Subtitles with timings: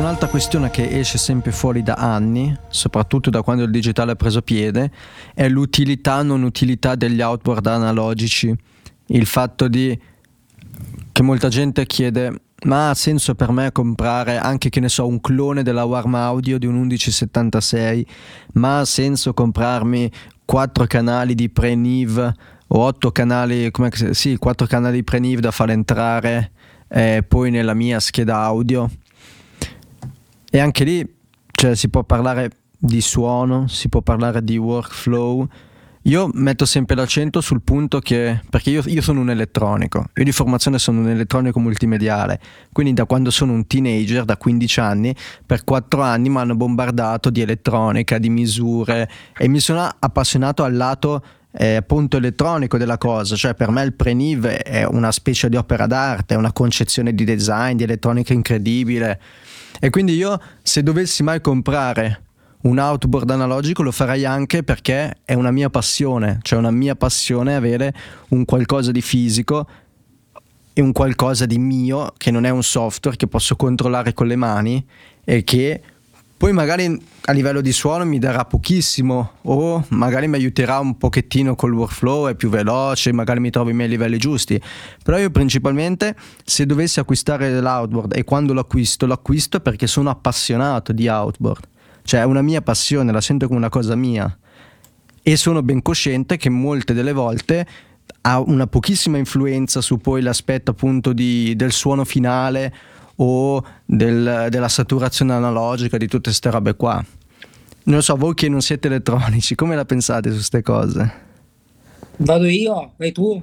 [0.00, 4.40] un'altra questione che esce sempre fuori da anni, soprattutto da quando il digitale ha preso
[4.40, 4.90] piede,
[5.34, 8.54] è l'utilità non utilità degli outboard analogici.
[9.06, 9.98] Il fatto di
[11.12, 12.32] che molta gente chiede
[12.64, 16.58] ma ha senso per me comprare anche che ne so un clone della Warm Audio
[16.58, 18.06] di un 1176
[18.54, 20.10] ma ha senso comprarmi
[20.44, 22.32] quattro canali di pre-NIV
[22.68, 26.52] o otto canali come sì quattro canali di pre-NIV da far entrare
[26.88, 28.90] eh, poi nella mia scheda audio
[30.50, 31.14] e anche lì
[31.52, 32.50] cioè, si può parlare
[32.82, 35.46] di suono si può parlare di workflow.
[36.04, 40.32] Io metto sempre l'accento sul punto che, perché io, io, sono un elettronico, io di
[40.32, 42.40] formazione sono un elettronico multimediale,
[42.72, 47.28] quindi da quando sono un teenager, da 15 anni, per 4 anni mi hanno bombardato
[47.28, 51.22] di elettronica, di misure e mi sono appassionato al lato
[51.52, 55.86] eh, appunto elettronico della cosa, cioè per me il Preniv è una specie di opera
[55.86, 59.20] d'arte, è una concezione di design, di elettronica incredibile
[59.78, 62.24] e quindi io se dovessi mai comprare
[62.62, 67.54] un outboard analogico lo farei anche perché è una mia passione, cioè una mia passione
[67.54, 67.94] avere
[68.28, 69.66] un qualcosa di fisico
[70.72, 74.36] e un qualcosa di mio che non è un software che posso controllare con le
[74.36, 74.84] mani
[75.24, 75.80] e che
[76.40, 81.54] poi magari a livello di suono mi darà pochissimo o magari mi aiuterà un pochettino
[81.54, 84.58] col workflow, è più veloce, magari mi trovo i miei livelli giusti.
[85.04, 90.08] Però io principalmente se dovessi acquistare l'outboard e quando lo acquisto, lo acquisto perché sono
[90.08, 91.68] appassionato di outboard.
[92.04, 94.34] Cioè è una mia passione, la sento come una cosa mia.
[95.22, 97.66] E sono ben cosciente che molte delle volte
[98.22, 102.72] ha una pochissima influenza su poi l'aspetto appunto di, del suono finale
[103.22, 107.04] o del, della saturazione analogica di tutte queste robe qua.
[107.82, 111.28] Non so, voi che non siete elettronici, come la pensate su queste cose?
[112.18, 113.42] Vado io, vai tu?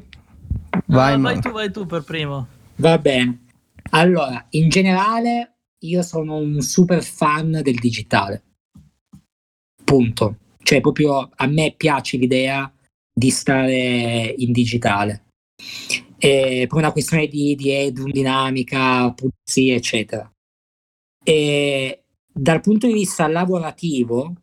[0.86, 2.48] Vai, no, vai tu, vai tu per primo.
[2.76, 3.46] Va bene.
[3.92, 8.44] Allora, in generale io sono un super fan del digitale.
[9.84, 10.38] Punto.
[10.62, 12.72] Cioè, proprio a me piace l'idea
[13.14, 15.24] di stare in digitale.
[16.18, 20.32] E per una questione di, di aerodinamica, pulizia, eccetera.
[21.24, 24.34] E dal punto di vista lavorativo,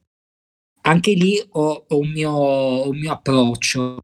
[0.82, 3.98] anche lì ho, ho, un, mio, un mio approccio.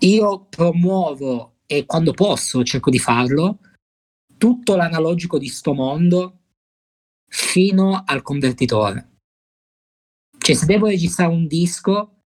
[0.00, 3.58] Io promuovo e quando posso cerco di farlo
[4.36, 6.40] tutto l'analogico di sto mondo
[7.26, 9.12] fino al convertitore.
[10.36, 12.18] Cioè, se devo registrare un disco,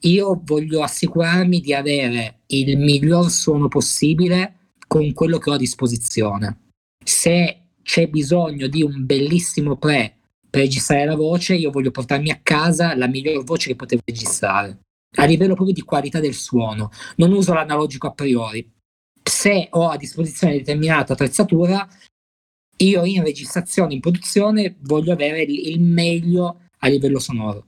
[0.00, 6.68] io voglio assicurarmi di avere il miglior suono possibile con quello che ho a disposizione.
[7.04, 10.16] Se c'è bisogno di un bellissimo pre
[10.48, 14.80] per registrare la voce, io voglio portarmi a casa la miglior voce che potevo registrare.
[15.16, 16.90] A livello proprio di qualità del suono.
[17.16, 18.68] Non uso l'analogico a priori.
[19.22, 21.88] Se ho a disposizione determinata attrezzatura,
[22.78, 27.66] io in registrazione, in produzione, voglio avere il meglio a livello sonoro.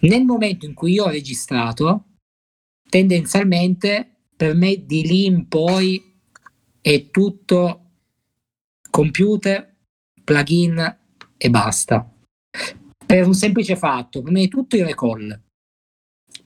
[0.00, 2.04] Nel momento in cui io ho registrato,
[2.88, 4.11] tendenzialmente
[4.42, 6.02] per me di lì in poi
[6.80, 7.90] è tutto
[8.90, 9.72] computer,
[10.24, 10.98] plugin
[11.36, 12.12] e basta.
[13.06, 15.40] Per un semplice fatto, per me è tutto il recall.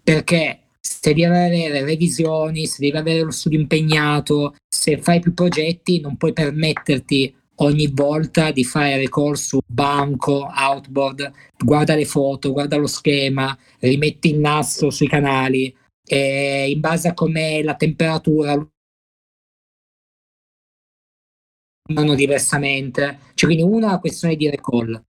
[0.03, 5.99] Perché se devi avere revisioni, se devi avere lo studio impegnato, se fai più progetti,
[5.99, 12.89] non puoi permetterti ogni volta di fare ricorso banco, outboard, guarda le foto, guarda lo
[12.89, 15.75] schema, rimetti il nastro sui canali
[16.07, 18.55] e in base a com'è la temperatura
[21.93, 23.19] vanno diversamente.
[23.35, 25.05] Cioè, quindi una è una questione di recall.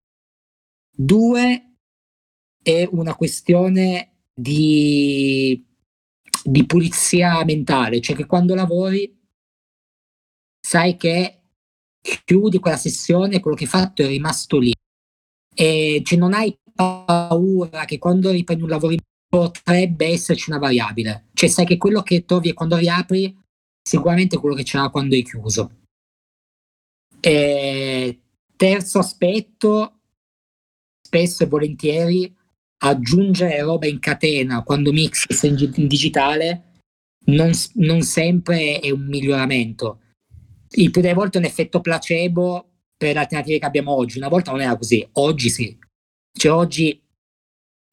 [0.92, 1.76] Due
[2.62, 5.64] è una questione di,
[6.44, 9.16] di pulizia mentale, cioè che quando lavori
[10.60, 11.42] sai che
[12.26, 14.74] chiudi quella sessione, quello che hai fatto è rimasto lì.
[15.54, 18.94] E cioè, non hai paura che quando riprendi un lavoro
[19.28, 21.28] potrebbe esserci una variabile.
[21.34, 23.36] Cioè sai che quello che trovi quando riapri
[23.82, 25.72] sicuramente quello che c'era quando hai chiuso.
[27.20, 28.20] E
[28.56, 30.00] terzo aspetto,
[31.02, 32.36] spesso e volentieri
[32.80, 36.74] aggiungere roba in catena quando mix in digitale
[37.26, 40.02] non, non sempre è un miglioramento
[40.72, 44.18] il più delle volte è un effetto placebo per le alternative che abbiamo oggi.
[44.18, 45.78] Una volta non era così, oggi sì.
[46.32, 47.02] Cioè oggi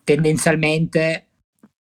[0.03, 1.24] tendenzialmente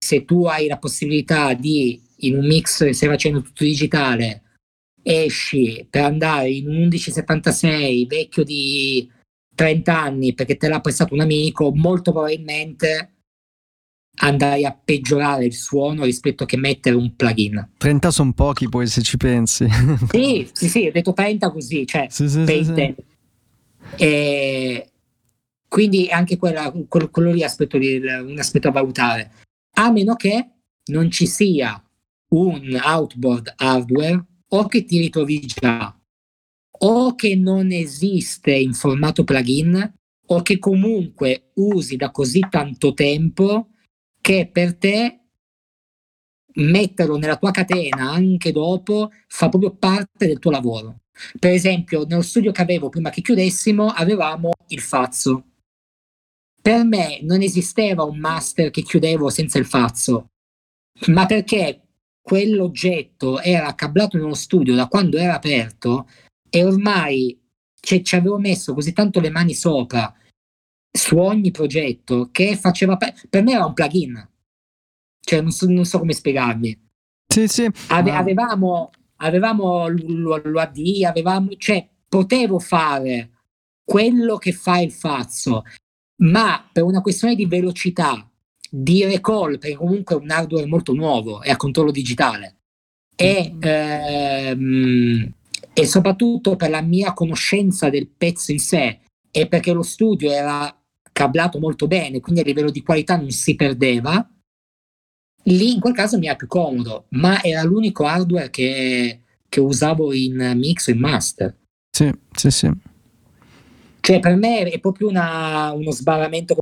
[0.04, 4.42] se tu hai la possibilità di in un mix che stai facendo tutto digitale
[5.02, 9.10] esci per andare in un 1176 vecchio di
[9.54, 13.12] 30 anni perché te l'ha prestato un amico molto probabilmente
[14.16, 17.70] andrai a peggiorare il suono rispetto che mettere un plugin.
[17.78, 19.66] 30 sono pochi poi se ci pensi.
[20.10, 22.94] sì, sì, sì, ho detto 30 così, cioè, sì, sì, sì.
[23.96, 24.88] E
[25.66, 29.32] quindi anche quella, quello, quello lì aspetto di, un aspetto a valutare.
[29.74, 30.50] A meno che
[30.86, 31.82] non ci sia
[32.30, 35.96] un outboard hardware o che ti ritrovi già
[36.76, 39.94] o che non esiste in formato plugin
[40.26, 43.68] o che comunque usi da così tanto tempo
[44.20, 45.20] che per te
[46.54, 51.00] metterlo nella tua catena anche dopo fa proprio parte del tuo lavoro.
[51.38, 55.53] Per esempio, nello studio che avevo prima che chiudessimo, avevamo il fazzo.
[56.64, 60.30] Per me non esisteva un master che chiudevo senza il fazzo,
[61.08, 61.82] ma perché
[62.22, 66.08] quell'oggetto era cablato in uno studio da quando era aperto
[66.48, 67.38] e ormai
[67.78, 70.10] cioè, ci avevo messo così tanto le mani sopra
[70.90, 74.26] su ogni progetto che faceva per, per me era un plugin.
[75.20, 76.80] Cioè non so, non so come spiegarmi
[77.30, 78.16] sì, sì, Ave, ma...
[78.16, 83.30] avevamo, avevamo l'UAD avevamo cioè potevo fare
[83.84, 85.64] quello che fa il fazzo
[86.22, 88.28] ma per una questione di velocità
[88.70, 92.56] di recall perché comunque è un hardware molto nuovo è a controllo digitale
[93.16, 95.32] e ehm,
[95.76, 99.00] e soprattutto per la mia conoscenza del pezzo in sé
[99.30, 100.74] e perché lo studio era
[101.12, 104.28] cablato molto bene, quindi a livello di qualità non si perdeva,
[105.44, 110.12] lì in quel caso mi era più comodo, ma era l'unico hardware che, che usavo
[110.12, 111.56] in mix e in master.
[111.90, 112.70] Sì, sì, sì.
[114.04, 116.56] Cioè per me è proprio una, uno sbarramento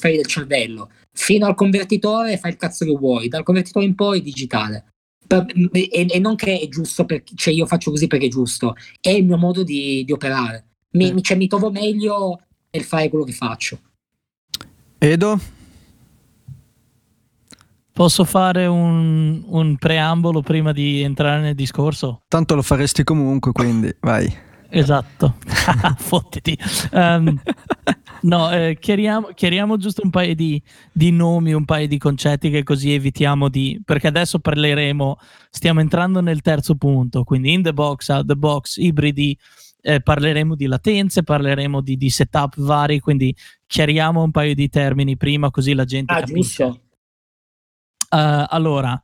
[0.00, 0.90] del cervello.
[1.12, 4.86] Fino al convertitore fai il cazzo che vuoi, dal convertitore in poi digitale
[5.72, 9.10] e, e, non che è giusto, perché, cioè io faccio così perché è giusto, è
[9.10, 10.64] il mio modo di, di operare.
[10.92, 11.18] Mi, mm.
[11.18, 12.40] cioè, mi trovo meglio
[12.70, 13.78] nel fare quello che faccio.
[14.98, 15.38] Edo?
[17.92, 22.22] Posso fare un, un preambolo prima di entrare nel discorso?
[22.28, 24.44] Tanto lo faresti comunque, quindi vai.
[24.68, 25.36] Esatto,
[25.98, 26.58] fottiti.
[26.92, 27.40] Um,
[28.22, 32.62] no, eh, chiariamo, chiariamo, giusto un paio di, di, nomi, un paio di concetti che
[32.62, 33.80] così evitiamo di...
[33.84, 35.18] perché adesso parleremo,
[35.50, 39.38] stiamo entrando nel terzo punto, quindi in the box, out the box, ibridi,
[39.82, 43.34] eh, parleremo di latenze, parleremo di, di, setup vari, quindi
[43.66, 46.64] chiariamo un paio di termini prima così la gente ah, capisce.
[48.08, 49.00] Uh, allora,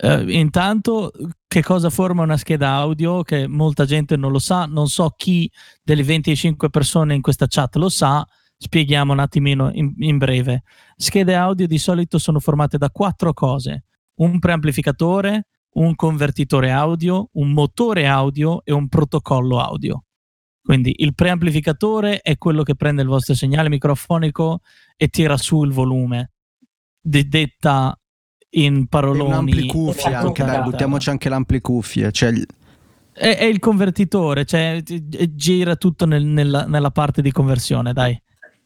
[0.00, 1.10] Uh, intanto,
[1.48, 3.22] che cosa forma una scheda audio?
[3.22, 5.50] Che molta gente non lo sa, non so chi
[5.82, 8.24] delle 25 persone in questa chat lo sa,
[8.56, 10.62] spieghiamo un attimino in, in breve.
[10.96, 13.84] Schede audio di solito sono formate da quattro cose:
[14.20, 20.04] un preamplificatore, un convertitore audio, un motore audio e un protocollo audio.
[20.62, 24.60] Quindi il preamplificatore è quello che prende il vostro segnale microfonico
[24.96, 26.32] e tira su il volume,
[27.00, 27.97] de- detta
[28.50, 29.30] in paroloni.
[29.30, 32.10] Un'amplicuffia anche, dai, buttiamoci anche l'amplicufia.
[32.10, 32.32] Cioè...
[33.12, 38.20] È, è, il convertitore, cioè gira tutto nel, nella, nella, parte di conversione, dai.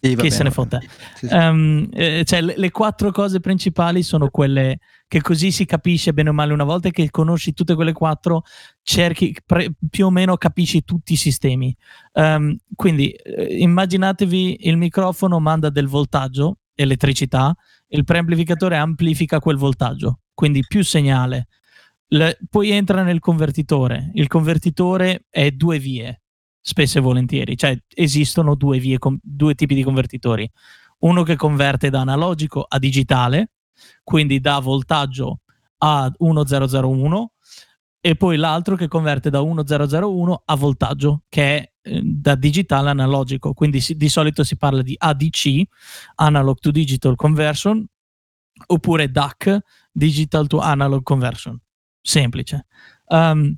[0.05, 0.81] Sì, Chi se ne fotte.
[1.15, 1.35] Sì, sì.
[1.35, 6.31] Um, eh, cioè, le, le, quattro cose principali sono quelle che così si capisce bene
[6.31, 6.53] o male.
[6.53, 8.43] Una volta che conosci tutte quelle quattro,
[8.83, 11.75] cerchi pre, più o meno capisci tutti i sistemi.
[12.15, 17.55] Um, quindi eh, immaginatevi il microfono manda del voltaggio, elettricità,
[17.95, 21.49] il preamplificatore amplifica quel voltaggio, quindi più segnale.
[22.09, 24.11] Le, poi entra nel convertitore.
[24.15, 26.23] Il convertitore è due vie,
[26.61, 30.51] spesso e volentieri, cioè esistono due vie, com- due tipi di convertitori.
[31.01, 33.51] Uno che converte da analogico a digitale,
[34.03, 35.41] quindi da voltaggio
[35.79, 37.33] a 1001
[38.01, 43.53] e poi l'altro che converte da 1001 a voltaggio, che è eh, da digitale analogico,
[43.55, 45.63] quindi si, di solito si parla di ADC,
[46.17, 47.85] Analog to Digital Conversion,
[48.67, 49.59] oppure DAC,
[49.91, 51.59] Digital to Analog Conversion.
[52.01, 52.67] Semplice.
[53.07, 53.57] Um,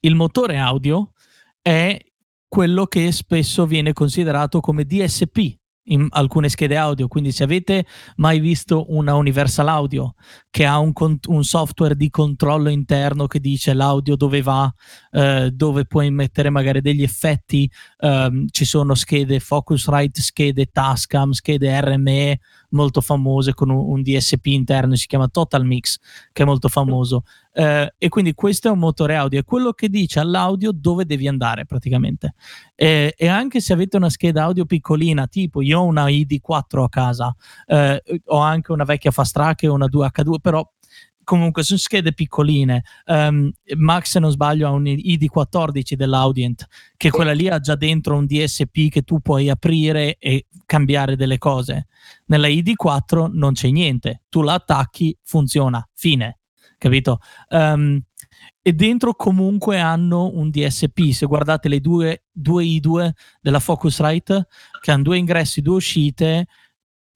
[0.00, 1.12] il motore audio
[1.60, 1.98] è
[2.46, 7.08] quello che spesso viene considerato come DSP, in alcune schede audio.
[7.08, 7.86] Quindi, se avete
[8.16, 10.14] mai visto una Universal Audio
[10.54, 10.92] che ha un,
[11.26, 14.72] un software di controllo interno che dice l'audio dove va,
[15.10, 17.68] eh, dove puoi mettere magari degli effetti,
[17.98, 22.38] ehm, ci sono schede Focusrite, schede Tascam, schede RME
[22.74, 25.98] molto famose con un, un, DSP interno, si chiama Total Mix,
[26.32, 27.22] che è molto famoso.
[27.56, 31.28] Eh, e quindi questo è un motore audio, è quello che dice all'audio dove devi
[31.28, 32.34] andare praticamente.
[32.74, 36.88] Eh, e anche se avete una scheda audio piccolina, tipo io ho una ID4 a
[36.88, 37.34] casa,
[37.66, 40.62] eh, ho anche una vecchia Fast Track e una 2H2, però
[41.24, 42.84] comunque sono schede piccoline.
[43.06, 46.66] Um, Max, se non sbaglio, ha un ID14 dell'Audient,
[46.98, 51.38] che quella lì ha già dentro un DSP che tu puoi aprire e cambiare delle
[51.38, 51.86] cose.
[52.26, 56.40] Nella ID4 non c'è niente, tu la attacchi, funziona, fine,
[56.76, 57.20] capito?
[57.48, 58.02] Um,
[58.60, 61.10] e dentro comunque hanno un DSP.
[61.12, 63.10] Se guardate le due, due I2
[63.40, 64.46] della Focusrite,
[64.82, 66.46] che hanno due ingressi, due uscite,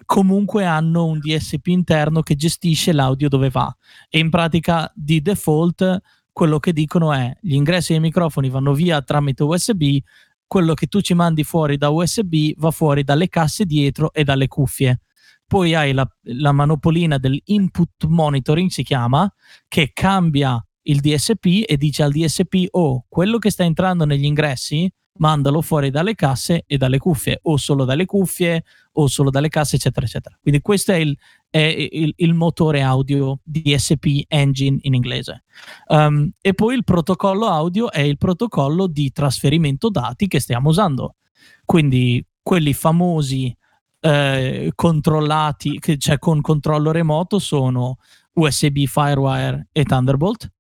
[0.04, 3.74] comunque hanno un DSP interno che gestisce l'audio dove va.
[4.08, 6.00] E in pratica di default
[6.32, 9.98] quello che dicono è gli ingressi dei microfoni vanno via tramite USB,
[10.46, 14.46] quello che tu ci mandi fuori da USB va fuori dalle casse dietro e dalle
[14.46, 15.00] cuffie.
[15.46, 19.30] Poi hai la, la manopolina dell'input monitoring, si chiama,
[19.66, 24.90] che cambia il DSP e dice al DSP oh, quello che sta entrando negli ingressi
[25.18, 29.76] mandalo fuori dalle casse e dalle cuffie o solo dalle cuffie o solo dalle casse
[29.76, 30.36] eccetera eccetera.
[30.40, 31.16] Quindi questo è il,
[31.48, 35.44] è il, il motore audio DSP engine in inglese.
[35.88, 41.16] Um, e poi il protocollo audio è il protocollo di trasferimento dati che stiamo usando.
[41.64, 43.54] Quindi quelli famosi
[44.00, 47.96] eh, controllati cioè con controllo remoto sono
[48.34, 50.50] USB Firewire e Thunderbolt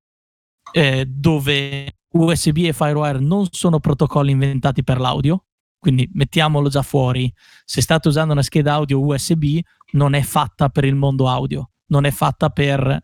[0.72, 5.44] eh, dove USB e Firewire non sono protocolli inventati per l'audio,
[5.78, 7.32] quindi mettiamolo già fuori.
[7.64, 9.58] Se state usando una scheda audio USB,
[9.92, 13.02] non è fatta per il mondo audio, non è fatta per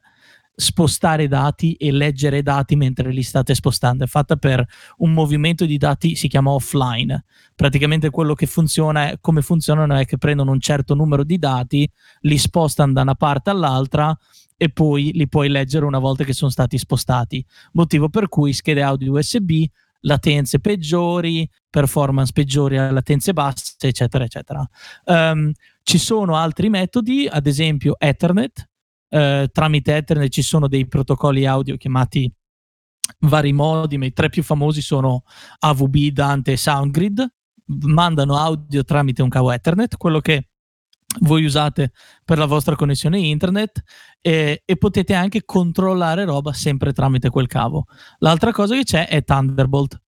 [0.56, 4.64] spostare dati e leggere dati mentre li state spostando, è fatta per
[4.98, 7.24] un movimento di dati, si chiama offline.
[7.54, 11.88] Praticamente quello che funziona è come funzionano è che prendono un certo numero di dati,
[12.20, 14.16] li spostano da una parte all'altra
[14.56, 17.44] e poi li puoi leggere una volta che sono stati spostati.
[17.72, 19.64] Motivo per cui schede audio USB,
[20.00, 24.68] latenze peggiori, performance peggiori a latenze basse, eccetera, eccetera.
[25.04, 28.68] Um, ci sono altri metodi, ad esempio Ethernet.
[29.08, 32.32] Uh, tramite Ethernet ci sono dei protocolli audio chiamati
[33.20, 35.24] vari modi, ma i tre più famosi sono
[35.58, 37.26] AVB, Dante e SoundGrid.
[37.66, 40.48] Mandano audio tramite un cavo Ethernet, quello che
[41.20, 41.92] voi usate
[42.24, 43.82] per la vostra connessione internet
[44.20, 47.86] e, e, potete anche controllare roba sempre tramite quel cavo.
[48.18, 50.00] L'altra cosa che c'è è Thunderbolt.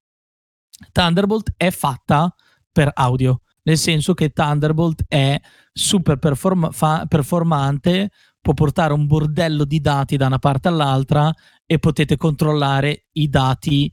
[0.93, 2.35] Thunderbolt è fatta
[2.71, 5.41] per audio, nel senso che Thunderbolt è
[5.73, 8.11] super perform- fa- performante,
[8.41, 11.33] può portare un bordello di dati da una parte all'altra
[11.65, 13.91] e potete controllare i dati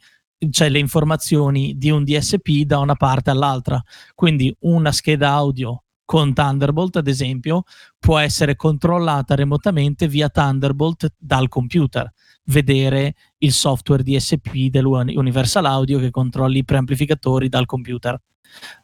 [0.50, 3.82] cioè le informazioni di un DSP da una parte all'altra.
[4.14, 7.64] Quindi una scheda audio con Thunderbolt, ad esempio,
[8.00, 12.12] può essere controllata remotamente via Thunderbolt dal computer.
[12.46, 18.20] Vedere il software DSP dell'Universal Audio che controlli i preamplificatori dal computer.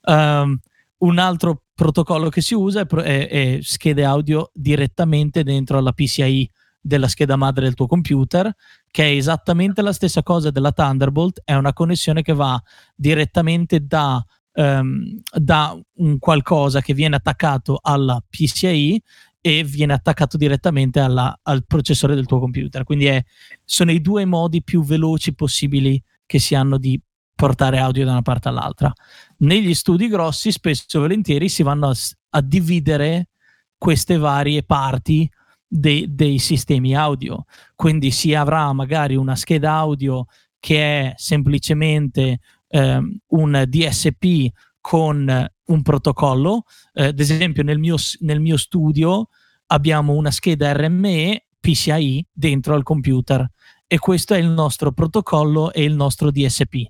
[0.03, 0.57] Um,
[0.99, 6.49] un altro protocollo che si usa è, è, è, schede audio direttamente dentro alla PCI
[6.81, 8.53] della scheda madre del tuo computer,
[8.89, 12.61] che è esattamente la stessa cosa della Thunderbolt, è una connessione che va
[12.95, 14.23] direttamente da
[14.59, 19.01] um, da un qualcosa che viene attaccato alla PCI
[19.41, 22.83] e viene attaccato direttamente alla, al processore del tuo computer.
[22.83, 23.23] Quindi è,
[23.63, 27.01] sono i due modi più veloci possibili che si hanno di
[27.33, 28.91] portare audio da una parte all'altra.
[29.37, 31.95] Negli studi grossi, spesso e volentieri, si vanno a,
[32.31, 33.29] a dividere
[33.77, 35.29] queste varie parti
[35.65, 37.45] dei, dei sistemi audio.
[37.75, 40.25] Quindi si avrà magari una scheda audio
[40.59, 42.39] che è semplicemente
[42.69, 46.63] ehm, un DSP con un protocollo.
[46.93, 49.27] Eh, ad esempio, nel mio, nel mio studio
[49.67, 53.47] abbiamo una scheda RME PCI dentro al computer
[53.85, 56.85] e questo è il nostro protocollo e il nostro DSP.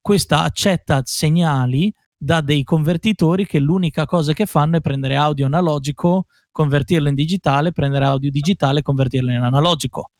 [0.00, 6.26] Questa accetta segnali da dei convertitori che l'unica cosa che fanno è prendere audio analogico,
[6.52, 10.10] convertirlo in digitale, prendere audio digitale convertirlo in analogico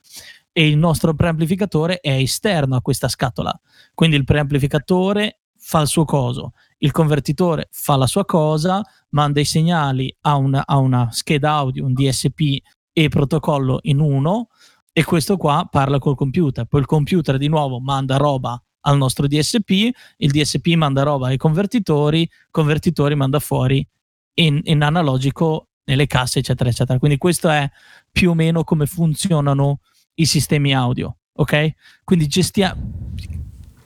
[0.53, 3.59] e il nostro preamplificatore è esterno a questa scatola.
[3.95, 9.45] Quindi il preamplificatore fa il suo coso, il convertitore fa la sua cosa, manda i
[9.45, 12.61] segnali a una, a una scheda audio, un DSP
[12.93, 14.49] e protocollo in uno
[14.93, 16.67] e questo qua parla col computer.
[16.67, 21.37] Poi il computer di nuovo manda roba al nostro DSP, il DSP manda roba ai
[21.37, 23.87] convertitori, convertitori manda fuori
[24.35, 26.99] in, in analogico nelle casse, eccetera, eccetera.
[26.99, 27.69] Quindi questo è
[28.11, 29.81] più o meno come funzionano
[30.15, 31.73] i sistemi audio, ok?
[32.05, 33.15] Quindi gestiamo,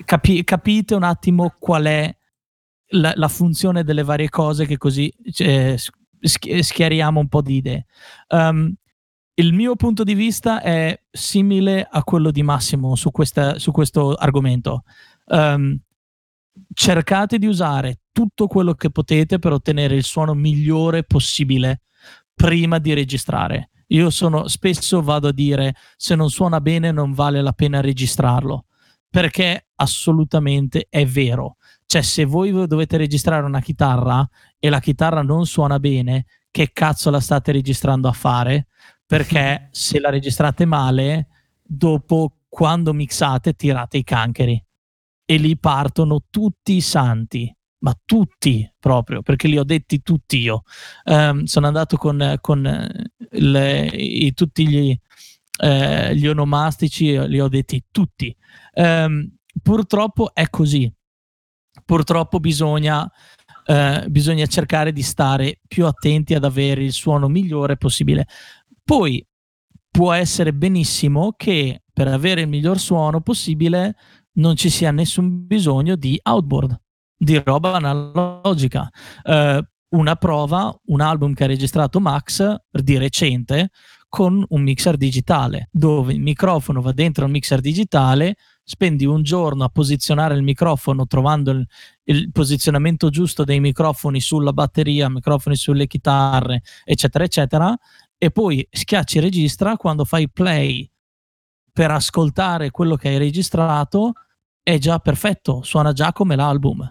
[0.05, 2.17] capi- capite un attimo qual è
[2.91, 5.77] la, la, funzione delle varie cose che così eh,
[6.61, 7.87] schiariamo un po' di idee.
[8.29, 8.73] Um,
[9.39, 14.15] il mio punto di vista è simile a quello di Massimo su, questa, su questo
[14.15, 14.85] argomento.
[15.27, 15.79] Um,
[16.73, 21.83] cercate di usare tutto quello che potete per ottenere il suono migliore possibile
[22.35, 23.71] prima di registrare.
[23.89, 28.67] Io sono, spesso vado a dire se non suona bene non vale la pena registrarlo,
[29.09, 31.57] perché assolutamente è vero.
[31.87, 34.29] Cioè, se voi dovete registrare una chitarra
[34.59, 38.69] e la chitarra non suona bene, che cazzo la state registrando a fare?
[39.07, 41.29] Perché se la registrate male,
[41.63, 44.63] dopo quando mixate tirate i cancheri
[45.25, 50.63] e lì partono tutti i santi ma tutti proprio, perché li ho detti tutti io.
[51.05, 54.99] Um, sono andato con, con le, i, tutti gli,
[55.59, 58.35] eh, gli, onomastici, li ho detti tutti.
[58.75, 60.91] Um, purtroppo è così.
[61.85, 63.09] Purtroppo bisogna,
[63.67, 68.27] eh, bisogna cercare di stare più attenti ad avere il suono migliore possibile.
[68.83, 69.25] Poi
[69.91, 73.97] può essere benissimo che per avere il miglior suono possibile
[74.33, 76.79] non ci sia nessun bisogno di outboard
[77.17, 78.89] di roba analogica.
[79.23, 83.71] Uh, una prova, un album che ha registrato Max di recente
[84.09, 89.65] con un mixer digitale, dove il microfono va dentro un mixer digitale, spendi un giorno
[89.65, 91.67] a posizionare il microfono trovando il,
[92.05, 97.77] il posizionamento giusto dei microfoni sulla batteria, microfoni sulle chitarre, eccetera, eccetera,
[98.19, 100.91] e poi schiacci registra quando fai play
[101.73, 104.13] per ascoltare quello che hai registrato
[104.63, 106.91] è già perfetto, suona già come l'album.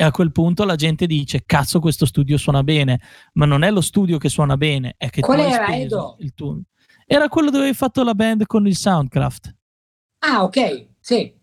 [0.00, 3.00] E a quel punto la gente dice: Cazzo, questo studio suona bene,
[3.32, 6.14] ma non è lo studio che suona bene, è che Qual era Edo?
[6.20, 6.60] Il tuo.
[7.04, 9.56] Era quello dove hai fatto la band con il Soundcraft.
[10.20, 11.34] Ah, ok, sì.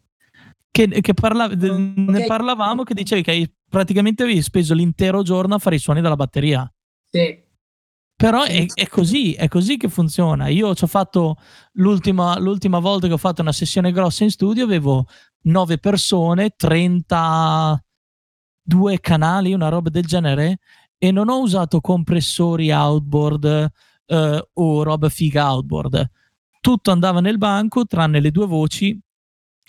[0.71, 1.93] Che, che parla- okay.
[1.95, 5.99] ne parlavamo che dicevi che hai, praticamente avevi speso l'intero giorno a fare i suoni
[5.99, 6.65] della batteria.
[7.09, 7.43] Sì.
[8.15, 10.47] Però è, è, così, è così che funziona.
[10.47, 11.35] Io ci ho fatto
[11.73, 15.07] l'ultima, l'ultima volta che ho fatto una sessione grossa in studio, avevo
[15.41, 17.84] nove persone, 30,
[18.65, 20.59] due canali, una roba del genere,
[20.97, 23.71] e non ho usato compressori outboard
[24.07, 26.09] eh, o roba figa outboard.
[26.59, 28.99] Tutto andava nel banco tranne le due voci.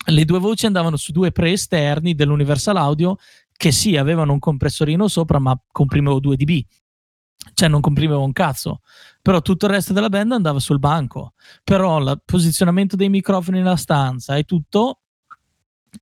[0.09, 3.17] Le due voci andavano su due pre-esterni dell'Universal Audio
[3.51, 6.61] che sì, avevano un compressorino sopra, ma comprimevo 2 dB.
[7.53, 8.81] Cioè non comprimevo un cazzo.
[9.21, 11.33] Però tutto il resto della band andava sul banco.
[11.63, 15.01] Però il posizionamento dei microfoni nella stanza e tutto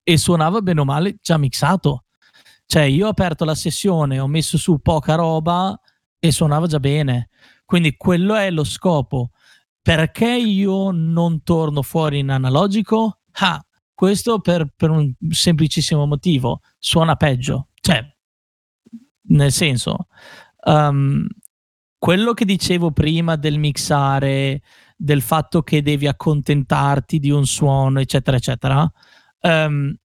[0.03, 2.04] e suonava bene o male già mixato
[2.65, 5.79] cioè, io ho aperto la sessione, ho messo su poca roba
[6.19, 7.29] e suonava già bene.
[7.63, 9.31] Quindi quello è lo scopo.
[9.81, 13.19] Perché io non torno fuori in analogico?
[13.33, 16.61] Ah, questo per, per un semplicissimo motivo.
[16.79, 17.67] Suona peggio.
[17.79, 18.03] Cioè,
[19.27, 20.07] nel senso,
[20.65, 21.27] um,
[21.97, 24.61] quello che dicevo prima del mixare,
[24.95, 28.91] del fatto che devi accontentarti di un suono, eccetera, eccetera,
[29.41, 29.95] um,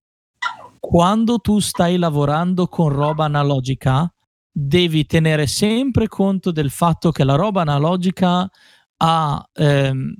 [0.80, 4.12] quando tu stai lavorando con roba analogica,
[4.50, 8.50] devi tenere sempre conto del fatto che la roba analogica
[8.96, 10.14] ha, ehm,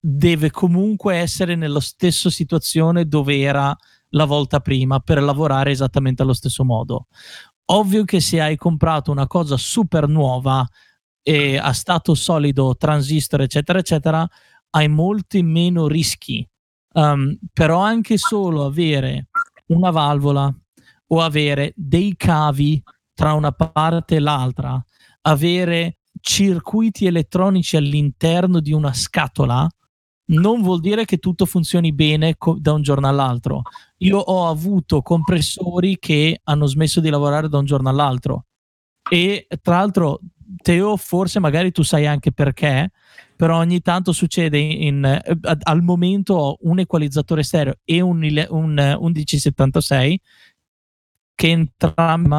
[0.00, 3.76] deve comunque essere nella stessa situazione dove era
[4.10, 7.08] la volta prima per lavorare esattamente allo stesso modo.
[7.66, 10.66] Ovvio che se hai comprato una cosa super nuova
[11.22, 14.28] e a stato solido, transistor, eccetera, eccetera,
[14.70, 16.46] hai molti meno rischi.
[16.92, 19.28] Um, però anche solo avere
[19.70, 20.52] una valvola
[21.08, 22.82] o avere dei cavi
[23.14, 24.82] tra una parte e l'altra,
[25.22, 29.68] avere circuiti elettronici all'interno di una scatola,
[30.30, 33.62] non vuol dire che tutto funzioni bene co- da un giorno all'altro.
[33.98, 38.46] Io ho avuto compressori che hanno smesso di lavorare da un giorno all'altro.
[39.10, 40.20] E tra l'altro,
[40.62, 42.90] Teo, forse magari tu sai anche perché,
[43.40, 45.22] però ogni tanto succede in, in,
[45.62, 50.20] al momento ho un equalizzatore stereo e un, un 1176
[51.34, 52.36] che entrambi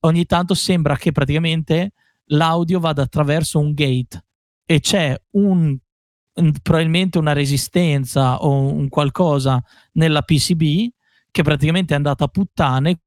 [0.00, 1.92] ogni tanto sembra che praticamente
[2.30, 4.24] l'audio vada attraverso un gate
[4.64, 5.78] e c'è un,
[6.34, 10.88] un, probabilmente una resistenza o un qualcosa nella PCB
[11.30, 13.02] che praticamente è andata a puttane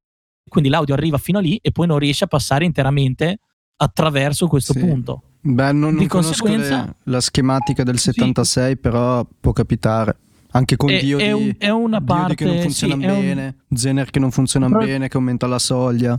[0.47, 3.39] quindi l'audio arriva fino a lì e poi non riesce a passare interamente
[3.75, 4.79] attraverso questo sì.
[4.79, 8.77] punto Beh, non, di non conseguenza, le, la schematica del 76, sì.
[8.77, 10.17] però può capitare.
[10.51, 13.77] Anche con è, Dio è, un, è una parte che non funziona sì, bene, un...
[13.77, 14.79] Zener che non funziona però...
[14.79, 16.17] bene, che aumenta la soglia.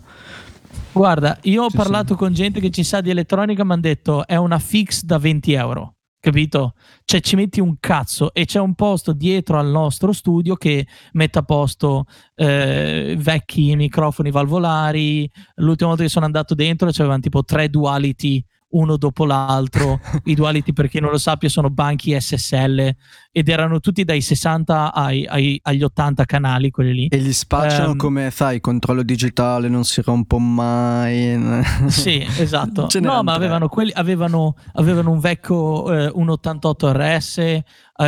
[0.92, 4.26] Guarda, io ho sì, parlato con gente che ci sa di elettronica, mi hanno detto
[4.26, 6.72] è una fix da 20 euro capito?
[7.04, 11.38] Cioè ci metti un cazzo e c'è un posto dietro al nostro studio che mette
[11.38, 15.30] a posto eh, vecchi microfoni valvolari.
[15.56, 18.42] L'ultima volta che sono andato dentro c'erano tipo tre duality
[18.74, 20.00] uno dopo l'altro.
[20.24, 22.94] I Duality, per chi non lo sappia, sono banchi SSL
[23.32, 27.06] ed erano tutti dai 60 ai, ai, agli 80 canali, quelli lì.
[27.08, 31.62] E li spacciano um, come, sai, controllo digitale, non si rompo mai.
[31.88, 32.88] sì, esatto.
[33.00, 37.64] no, ma avevano, quelli, avevano, avevano, un vecchio eh, 188 RS, eh,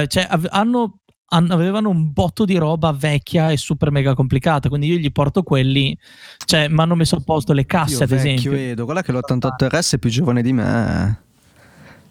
[0.06, 0.98] cioè av- hanno
[1.28, 5.96] avevano un botto di roba vecchia e super mega complicata, quindi io gli porto quelli,
[6.44, 8.50] cioè mi hanno messo a posto le casse io ad esempio.
[8.52, 11.20] vedo, guarda che l'88RS è più giovane di me.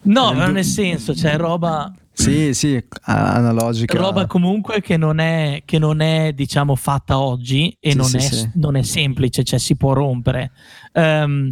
[0.02, 3.98] No, ma nel senso, c'è roba Sì, sì, analogica.
[3.98, 8.18] Roba comunque che non è, che non è diciamo, fatta oggi e sì, non, sì,
[8.18, 8.50] è, sì.
[8.56, 10.52] non, è, semplice, cioè si può rompere.
[10.94, 11.52] Um,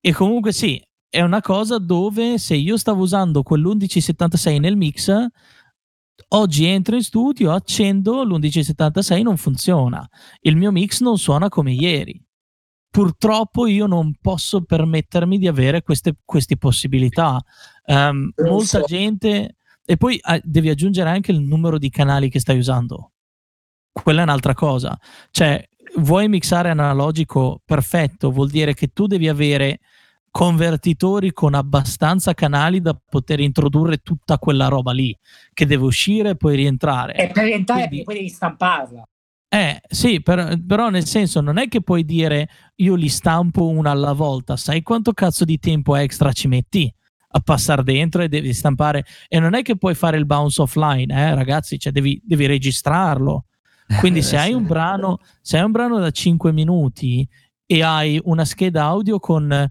[0.00, 5.12] e comunque sì, è una cosa dove se io stavo usando quell'1176 nel mix,
[6.28, 10.08] oggi entro in studio, accendo l'1176, non funziona.
[10.40, 12.22] Il mio mix non suona come ieri.
[12.90, 17.40] Purtroppo io non posso permettermi di avere queste, queste possibilità.
[17.86, 22.58] Um, molta gente e poi ah, devi aggiungere anche il numero di canali che stai
[22.58, 23.12] usando.
[23.92, 24.98] Quella è un'altra cosa.
[25.30, 27.60] Cioè, vuoi mixare analogico?
[27.64, 29.80] Perfetto, vuol dire che tu devi avere
[30.30, 35.16] convertitori con abbastanza canali da poter introdurre tutta quella roba lì
[35.52, 37.14] che deve uscire e poi rientrare.
[37.14, 39.02] E per rientrare Quindi, poi devi stamparla.
[39.52, 43.90] Eh sì, per, però nel senso non è che puoi dire io li stampo una
[43.90, 46.94] alla volta, sai quanto cazzo di tempo extra ci metti?
[47.32, 51.14] a passare dentro e devi stampare e non è che puoi fare il bounce offline,
[51.14, 53.44] eh, ragazzi, cioè devi, devi registrarlo.
[54.00, 57.28] Quindi se hai un brano, se hai un brano da 5 minuti
[57.66, 59.68] e hai una scheda audio con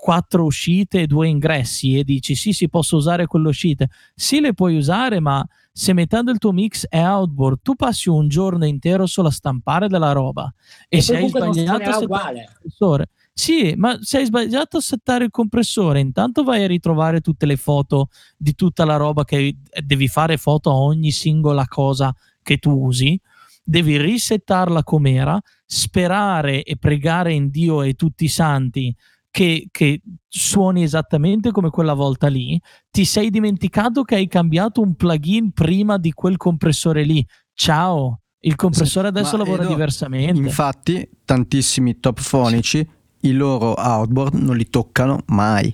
[0.00, 4.54] quattro uscite e due ingressi e dici sì, si posso usare quelle uscite, sì le
[4.54, 9.06] puoi usare, ma se metà del tuo mix è outboard, tu passi un giorno intero
[9.06, 10.52] solo a stampare della roba.
[10.88, 15.24] E, e se hai sbagliato a settare il sì, ma se hai sbagliato a settare
[15.24, 20.08] il compressore, intanto vai a ritrovare tutte le foto di tutta la roba che devi
[20.08, 23.20] fare foto a ogni singola cosa che tu usi,
[23.62, 28.94] devi risettarla com'era, sperare e pregare in Dio e tutti i santi
[29.38, 34.96] che, che, suoni esattamente come quella volta lì, ti sei dimenticato che hai cambiato un
[34.96, 37.24] plugin prima di quel compressore lì.
[37.54, 40.40] Ciao, il compressore adesso lavora no, diversamente.
[40.40, 42.84] Infatti, tantissimi top fonici
[43.20, 45.72] i loro outboard non li toccano mai.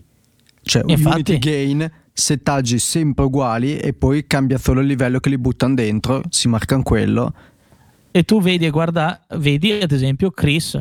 [0.61, 5.39] Cioè, Infatti, unity gain, settaggi sempre uguali e poi cambia solo il livello che li
[5.39, 7.33] buttano dentro, si marcano quello.
[8.11, 10.79] E tu vedi, guarda, vedi ad esempio Chris.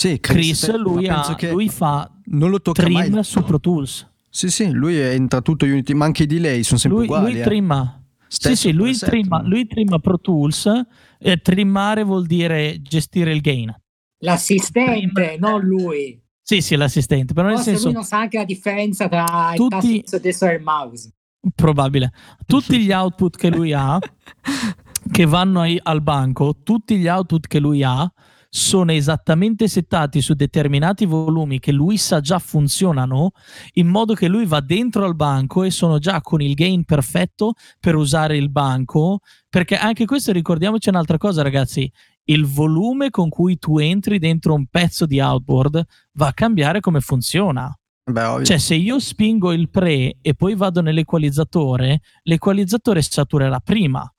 [0.00, 3.24] Sì, Chris, Chris lui, ha, lui, fa non lo tocca trim mai.
[3.24, 4.08] su Pro Tools.
[4.28, 7.32] Sì, sì, lui entra tutto Unity, ma anche i delay sono sempre lui, uguali.
[7.32, 7.44] Lui eh.
[7.44, 8.02] trimma.
[8.28, 10.70] Stesso sì, sì, lui trimma, lui trimma Pro Tools.
[11.18, 13.74] Eh, trimmare vuol dire gestire il gain.
[14.18, 16.20] L'assistente, non lui.
[16.40, 17.34] Sì, sì, l'assistente.
[17.34, 20.48] Però Forse nel senso, lui non sa anche la differenza tra tutti, il tasto destro
[20.48, 21.12] e il mouse.
[21.54, 22.12] Probabile.
[22.46, 23.98] Tutti gli output che lui ha,
[25.10, 28.10] che vanno ai, al banco, tutti gli output che lui ha
[28.52, 33.30] sono esattamente settati su determinati volumi che lui sa già funzionano,
[33.74, 37.54] in modo che lui va dentro al banco e sono già con il gain perfetto
[37.78, 39.20] per usare il banco.
[39.48, 41.90] Perché anche questo ricordiamoci un'altra cosa, ragazzi
[42.24, 45.82] il volume con cui tu entri dentro un pezzo di outboard
[46.14, 47.72] va a cambiare come funziona.
[48.10, 54.12] Beh, cioè, se io spingo il pre e poi vado nell'equalizzatore, l'equalizzatore saturerà prima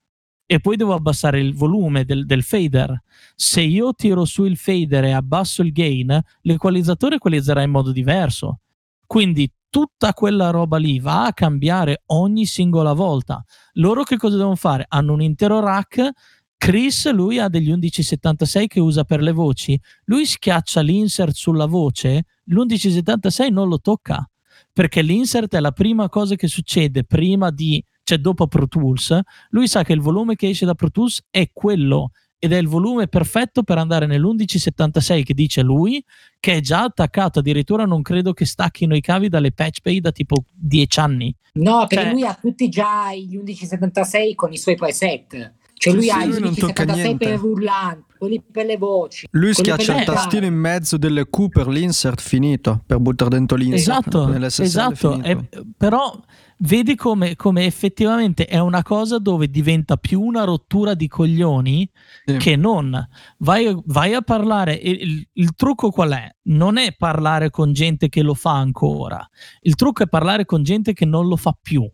[0.52, 3.02] e poi devo abbassare il volume del, del, fader.
[3.34, 8.58] Se io tiro su il fader e abbasso il gain, l'equalizzatore equalizzerà in modo diverso.
[9.06, 13.42] Quindi tutta quella roba lì va a cambiare ogni singola volta.
[13.76, 14.84] Loro che cosa devono fare?
[14.88, 16.10] Hanno un intero rack
[16.58, 19.80] Chris, lui ha degli 1176 che usa per le voci.
[20.04, 24.26] Lui schiaccia l'insert sulla voce, l'1176 non lo tocca
[24.72, 29.18] perché l'insert è la prima cosa che succede prima di, cioè dopo Pro Tools.
[29.50, 32.10] Lui sa che il volume che esce da Pro Tools è quello
[32.44, 36.04] ed è il volume perfetto per andare nell'1176 che dice lui,
[36.40, 37.38] che è già attaccato.
[37.38, 41.32] Addirittura non credo che stacchino i cavi dalle patch pay da tipo 10 anni.
[41.52, 45.54] No, perché cioè, lui ha tutti già gli 1176 con i suoi preset.
[45.82, 49.26] Cioè lui sì, ha i 76 per rullanti, quelli per le voci.
[49.32, 54.06] Lui schiaccia il tastino in mezzo delle Q per l'insert finito, per buttare dentro l'insert.
[54.06, 55.20] Esatto, esatto.
[55.24, 56.16] E, però
[56.58, 61.90] vedi come, come, effettivamente è una cosa dove diventa più una rottura di coglioni
[62.26, 62.36] sì.
[62.36, 63.04] che non.
[63.38, 66.28] Vai, vai, a parlare, il, il trucco qual è?
[66.42, 69.28] Non è parlare con gente che lo fa ancora,
[69.62, 71.90] il trucco è parlare con gente che non lo fa più.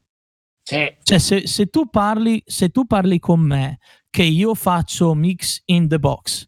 [0.69, 0.87] Sì.
[1.03, 3.79] Cioè, se, se, tu parli, se tu parli con me
[4.11, 6.47] che io faccio mix in the box,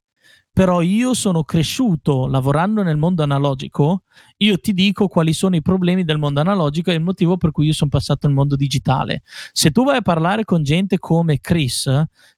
[0.52, 4.02] però io sono cresciuto lavorando nel mondo analogico,
[4.36, 7.64] io ti dico quali sono i problemi del mondo analogico e il motivo per cui
[7.64, 9.22] io sono passato al mondo digitale.
[9.52, 11.90] Se tu vai a parlare con gente come Chris,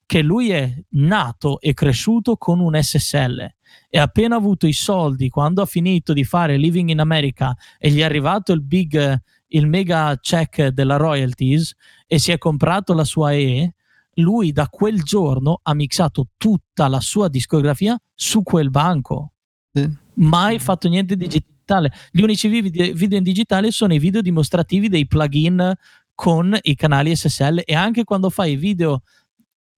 [0.07, 3.55] che lui è nato e cresciuto con un SSL
[3.89, 7.99] e appena avuto i soldi, quando ha finito di fare Living in America e gli
[7.99, 9.21] è arrivato il big
[9.53, 11.75] il mega check della royalties
[12.07, 13.75] e si è comprato la sua E,
[14.17, 19.33] lui da quel giorno ha mixato tutta la sua discografia su quel banco.
[19.73, 19.89] Sì.
[20.15, 21.91] Mai fatto niente digitale.
[22.11, 25.75] Gli unici video in digitale sono i video dimostrativi dei plugin
[26.15, 29.03] con i canali SSL e anche quando fai video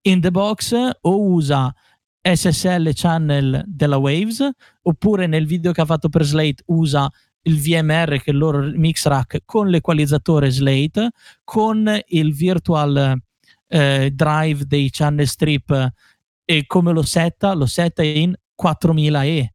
[0.03, 1.73] in the box o usa
[2.21, 4.49] SSL channel della Waves
[4.83, 7.11] oppure nel video che ha fatto per Slate usa
[7.47, 11.11] il VMR che è il loro mix rack con l'equalizzatore Slate
[11.43, 13.17] con il virtual
[13.67, 15.93] eh, drive dei channel strip
[16.45, 17.55] e come lo setta?
[17.55, 19.47] Lo setta in 4000E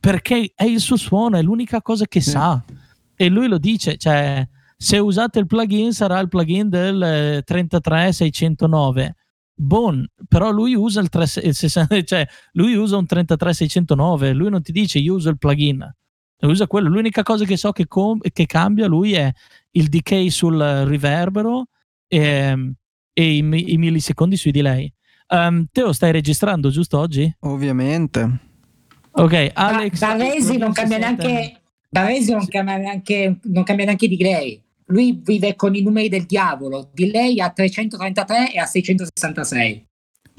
[0.00, 2.62] perché è il suo suono è l'unica cosa che sa.
[3.16, 9.14] E lui lo dice cioè se usate il plugin sarà il plugin del 33609
[9.56, 14.62] Bon, però lui usa il, 3, il 60, cioè lui usa un 33609, lui non
[14.62, 15.88] ti dice io uso il plugin,
[16.46, 16.88] usa quello.
[16.88, 19.32] L'unica cosa che so che, com- che cambia lui è
[19.72, 21.66] il decay sul riverbero
[22.06, 22.74] e,
[23.12, 24.92] e i, i, millisecondi sui delay.
[25.28, 27.32] Um, Teo, stai registrando giusto oggi?
[27.40, 28.38] Ovviamente.
[29.12, 29.98] Ok, Alex.
[29.98, 31.60] Baresi non cambia neanche.
[31.88, 36.24] Baresi non cambia neanche, non cambia neanche di Grey lui vive con i numeri del
[36.24, 39.86] diavolo, di lei a 333 e a 666.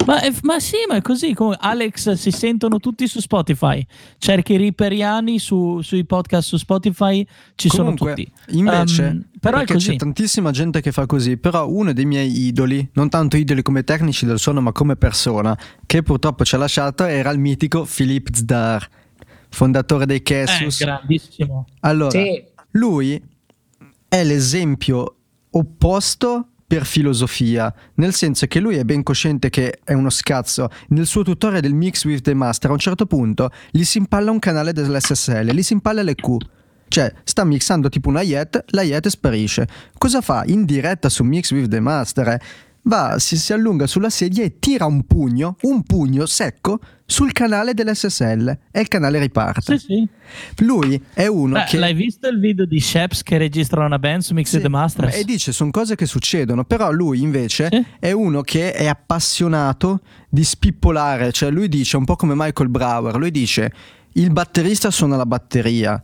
[0.04, 1.34] Ma, ma, sì, ma è così.
[1.34, 3.84] Come Alex si sentono tutti su Spotify.
[4.18, 8.56] Cerchi i riperiani su, sui podcast su Spotify, ci Comunque, sono tutti.
[8.56, 11.36] Invece, um, però c'è tantissima gente che fa così.
[11.38, 15.58] Però uno dei miei idoli, non tanto idoli come tecnici del suono, ma come persona,
[15.84, 18.88] che purtroppo ci ha lasciato, era il mitico Philippe Zdar,
[19.48, 20.80] fondatore dei Kessus.
[20.80, 21.66] Eh, grandissimo.
[21.80, 22.44] Allora, sì.
[22.72, 23.20] lui
[24.08, 25.16] è l'esempio
[25.50, 30.68] opposto per filosofia, nel senso che lui è ben cosciente che è uno scazzo.
[30.88, 34.30] Nel suo tutorial del Mix with the Master, a un certo punto gli si impalla
[34.30, 36.36] un canale dell'SSL, gli si impalla le Q.
[36.88, 39.66] Cioè, sta mixando tipo una YET, la YET sparisce.
[39.98, 40.44] Cosa fa?
[40.46, 42.40] In diretta su Mix with the Master
[42.86, 47.72] va, si, si allunga sulla sedia e tira un pugno, un pugno secco sul canale
[47.74, 49.78] dell'SSL e il canale riparte.
[49.78, 50.64] Sì, sì.
[50.64, 51.78] Lui è uno Beh, che...
[51.78, 55.16] L'hai visto il video di Sheps che registra una band su Mixed sì, Masters?
[55.16, 57.84] E dice, sono cose che succedono, però lui invece sì.
[57.98, 63.16] è uno che è appassionato di spippolare, cioè lui dice, un po' come Michael Brower,
[63.16, 63.72] lui dice,
[64.12, 66.00] il batterista suona la batteria,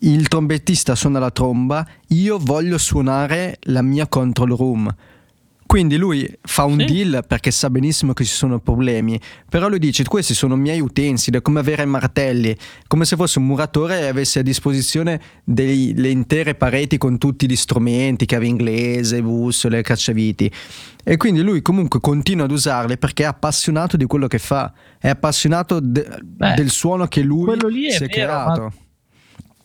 [0.00, 4.94] il trombettista suona la tromba, io voglio suonare la mia control room
[5.68, 6.86] quindi lui fa un sì.
[6.86, 11.36] deal perché sa benissimo che ci sono problemi, però lui dice questi sono miei utensili,
[11.36, 16.08] è come avere martelli, come se fosse un muratore e avesse a disposizione dei, le
[16.08, 20.50] intere pareti con tutti gli strumenti, chiave inglese, bussole, cacciaviti.
[21.04, 25.10] E quindi lui comunque continua ad usarle perché è appassionato di quello che fa, è
[25.10, 27.44] appassionato de- Beh, del suono che lui
[27.90, 28.62] si è, è vero, creato.
[28.62, 28.72] Ma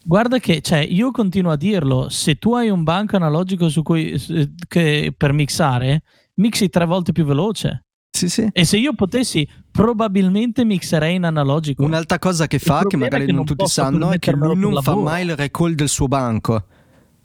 [0.05, 4.21] Guarda che cioè, io continuo a dirlo, se tu hai un banco analogico su cui,
[4.67, 6.03] che, per mixare,
[6.35, 7.85] mixi tre volte più veloce.
[8.15, 8.47] Sì, sì.
[8.51, 11.83] E se io potessi, probabilmente mixerei in analogico.
[11.83, 14.81] Un'altra cosa che fa, che magari che non, non tutti sanno, è che lui non
[14.83, 16.65] fa mai il recall del suo banco.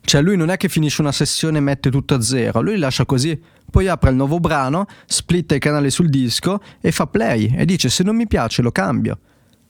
[0.00, 3.04] Cioè lui non è che finisce una sessione e mette tutto a zero, lui lascia
[3.04, 3.38] così,
[3.70, 7.90] poi apre il nuovo brano, splitta i canali sul disco e fa play e dice
[7.90, 9.18] se non mi piace lo cambio.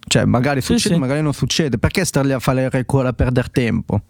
[0.09, 1.01] Cioè, magari sì, succede, sì.
[1.01, 1.79] magari non succede.
[1.79, 4.03] Perché starli a fare record a perdere tempo?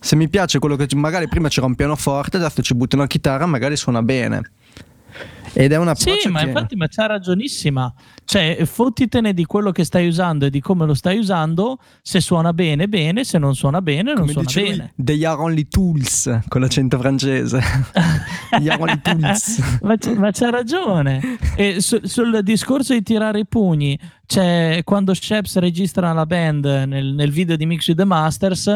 [0.00, 3.46] Se mi piace quello che magari prima c'era un pianoforte, adesso ci butto una chitarra,
[3.46, 4.50] magari suona bene.
[5.54, 6.46] Ed è una Sì, ma che...
[6.46, 7.92] infatti ma c'ha ragionissima.
[8.24, 11.78] Cioè, fottitene di quello che stai usando e di come lo stai usando.
[12.00, 14.92] Se suona bene, bene, se non suona bene, non come suona bene.
[14.96, 17.60] Degli only tools con l'accento francese.
[18.58, 19.78] Gli only tools.
[19.82, 21.38] ma, c'è, ma, c'ha ragione.
[21.56, 27.12] E su, sul discorso di tirare i pugni, c'è quando Sheps registra la band nel,
[27.12, 28.70] nel video di Mix with the Masters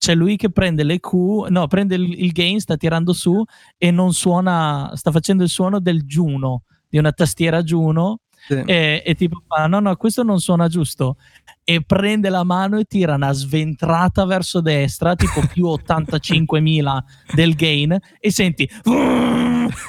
[0.00, 1.12] c'è lui che prende le Q,
[1.50, 3.44] no, prende il, il gain, sta tirando su
[3.76, 8.20] e non suona, sta facendo il suono del Juno, di una tastiera Juno.
[8.48, 8.54] Sì.
[8.64, 11.18] E, e, tipo fa no no questo non suona giusto
[11.62, 16.98] e prende la mano e tira una sventrata verso destra tipo più 85.000
[17.34, 18.62] del gain e senti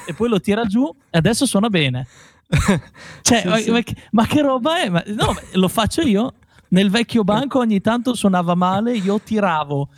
[0.05, 2.05] e poi lo tira giù e adesso suona bene
[3.21, 3.71] cioè, sì, ma, sì.
[3.71, 4.89] Ma, ma, che roba è?
[4.89, 6.33] Ma, no, lo faccio io
[6.71, 9.89] nel vecchio banco ogni tanto suonava male, io tiravo,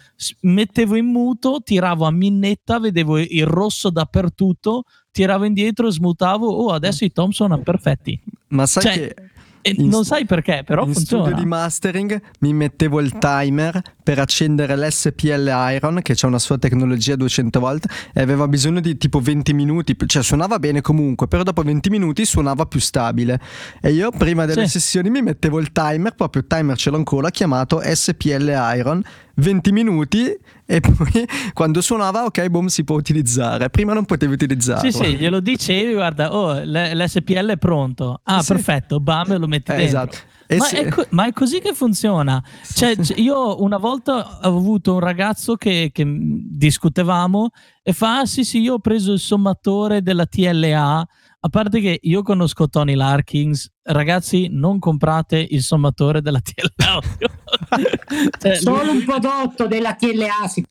[0.42, 7.04] mettevo in muto, tiravo a minnetta, vedevo il rosso dappertutto, tiravo indietro, smutavo, oh adesso
[7.06, 8.20] i tom sono perfetti.
[8.48, 9.16] Ma sai cioè, che
[9.64, 11.24] e non sai perché, però in funziona.
[11.24, 16.58] studio di mastering mi mettevo il timer per accendere l'SPL Iron, che c'è una sua
[16.58, 21.44] tecnologia 200 volt, e aveva bisogno di tipo 20 minuti, cioè suonava bene comunque, però
[21.44, 23.40] dopo 20 minuti suonava più stabile.
[23.82, 24.80] E io prima delle sì.
[24.80, 29.02] sessioni mi mettevo il timer, proprio il timer ce l'ho ancora, chiamato SPL Iron,
[29.36, 34.90] 20 minuti e poi quando suonava ok boom si può utilizzare prima non potevi utilizzarlo
[34.90, 38.54] sì sì glielo dicevi guarda oh l'SPL è pronto ah sì.
[38.54, 40.18] perfetto bam lo metti eh, dentro esatto
[40.58, 40.78] Ma, se...
[40.82, 42.44] è co- ma, è così che funziona.
[42.74, 47.50] Cioè, io una volta ho avuto un ragazzo che, che discutevamo
[47.82, 51.08] e fa: ah, sì, sì, io ho preso il sommatore della TLA.
[51.46, 57.02] A parte che io conosco Tony Larkins, ragazzi, non comprate il sommatore della TLA.
[58.40, 60.66] cioè, Solo un prodotto della TLA si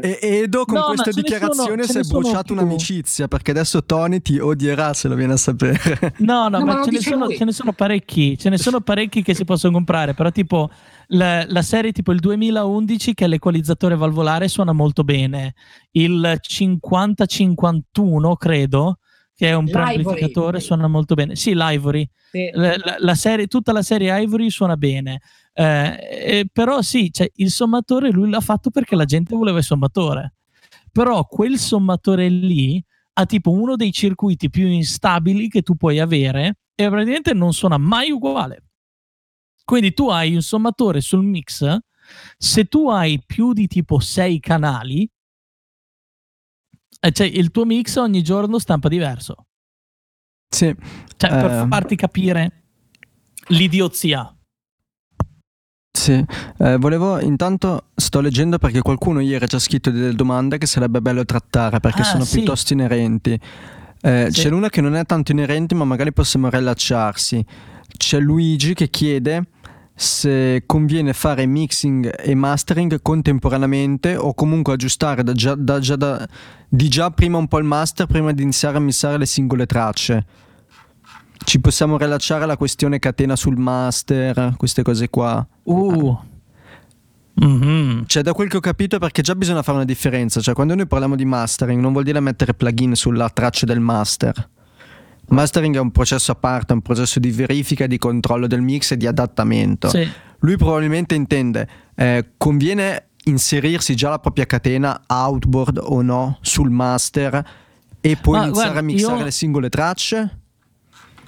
[0.00, 4.92] e Edo con no, questa dichiarazione si è bruciato un'amicizia perché adesso Tony ti odierà
[4.92, 6.14] se lo viene a sapere.
[6.18, 8.80] No, no, no ma, ma ce, ne sono, ce, ne sono, parecchi, ce ne sono
[8.80, 10.68] parecchi che si possono comprare, però tipo
[11.08, 15.54] la, la, serie tipo il 2011 che è l'equalizzatore valvolare suona molto bene,
[15.92, 18.98] il 5051 credo
[19.34, 21.36] che è un preamplificatore suona molto bene.
[21.36, 22.08] Sì, l'Ivory.
[22.30, 22.50] Sì.
[22.52, 25.20] La, la, la serie, tutta la serie Ivory suona bene.
[25.54, 30.34] Eh, però sì, cioè, il sommatore lui l'ha fatto perché la gente voleva il sommatore.
[30.90, 32.82] Però quel sommatore lì
[33.14, 37.78] ha tipo uno dei circuiti più instabili che tu puoi avere e praticamente non suona
[37.78, 38.64] mai uguale.
[39.64, 41.78] Quindi tu hai un sommatore sul mix,
[42.36, 45.08] se tu hai più di tipo 6 canali, eh,
[47.10, 49.46] cioè il tuo mix ogni giorno stampa diverso.
[50.48, 50.74] Sì.
[51.16, 51.66] Cioè, per eh...
[51.68, 52.62] farti capire
[53.48, 54.34] l'idiozia.
[55.94, 56.24] Sì,
[56.58, 61.24] eh, volevo intanto sto leggendo perché qualcuno ieri ha scritto delle domande che sarebbe bello
[61.24, 62.38] trattare perché ah, sono sì.
[62.38, 63.38] piuttosto inerenti.
[64.00, 64.40] Eh, sì.
[64.42, 67.44] C'è l'una che non è tanto inerente ma magari possiamo rilacciarsi.
[67.96, 69.44] C'è Luigi che chiede
[69.94, 76.26] se conviene fare mixing e mastering contemporaneamente o comunque aggiustare da già, da già da,
[76.68, 80.26] di già prima un po' il master prima di iniziare a missare le singole tracce.
[81.44, 85.46] Ci possiamo rilacciare alla questione catena sul master, queste cose qua.
[85.64, 86.16] Uh.
[87.44, 88.02] Mm-hmm.
[88.06, 90.40] Cioè, da quel che ho capito, perché già bisogna fare una differenza.
[90.40, 94.48] Cioè, quando noi parliamo di mastering, non vuol dire mettere plugin sulla traccia del master.
[95.28, 98.96] Mastering è un processo a parte, un processo di verifica, di controllo del mix e
[98.96, 99.88] di adattamento.
[99.88, 100.06] Sì.
[100.40, 107.44] Lui probabilmente intende, eh, conviene inserirsi già la propria catena outboard o no sul master
[108.00, 109.24] e poi Ma, iniziare guarda, a mixare io...
[109.24, 110.38] le singole tracce?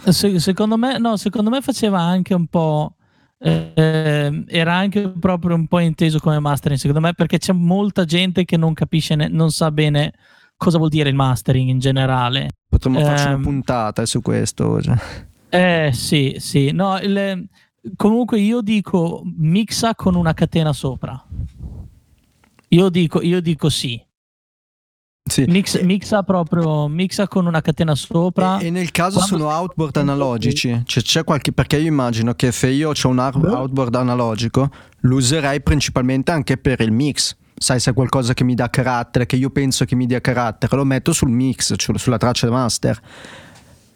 [0.08, 2.96] Se, secondo me, no, secondo me faceva anche un po'.
[3.38, 8.44] Eh, era anche proprio un po' inteso come mastering, secondo me, perché c'è molta gente
[8.44, 10.12] che non capisce, ne, non sa bene
[10.56, 12.50] cosa vuol dire il mastering in generale.
[12.68, 14.80] Potremmo eh, farci una ehm, puntata su questo.
[14.80, 14.96] Cioè.
[15.48, 16.70] Eh sì, sì.
[16.72, 17.48] No, il,
[17.96, 21.22] comunque io dico mixa con una catena sopra.
[22.68, 24.02] Io dico, io dico sì.
[25.26, 25.44] Sì.
[25.48, 28.58] Mix, mixa proprio mixa con una catena sopra.
[28.58, 32.52] E, e nel caso Quando sono outboard analogici, cioè c'è qualche perché io immagino che
[32.52, 37.36] se io ho un outboard analogico, lo userei principalmente anche per il mix.
[37.56, 40.76] Sai, se è qualcosa che mi dà carattere, che io penso che mi dia carattere,
[40.76, 43.00] lo metto sul mix, cioè sulla traccia master.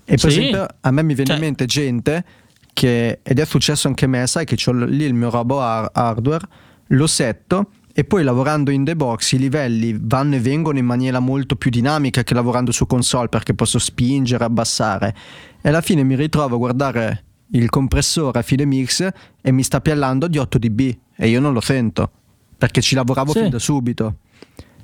[0.04, 0.38] E per sì.
[0.38, 1.36] esempio, a me mi viene cioè.
[1.36, 2.24] in mente gente
[2.72, 6.46] che, ed è successo anche a me, sai che ho lì il mio robo hardware,
[6.88, 11.18] lo setto e poi lavorando in the box i livelli vanno e vengono in maniera
[11.18, 15.12] molto più dinamica che lavorando su console perché posso spingere, abbassare
[15.60, 19.08] e alla fine mi ritrovo a guardare il compressore a fine mix
[19.40, 22.12] e mi sta piallando di 8 dB e io non lo sento
[22.58, 23.40] perché ci lavoravo sì.
[23.40, 24.16] fin da subito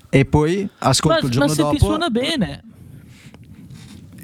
[0.09, 2.63] e poi ascolto ma, il giorno ma se dopo ti suona bene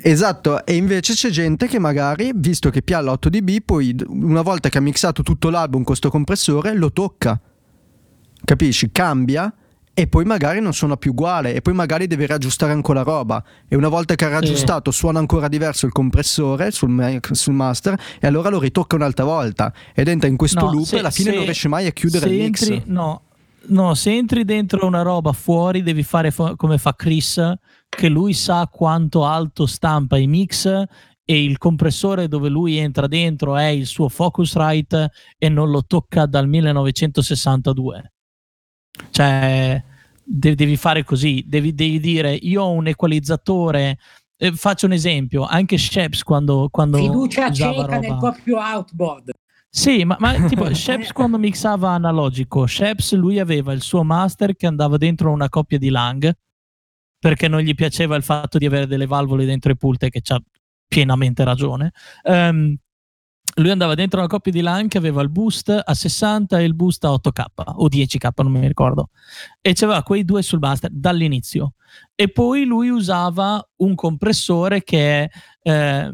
[0.02, 4.70] Esatto, e invece c'è gente che magari, visto che pialla 8 dB, poi una volta
[4.70, 7.38] che ha mixato tutto l'album con questo compressore, lo tocca
[8.44, 8.90] capisci?
[8.90, 9.52] Cambia
[9.92, 13.76] e poi magari non suona più uguale e poi magari deve raggiustare ancora roba e
[13.76, 14.98] una volta che ha raggiustato sì.
[14.98, 20.08] suona ancora diverso il compressore sul, sul, master e allora lo ritocca un'altra volta ed
[20.08, 22.30] entra in questo no, loop se, e alla fine se, non riesce mai a chiudere
[22.30, 22.62] il mix.
[22.62, 23.22] Entri, no,
[23.66, 27.54] no, se entri dentro una roba fuori devi fare fo- come fa Chris
[27.88, 30.66] che lui sa quanto alto stampa i mix
[31.24, 36.26] e il compressore dove lui entra dentro è il suo Focusrite e non lo tocca
[36.26, 38.12] dal 1962
[39.10, 39.82] cioè,
[40.22, 43.98] devi, devi fare così, devi, devi, dire io ho un equalizzatore.
[44.36, 47.98] Eh, faccio un esempio, anche Sheps quando, quando fiducia cieca roba...
[47.98, 49.30] nel proprio outboard.
[49.72, 54.66] Sì, ma, ma tipo Sheps quando mixava analogico, Sheps lui aveva il suo master che
[54.66, 56.32] andava dentro una coppia di Lang
[57.18, 60.40] perché non gli piaceva il fatto di avere delle valvole dentro i pulte che c'ha
[60.88, 61.92] pienamente ragione.
[62.24, 62.76] Um,
[63.56, 66.74] lui andava dentro una coppia di LAN che aveva il boost a 60 e il
[66.74, 67.44] boost a 8K
[67.76, 69.10] o 10K, non mi ricordo.
[69.60, 71.74] E c'aveva quei due sul master dall'inizio.
[72.14, 75.30] E poi lui usava un compressore che
[75.62, 76.12] eh,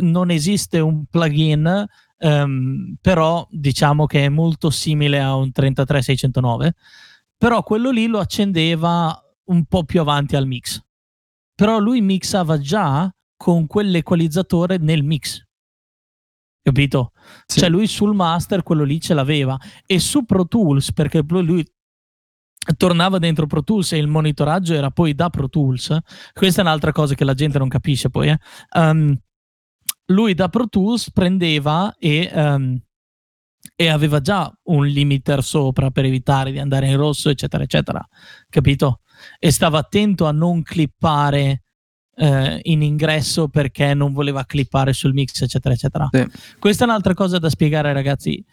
[0.00, 1.86] non esiste un plugin,
[2.18, 6.74] ehm, però diciamo che è molto simile a un 33609.
[7.36, 10.80] Però quello lì lo accendeva un po' più avanti al mix.
[11.54, 15.46] Però lui mixava già con quell'equalizzatore nel mix
[16.66, 17.12] capito?
[17.46, 17.60] Sì.
[17.60, 19.56] Cioè lui sul master quello lì ce l'aveva
[19.86, 21.64] e su Pro Tools perché lui
[22.76, 25.96] tornava dentro Pro Tools e il monitoraggio era poi da Pro Tools.
[26.32, 28.30] Questa è un'altra cosa che la gente non capisce poi.
[28.30, 28.38] Eh.
[28.76, 29.16] Um,
[30.06, 32.80] lui da Pro Tools prendeva e, um,
[33.74, 38.06] e, aveva già un limiter sopra per evitare di andare in rosso, eccetera, eccetera.
[38.48, 39.00] Capito?
[39.38, 41.62] E stava attento a non clippare
[42.16, 46.08] eh, in ingresso perché non voleva clippare sul mix, eccetera, eccetera.
[46.10, 46.26] Sì.
[46.58, 48.44] Questa è un'altra cosa da spiegare, ragazzi.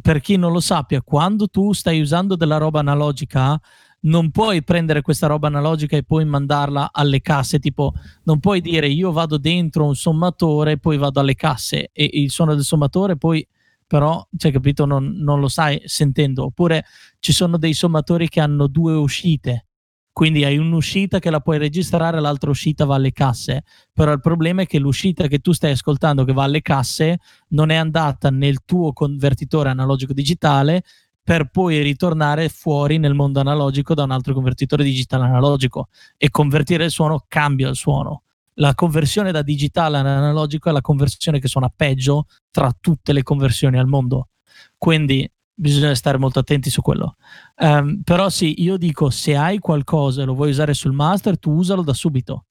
[0.00, 3.60] Per chi non lo sappia, quando tu stai usando della roba analogica,
[4.04, 7.58] non puoi prendere questa roba analogica e poi mandarla alle casse.
[7.58, 7.92] Tipo,
[8.24, 12.54] non puoi dire io vado dentro un sommatore, poi vado alle casse e il suono
[12.54, 13.46] del sommatore poi
[13.86, 16.44] però, cioè, capito, non, non lo stai sentendo.
[16.44, 16.86] Oppure
[17.18, 19.66] ci sono dei sommatori che hanno due uscite
[20.12, 23.64] quindi hai un'uscita che la puoi registrare, l'altra uscita va alle casse.
[23.92, 27.70] Però il problema è che l'uscita che tu stai ascoltando che va alle casse non
[27.70, 30.82] è andata nel tuo convertitore analogico digitale
[31.24, 36.84] per poi ritornare fuori nel mondo analogico da un altro convertitore digitale analogico e convertire
[36.84, 38.22] il suono cambia il suono.
[38.54, 43.22] La conversione da digitale ad analogico è la conversione che suona peggio tra tutte le
[43.22, 44.28] conversioni al mondo.
[44.76, 47.16] Quindi bisogna stare molto attenti su quello.
[47.56, 51.52] Um, però sì, io dico, se hai qualcosa e lo vuoi usare sul master, tu
[51.52, 52.46] usalo da subito.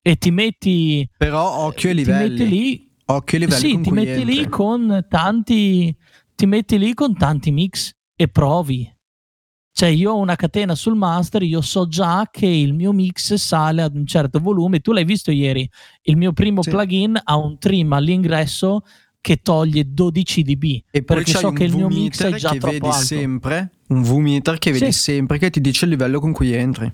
[0.00, 1.08] E ti metti...
[1.16, 2.36] Però occhio ai livelli.
[2.36, 2.92] Ti metti lì...
[3.06, 4.24] Occhio ai livelli Sì, ti metti entri.
[4.24, 5.94] lì con tanti...
[6.34, 8.90] Ti metti lì con tanti mix e provi.
[9.72, 13.82] Cioè io ho una catena sul master, io so già che il mio mix sale
[13.82, 14.80] ad un certo volume.
[14.80, 15.68] Tu l'hai visto ieri,
[16.02, 16.70] il mio primo sì.
[16.70, 18.82] plugin ha un trim all'ingresso
[19.20, 22.86] che toglie 12 dB e poi so che il mio mix è già che vedi
[22.86, 22.92] alto.
[22.92, 25.00] sempre un V-meter che vedi sì.
[25.00, 26.92] sempre che ti dice il livello con cui entri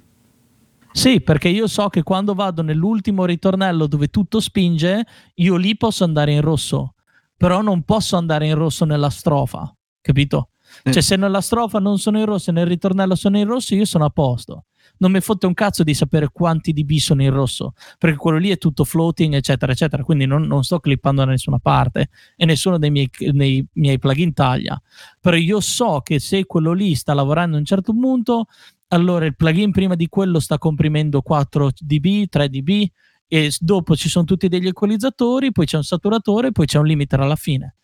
[0.93, 6.05] sì, perché io so che quando vado nell'ultimo ritornello dove tutto spinge, io lì posso
[6.05, 6.95] andare in rosso,
[7.37, 10.51] però non posso andare in rosso nella strofa, capito?
[10.83, 10.93] Eh.
[10.93, 13.85] Cioè se nella strofa non sono in rosso e nel ritornello sono in rosso, io
[13.85, 14.65] sono a posto
[15.01, 18.51] non mi fotte un cazzo di sapere quanti dB sono in rosso, perché quello lì
[18.51, 20.03] è tutto floating, eccetera, eccetera.
[20.03, 24.33] Quindi non, non sto clippando da nessuna parte e nessuno dei miei, dei miei plugin
[24.33, 24.81] taglia.
[25.21, 28.47] Però io so che se quello lì sta lavorando a un certo punto,
[28.89, 32.87] allora il plugin prima di quello sta comprimendo 4 dB, 3 dB
[33.27, 37.21] e dopo ci sono tutti degli equalizzatori, poi c'è un saturatore, poi c'è un limiter
[37.21, 37.77] alla fine.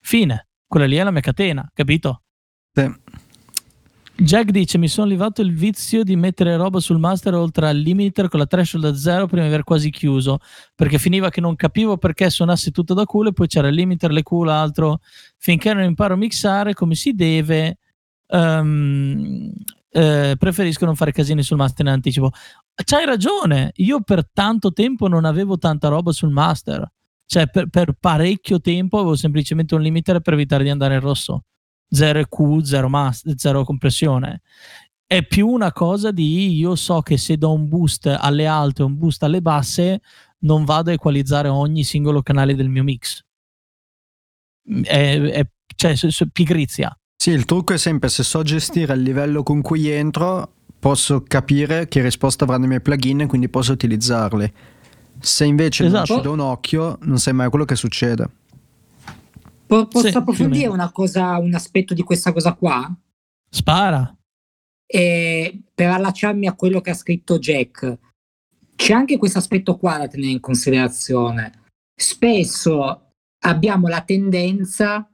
[0.00, 0.48] Fine.
[0.66, 2.21] Quella lì è la mia catena, capito?
[2.74, 2.90] Sì.
[4.16, 8.28] Jack dice: Mi sono levato il vizio di mettere roba sul master oltre al limiter
[8.28, 10.38] con la threshold da zero prima di aver quasi chiuso.
[10.74, 14.12] Perché finiva che non capivo perché suonasse tutto da culo e poi c'era il limiter,
[14.12, 15.00] le culo, altro.
[15.38, 17.78] Finché non imparo a mixare come si deve,
[18.28, 19.52] um,
[19.90, 22.30] eh, preferisco non fare casini sul master in anticipo.
[22.84, 23.72] C'hai ragione.
[23.76, 26.90] Io per tanto tempo non avevo tanta roba sul master.
[27.26, 31.44] Cioè, per, per parecchio tempo avevo semplicemente un limiter per evitare di andare in rosso
[31.92, 34.40] 0 EQ, 0, mass, 0 compressione.
[35.06, 38.86] È più una cosa di io so che se do un boost alle alte e
[38.86, 40.00] un boost alle basse,
[40.40, 43.22] non vado a equalizzare ogni singolo canale del mio mix.
[44.64, 45.94] È, è cioè,
[46.32, 46.96] pigrizia.
[47.16, 51.86] Sì, il trucco è sempre se so gestire il livello con cui entro, posso capire
[51.88, 54.52] che risposta avranno i miei plugin e quindi posso utilizzarli.
[55.20, 56.12] Se invece esatto.
[56.14, 58.28] non ci do un occhio, non sai mai quello che succede.
[59.72, 62.94] Po- posso sì, approfondire una cosa, un aspetto di questa cosa qua?
[63.48, 64.14] Spara.
[64.84, 67.98] E per allacciarmi a quello che ha scritto Jack,
[68.76, 71.62] c'è anche questo aspetto qua da tenere in considerazione.
[71.98, 73.12] Spesso
[73.44, 75.10] abbiamo la tendenza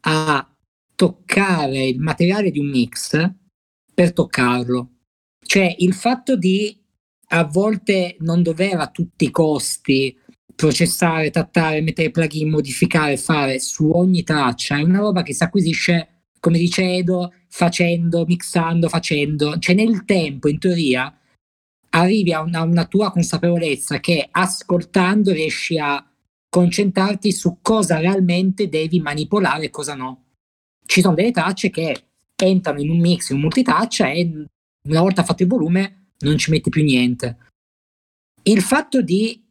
[0.00, 0.56] a
[0.94, 3.30] toccare il materiale di un mix
[3.92, 4.92] per toccarlo.
[5.44, 6.82] Cioè il fatto di
[7.30, 10.18] a volte non dover a tutti i costi
[10.58, 16.24] processare, trattare, mettere plugin, modificare, fare su ogni traccia è una roba che si acquisisce,
[16.40, 19.56] come dice Edo, facendo, mixando, facendo.
[19.60, 21.16] Cioè nel tempo, in teoria,
[21.90, 26.04] arrivi a una, una tua consapevolezza che ascoltando riesci a
[26.48, 30.24] concentrarti su cosa realmente devi manipolare e cosa no.
[30.84, 32.02] Ci sono delle tracce che
[32.34, 34.44] entrano in un mix, in un multitraccia e
[34.88, 37.36] una volta fatto il volume non ci metti più niente.
[38.42, 39.46] Il fatto di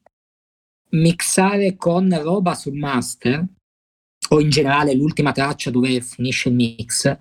[0.89, 3.45] mixare con roba sul master
[4.29, 7.19] o in generale l'ultima traccia dove finisce il mix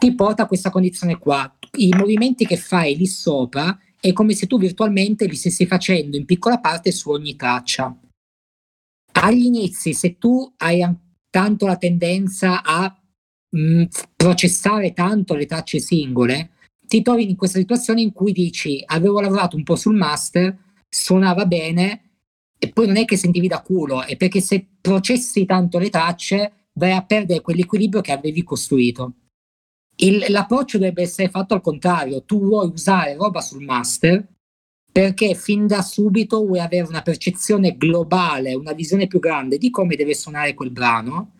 [0.00, 1.54] ti porta a questa condizione qua.
[1.76, 6.24] I movimenti che fai lì sopra è come se tu virtualmente li stessi facendo in
[6.24, 7.94] piccola parte su ogni traccia.
[9.12, 10.82] Agli inizi se tu hai
[11.28, 12.98] tanto la tendenza a
[13.50, 13.84] mh,
[14.16, 16.52] processare tanto le tracce singole
[16.86, 20.56] ti trovi in questa situazione in cui dici avevo lavorato un po' sul master
[20.88, 22.09] suonava bene
[22.62, 26.68] e poi non è che sentivi da culo, è perché se processi tanto le tracce
[26.74, 29.14] vai a perdere quell'equilibrio che avevi costruito.
[29.96, 34.26] Il, l'approccio dovrebbe essere fatto al contrario, tu vuoi usare roba sul master
[34.92, 39.96] perché fin da subito vuoi avere una percezione globale, una visione più grande di come
[39.96, 41.38] deve suonare quel brano.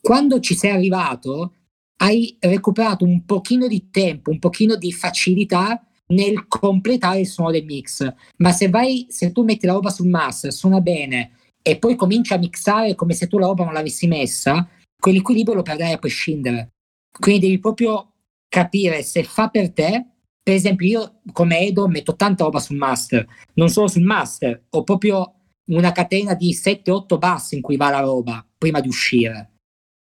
[0.00, 1.54] Quando ci sei arrivato,
[1.98, 7.64] hai recuperato un pochino di tempo, un pochino di facilità nel completare il suono del
[7.64, 8.06] mix.
[8.38, 11.32] Ma se vai, se tu metti la roba sul master, suona bene
[11.62, 15.62] e poi cominci a mixare come se tu la roba non l'avessi messa, quell'equilibrio lo
[15.62, 16.72] perderai a prescindere.
[17.18, 18.12] Quindi devi proprio
[18.48, 20.06] capire se fa per te.
[20.42, 24.82] Per esempio, io come Edo metto tanta roba sul master, non solo sul master, ho
[24.82, 25.34] proprio
[25.66, 29.52] una catena di 7-8 bassi in cui va la roba prima di uscire,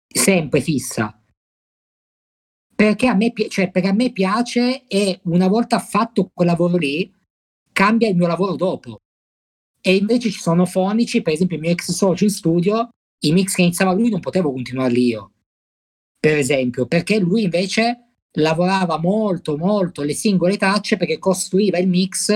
[0.06, 1.19] sempre fissa.
[2.80, 7.12] Perché a, me, cioè, perché a me piace e una volta fatto quel lavoro lì,
[7.72, 9.00] cambia il mio lavoro dopo.
[9.82, 12.88] E invece ci sono fonici, per esempio il mio ex socio in studio,
[13.26, 15.32] i mix che iniziava lui non potevo continuarli io,
[16.18, 22.32] per esempio, perché lui invece lavorava molto molto le singole tracce perché costruiva il mix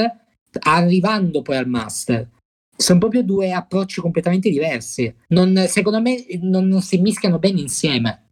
[0.59, 2.29] arrivando poi al master.
[2.77, 5.11] Sono proprio due approcci completamente diversi.
[5.29, 8.24] Non, secondo me non, non si mischiano bene insieme.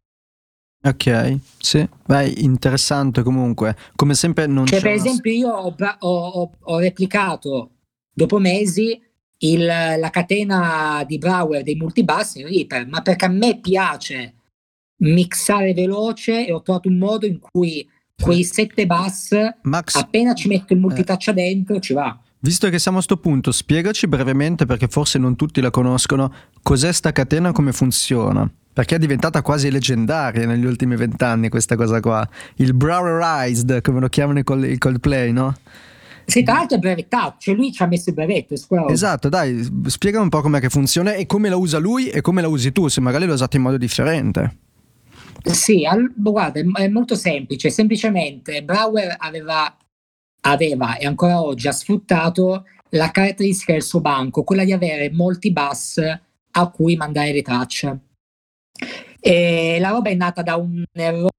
[0.84, 3.76] Ok, sì, beh, interessante comunque.
[3.94, 7.70] Come sempre non cioè, per esempio, io ho, ho, ho, replicato
[8.12, 9.00] dopo mesi
[9.38, 14.34] il, la catena di Brower dei multibus in Reaper, ma perché a me piace
[15.02, 17.88] mixare veloce e ho trovato un modo in cui
[18.20, 22.20] quei sette bus, Max, appena ci metto il multitouch eh, dentro, ci va.
[22.40, 26.90] Visto che siamo a questo punto, spiegaci brevemente, perché forse non tutti la conoscono, cos'è
[26.92, 28.50] sta catena e come funziona.
[28.72, 32.26] Perché è diventata quasi leggendaria negli ultimi vent'anni questa cosa qua.
[32.56, 35.54] Il Browerized, come lo chiamano i, Cold, i Coldplay, no?
[36.24, 38.54] Sì, tra l'altro è brevettato, cioè lui ci ha messo il brevetto.
[38.88, 42.40] Esatto, dai, spiega un po' com'è che funziona e come la usa lui e come
[42.40, 44.56] la usi tu, se magari lo usate in modo differente.
[45.42, 49.76] Sì, al, guarda, è, molto semplice, semplicemente Brower aveva,
[50.42, 55.52] aveva e ancora oggi ha sfruttato la caratteristica del suo banco, quella di avere molti
[55.52, 56.00] bus
[56.52, 57.98] a cui mandare le tracce.
[59.20, 61.30] E la roba è nata da un errore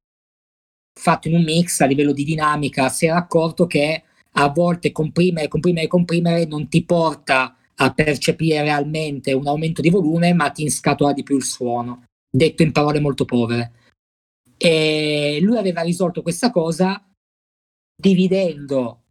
[1.04, 4.04] fatto in un mix a livello di dinamica, si era accorto che
[4.36, 10.34] a volte comprimere, comprimere, comprimere non ti porta a percepire realmente un aumento di volume,
[10.34, 13.74] ma ti inscatola di più il suono, detto in parole molto povere.
[14.58, 17.04] E lui aveva risolto questa cosa
[17.96, 19.02] dividendo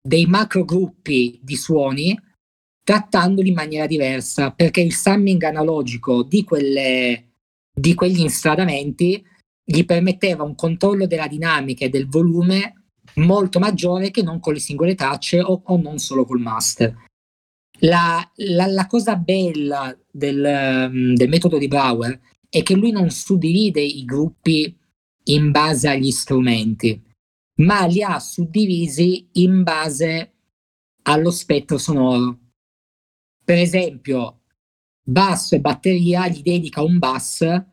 [0.00, 2.18] dei macro gruppi di suoni
[2.84, 7.32] trattandoli in maniera diversa, perché il summing analogico di, quelle,
[7.74, 9.22] di quegli instradamenti
[9.64, 12.84] gli permetteva un controllo della dinamica e del volume
[13.16, 16.94] molto maggiore che non con le singole tracce o, o non solo col master.
[17.80, 23.10] La, la, la cosa bella del, um, del, metodo di Bauer è che lui non
[23.10, 24.76] suddivide i gruppi
[25.24, 27.02] in base agli strumenti,
[27.56, 30.32] ma li ha suddivisi in base
[31.02, 32.38] allo spettro sonoro.
[33.44, 34.42] Per esempio,
[35.04, 37.64] basso e batteria gli dedica un bass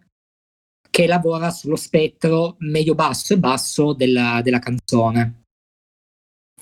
[0.90, 5.46] che lavora sullo spettro medio-basso e basso della, della canzone.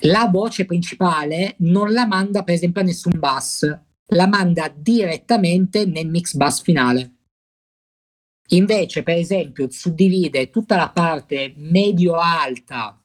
[0.04, 3.80] La voce principale non la manda per esempio a nessun bass,
[4.12, 7.16] la manda direttamente nel mix bass finale.
[8.52, 13.00] Invece, per esempio, suddivide tutta la parte medio-alta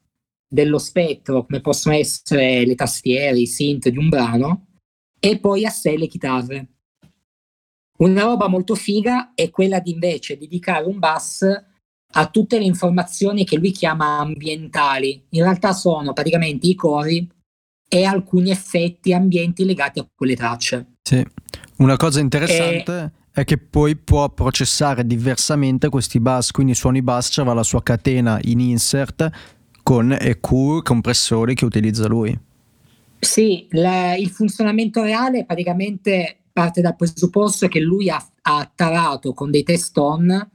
[0.48, 4.68] dello spettro, come possono essere le tastiere, i synth di un brano,
[5.20, 6.75] e poi a sé le chitarre.
[7.98, 11.46] Una roba molto figa è quella di invece dedicare un bass
[12.18, 15.26] a tutte le informazioni che lui chiama ambientali.
[15.30, 17.28] In realtà sono praticamente i cori
[17.88, 20.96] e alcuni effetti ambienti legati a quelle tracce.
[21.02, 21.24] Sì,
[21.78, 23.12] una cosa interessante e...
[23.42, 28.40] è che poi può processare diversamente questi bus, quindi suoni bus c'aveva la sua catena
[28.44, 29.30] in insert
[29.84, 32.38] con EQ compressori che utilizza lui.
[33.20, 39.52] Sì, la, il funzionamento reale praticamente parte dal presupposto che lui ha, ha tarato con
[39.52, 40.50] dei test on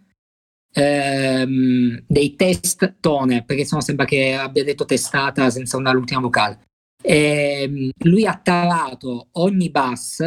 [0.72, 6.60] ehm, dei test tone, perché sennò sembra che abbia detto testata senza una l'ultima vocale.
[7.02, 10.24] Ehm, lui ha tarato ogni bus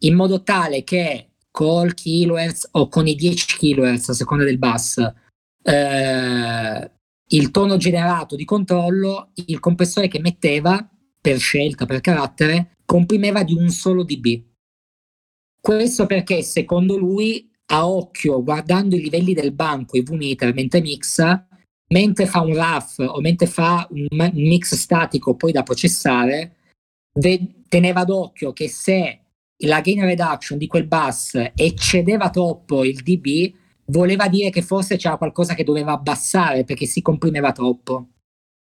[0.00, 4.98] in modo tale che col kilohertz o con i 10 kHz a seconda del bus
[5.62, 6.90] eh,
[7.28, 10.86] il tono generato di controllo il compressore che metteva
[11.18, 14.42] per scelta per carattere comprimeva di un solo dB
[15.66, 21.44] questo perché secondo lui a occhio, guardando i livelli del banco, i V-meter mentre mixa,
[21.88, 26.54] mentre fa un RAF o mentre fa un mix statico poi da processare,
[27.18, 29.22] ve- teneva d'occhio che se
[29.64, 33.52] la gain reduction di quel bus eccedeva troppo il dB,
[33.86, 38.10] voleva dire che forse c'era qualcosa che doveva abbassare perché si comprimeva troppo.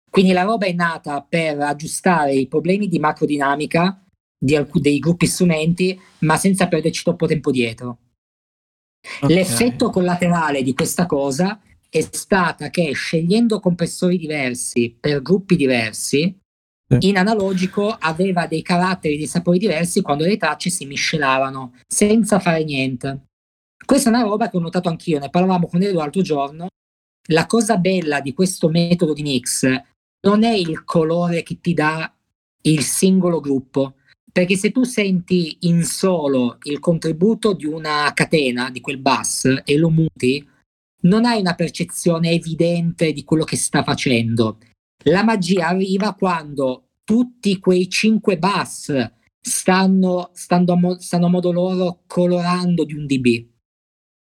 [0.10, 4.03] Quindi la roba è nata per aggiustare i problemi di macrodinamica
[4.44, 8.00] di alc- dei gruppi strumenti, ma senza perderci troppo tempo dietro.
[9.22, 9.34] Okay.
[9.34, 16.38] L'effetto collaterale di questa cosa è stata che scegliendo compressori diversi per gruppi diversi,
[17.00, 22.64] in analogico aveva dei caratteri, dei sapori diversi quando le tracce si miscelavano senza fare
[22.64, 23.28] niente.
[23.84, 26.68] Questa è una roba che ho notato anch'io, ne parlavamo con Edo l'altro giorno.
[27.30, 29.66] La cosa bella di questo metodo di mix
[30.28, 32.14] non è il colore che ti dà
[32.66, 33.96] il singolo gruppo,
[34.34, 39.78] perché se tu senti in solo il contributo di una catena, di quel bus, e
[39.78, 40.44] lo muti,
[41.02, 44.58] non hai una percezione evidente di quello che sta facendo.
[45.06, 48.92] La magia arriva quando tutti quei cinque bus
[49.40, 53.48] stanno, stanno, a, mo- stanno a modo loro colorando di un dB.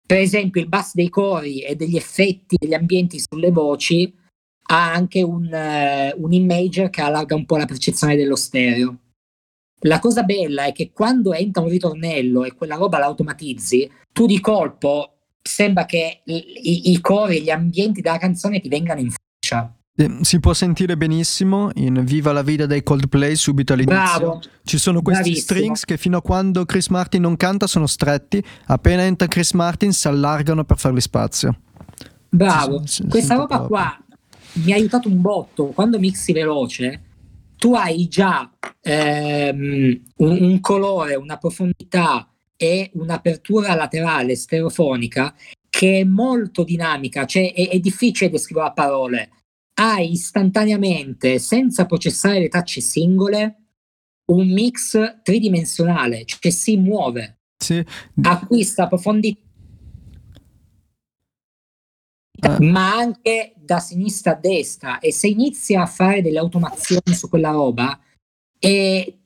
[0.07, 4.15] Per esempio, il bus dei cori e degli effetti degli ambienti sulle voci
[4.71, 8.99] ha anche un, uh, un imager che allarga un po' la percezione dello stereo.
[9.83, 14.41] La cosa bella è che quando entra un ritornello e quella roba l'automatizzi, tu di
[14.41, 19.73] colpo sembra che i, i cori, gli ambienti della canzone ti vengano in faccia.
[20.01, 24.19] Eh, si può sentire benissimo in Viva la vita dei Coldplay subito all'inizio.
[24.19, 24.41] Bravo.
[24.63, 25.59] Ci sono questi Bravissimo.
[25.59, 29.93] strings che fino a quando Chris Martin non canta sono stretti, appena entra Chris Martin
[29.93, 31.57] si allargano per fargli spazio.
[32.29, 33.69] Bravo, si, si, questa roba proprio.
[33.69, 33.99] qua
[34.53, 35.67] mi ha aiutato un botto.
[35.67, 37.03] Quando mixi veloce,
[37.59, 38.51] tu hai già
[38.81, 45.35] ehm, un, un colore, una profondità è un'apertura laterale stereofonica
[45.69, 49.31] che è molto dinamica, cioè è, è difficile descrivere a parole.
[49.75, 53.57] Hai istantaneamente, senza processare le tracce singole,
[54.33, 57.85] un mix tridimensionale, cioè si muove, sì.
[58.23, 59.41] acquista profondità,
[62.41, 62.61] eh.
[62.61, 64.99] ma anche da sinistra a destra.
[64.99, 68.01] E se inizi a fare delle automazioni su quella roba,
[68.59, 69.19] e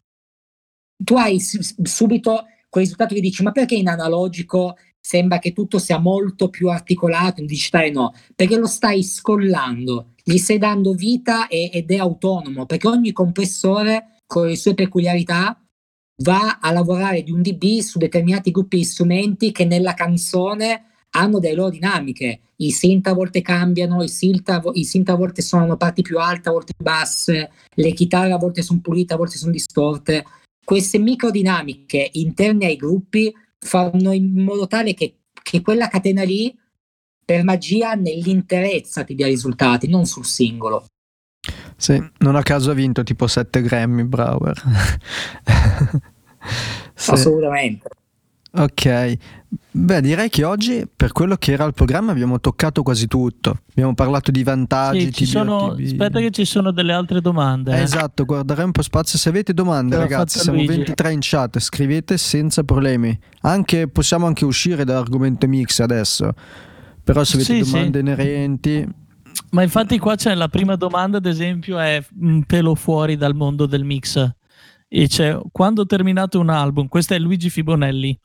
[0.97, 5.99] tu hai subito quel risultato che dici ma perché in analogico sembra che tutto sia
[5.99, 11.71] molto più articolato, in digitale no, perché lo stai scollando, gli stai dando vita e,
[11.73, 15.57] ed è autonomo, perché ogni compressore con le sue peculiarità
[16.23, 21.39] va a lavorare di un dB su determinati gruppi di strumenti che nella canzone hanno
[21.39, 22.41] delle loro dinamiche.
[22.57, 26.19] I synth a volte cambiano, i synth a, i synth a volte sono parti più
[26.19, 30.25] alte, a volte più basse, le chitarre a volte sono pulite, a volte sono distorte
[30.65, 36.57] queste microdinamiche interne ai gruppi fanno in modo tale che, che quella catena lì
[37.25, 40.87] per magia nell'interezza ti dia risultati, non sul singolo.
[41.77, 44.61] Sì, non a caso ha vinto tipo 7 Grammy Brower.
[46.95, 47.11] sì.
[47.11, 47.89] Assolutamente.
[48.53, 49.17] Ok,
[49.75, 53.95] beh direi che oggi per quello che era il programma abbiamo toccato quasi tutto, abbiamo
[53.95, 55.13] parlato di vantaggi.
[55.13, 57.77] Sì, sono, aspetta che ci sono delle altre domande.
[57.77, 57.81] Eh.
[57.81, 60.77] Esatto, guarderei un po' spazio, se avete domande ragazzi siamo Luigi.
[60.77, 66.33] 23 in chat, scrivete senza problemi, anche, possiamo anche uscire dall'argomento mix adesso,
[67.03, 68.05] però se avete sì, domande sì.
[68.05, 68.89] inerenti...
[69.51, 73.67] Ma infatti qua c'è la prima domanda ad esempio è un pelo fuori dal mondo
[73.67, 74.31] del mix.
[74.89, 78.19] E c'è quando terminate un album, questo è Luigi Fibonelli,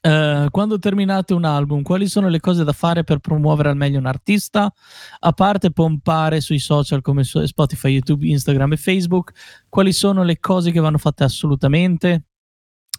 [0.00, 3.98] Uh, quando terminate un album, quali sono le cose da fare per promuovere al meglio
[3.98, 4.72] un artista?
[5.20, 9.32] A parte pompare sui social come Spotify, YouTube, Instagram e Facebook,
[9.68, 12.24] quali sono le cose che vanno fatte assolutamente?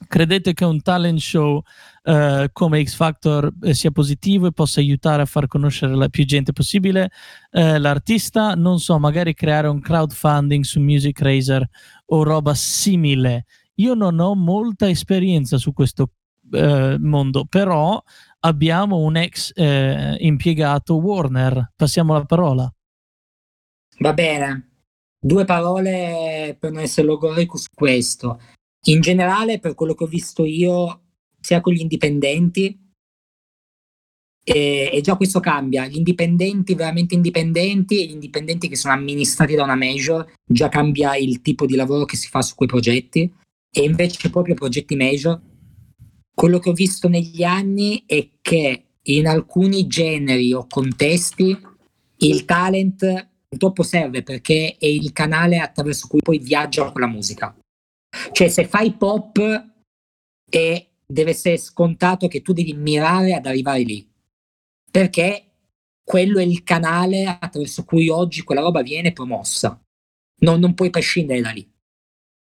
[0.08, 1.62] Credete che un talent show
[2.04, 6.26] uh, come X Factor eh, sia positivo e possa aiutare a far conoscere la più
[6.26, 7.10] gente possibile
[7.52, 8.54] uh, l'artista?
[8.56, 11.68] Non so, magari creare un crowdfunding su Music Razer
[12.08, 13.46] o roba simile.
[13.76, 16.10] Io non ho molta esperienza su questo
[16.54, 18.02] eh, mondo, però
[18.42, 21.72] abbiamo un ex eh, impiegato Warner.
[21.76, 22.74] Passiamo la parola.
[24.00, 24.72] Va bene,
[25.20, 28.40] due parole per non essere logorico su questo.
[28.86, 31.02] In generale, per quello che ho visto io,
[31.40, 32.78] sia con gli indipendenti,
[34.46, 35.88] e, e, già questo cambia.
[35.88, 41.16] Gli indipendenti veramente indipendenti e gli indipendenti che sono amministrati da una major, già cambia
[41.16, 43.32] il tipo di lavoro che si fa su quei progetti.
[43.76, 45.40] E invece proprio progetti major
[46.34, 51.58] quello che ho visto negli anni è che in alcuni generi o contesti
[52.18, 57.56] il talent purtroppo serve perché è il canale attraverso cui poi viaggia con la musica.
[58.32, 59.38] Cioè se fai pop
[60.50, 64.08] e deve essere scontato che tu devi mirare ad arrivare lì,
[64.90, 65.46] perché
[66.04, 69.80] quello è il canale attraverso cui oggi quella roba viene promossa.
[70.42, 71.73] Non, non puoi prescindere da lì.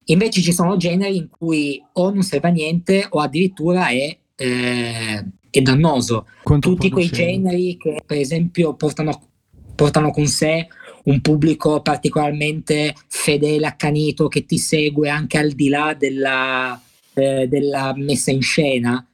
[0.06, 5.26] Invece ci sono generi in cui o non serve a niente o addirittura è, eh,
[5.50, 6.28] è dannoso.
[6.60, 9.30] Tutti quei generi che per esempio portano,
[9.76, 10.68] portano con sé
[11.04, 16.80] un pubblico particolarmente fedele, accanito, che ti segue anche al di là della,
[17.14, 19.06] eh, della messa in scena,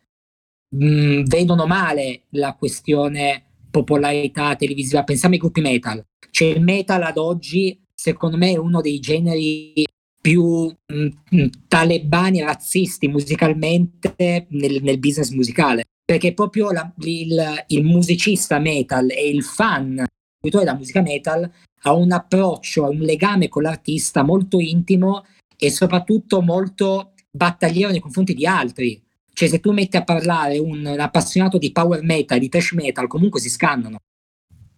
[0.75, 5.03] mm, vedono male la questione popolarità televisiva.
[5.03, 6.03] Pensiamo ai gruppi metal.
[6.31, 9.85] Cioè il metal ad oggi, secondo me, è uno dei generi
[10.27, 15.85] più mh, mm, talebani razzisti musicalmente nel, nel, business musicale.
[16.03, 20.03] Perché proprio la, il, il musicista metal e il fan
[20.41, 21.49] della musica metal
[21.83, 25.25] ha un approccio, ha un legame con l'artista molto intimo
[25.57, 29.01] e soprattutto molto battagliero nei confronti di altri.
[29.31, 33.07] Cioè, se tu metti a parlare un, un appassionato di power metal, di thrash metal,
[33.07, 33.99] comunque si scannano.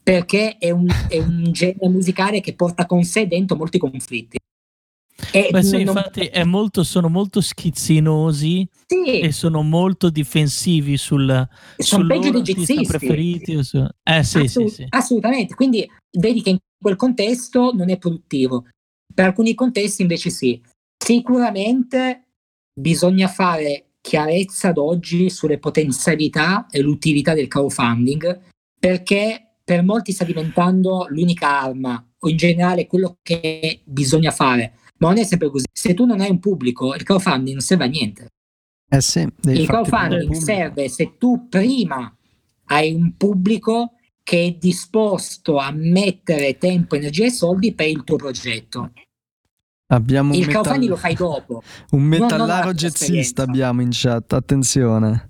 [0.03, 4.37] Perché è un, è un genere musicale che porta con sé dentro molti conflitti.
[5.31, 5.95] E Beh, sì, non...
[5.95, 9.19] infatti molto, sono molto schizzinosi sì.
[9.19, 11.47] e sono molto difensivi sul,
[11.77, 13.63] sono peggio dei jazzisti preferiti.
[13.63, 13.77] Su...
[13.77, 18.65] Eh, sì, Assolut- sì, Assolutamente, quindi vedi che in quel contesto non è produttivo.
[19.13, 20.61] Per alcuni contesti invece sì.
[20.97, 22.27] Sicuramente
[22.79, 28.39] bisogna fare chiarezza ad oggi sulle potenzialità e l'utilità del crowdfunding
[28.79, 35.09] perché per molti sta diventando l'unica arma o in generale quello che bisogna fare ma
[35.09, 35.65] non è sempre così.
[35.71, 38.27] Se tu non hai un pubblico, il crowdfunding non serve a niente.
[38.87, 42.13] Eh sì, il crowdfunding serve se tu prima
[42.65, 43.93] hai un pubblico
[44.23, 48.91] che è disposto a mettere tempo, energia e soldi per il tuo progetto.
[49.87, 50.53] Abbiamo il metal...
[50.53, 51.63] crowdfunding lo fai dopo.
[51.91, 55.29] Un metallaro jazzista abbiamo in chat, attenzione.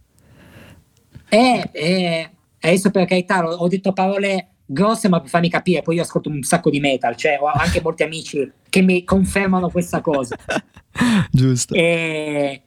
[1.29, 6.03] Eh, eh, adesso per carità ho detto parole grosse ma per farmi capire, poi io
[6.03, 10.37] ascolto un sacco di metal, cioè ho anche molti amici che mi confermano questa cosa.
[11.31, 11.73] Giusto.
[11.73, 12.61] E,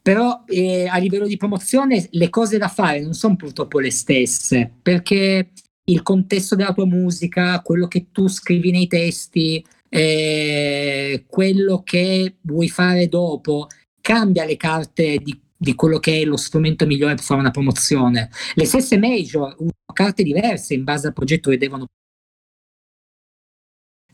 [0.00, 4.72] però eh, a livello di promozione le cose da fare non sono purtroppo le stesse,
[4.80, 5.50] perché
[5.84, 12.68] il contesto della tua musica, quello che tu scrivi nei testi, eh, quello che vuoi
[12.70, 13.66] fare dopo,
[14.00, 18.30] cambia le carte di di quello che è lo strumento migliore per fare una promozione.
[18.54, 21.86] Le stesse major usano carte diverse in base al progetto che devono.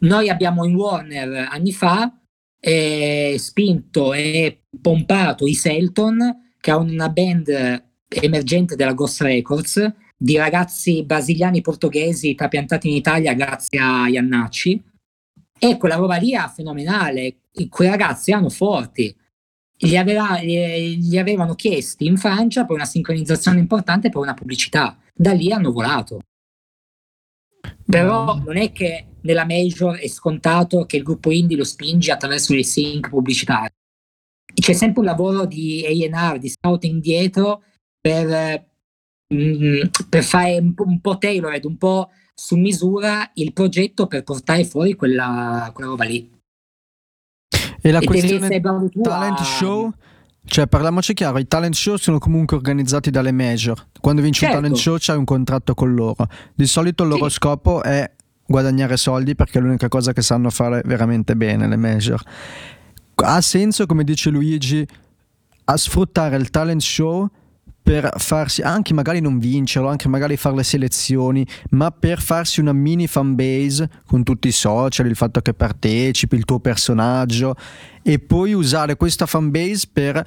[0.01, 2.19] Noi abbiamo in Warner anni fa
[2.59, 10.37] eh, spinto e pompato i Selton, che è una band emergente della Ghost Records, di
[10.37, 14.83] ragazzi brasiliani portoghesi trapiantati in Italia grazie a Iannacci.
[15.59, 17.41] E quella roba lì è fenomenale.
[17.69, 19.15] Quei ragazzi erano forti
[19.85, 24.99] gli, aveva, gli, avevano chiesti in Francia per una sincronizzazione importante per una pubblicità.
[25.15, 26.21] Da lì hanno volato.
[27.87, 32.55] Però non è che nella major è scontato che il gruppo indie lo spinge attraverso
[32.55, 33.73] i sync pubblicitari.
[34.55, 37.63] C'è sempre un lavoro di A&R, di scouting dietro
[38.01, 38.67] per,
[39.35, 44.23] mm, per fare un po', un po' tailored, un po' su misura il progetto per
[44.23, 46.34] portare fuori quella, quella roba lì.
[47.87, 48.63] E la e questione
[49.03, 49.93] talent show?
[50.47, 53.79] Cioè, parliamoci chiaro, i talent show sono comunque organizzati dalle major.
[54.01, 54.57] Quando vinci certo.
[54.57, 56.27] un talent show c'hai un contratto con loro.
[56.55, 57.35] Di solito il loro sì.
[57.35, 58.11] scopo è
[58.47, 62.23] guadagnare soldi perché è l'unica cosa che sanno fare veramente bene le major.
[63.17, 64.89] Ha senso, come dice Luigi,
[65.65, 67.29] a sfruttare il talent show
[67.85, 72.73] per farsi anche magari non vincerlo, anche magari fare le selezioni, ma per farsi una
[72.73, 77.55] mini fan base con tutti i social, il fatto che partecipi, il tuo personaggio
[78.03, 80.27] e poi usare questa fan base per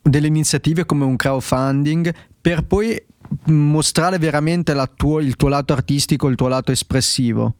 [0.00, 3.04] delle iniziative come un crowdfunding per poi
[3.46, 7.56] mostrare veramente tuo, il tuo lato artistico, il tuo lato espressivo.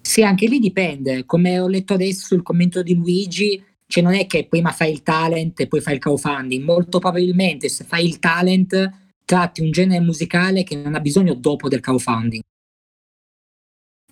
[0.00, 1.26] Sì, anche lì dipende.
[1.26, 3.62] Come ho letto adesso sul commento di Luigi,
[3.92, 7.68] cioè non è che prima fai il talent e poi fai il crowdfunding, molto probabilmente
[7.68, 8.90] se fai il talent
[9.22, 12.40] tratti un genere musicale che non ha bisogno dopo del crowdfunding.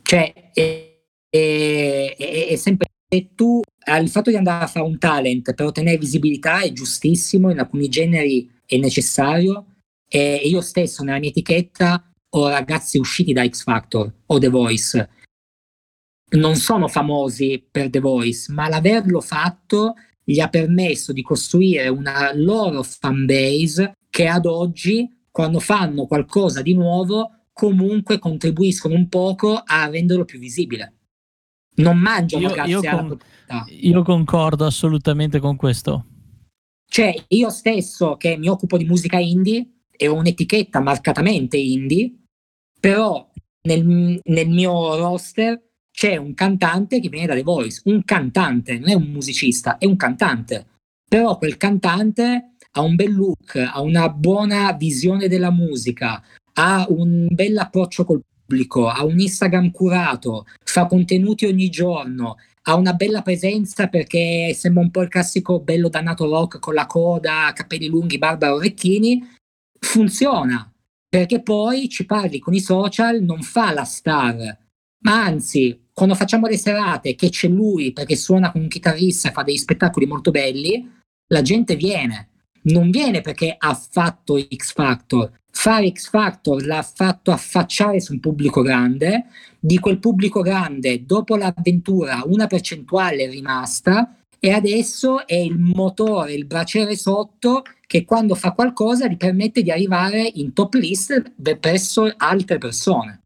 [0.03, 1.01] Cioè è,
[1.31, 5.65] è, è, è sempre se tu il fatto di andare a fare un talent per
[5.65, 9.77] ottenere visibilità è giustissimo, in alcuni generi è necessario.
[10.07, 12.05] E io stesso nella mia etichetta
[12.37, 15.09] ho ragazzi usciti da X Factor o The Voice
[16.31, 22.33] non sono famosi per The Voice, ma l'averlo fatto gli ha permesso di costruire una
[22.35, 29.61] loro fan base che ad oggi, quando fanno qualcosa di nuovo, comunque contribuiscono un poco
[29.65, 30.95] a renderlo più visibile.
[31.77, 33.19] Non mangiano io, grazie io alla con,
[33.81, 36.07] Io concordo assolutamente con questo.
[36.87, 42.13] Cioè, io stesso che mi occupo di musica indie e ho un'etichetta marcatamente indie,
[42.81, 43.29] però
[43.63, 48.89] nel, nel mio roster c'è un cantante che viene da The Voice, un cantante, non
[48.89, 50.67] è un musicista, è un cantante.
[51.09, 56.23] Però quel cantante ha un bel look, ha una buona visione della musica,
[56.55, 62.75] ha un bel approccio col pubblico, ha un Instagram curato, fa contenuti ogni giorno, ha
[62.77, 67.51] una bella presenza perché sembra un po' il classico bello dannato rock con la coda,
[67.55, 69.23] capelli lunghi, barba, orecchini,
[69.79, 70.71] funziona
[71.11, 74.59] perché poi ci parli con i social, non fa la star,
[75.03, 79.33] ma anzi, quando facciamo le serate che c'è lui perché suona con un chitarrista e
[79.33, 80.89] fa degli spettacoli molto belli,
[81.29, 82.29] la gente viene.
[82.63, 85.31] Non viene perché ha fatto X Factor.
[85.51, 89.27] Fare X Factor l'ha fatto affacciare su un pubblico grande.
[89.59, 96.33] Di quel pubblico grande, dopo l'avventura, una percentuale è rimasta e adesso è il motore,
[96.33, 102.13] il braciere sotto che quando fa qualcosa gli permette di arrivare in top list presso
[102.17, 103.21] altre persone.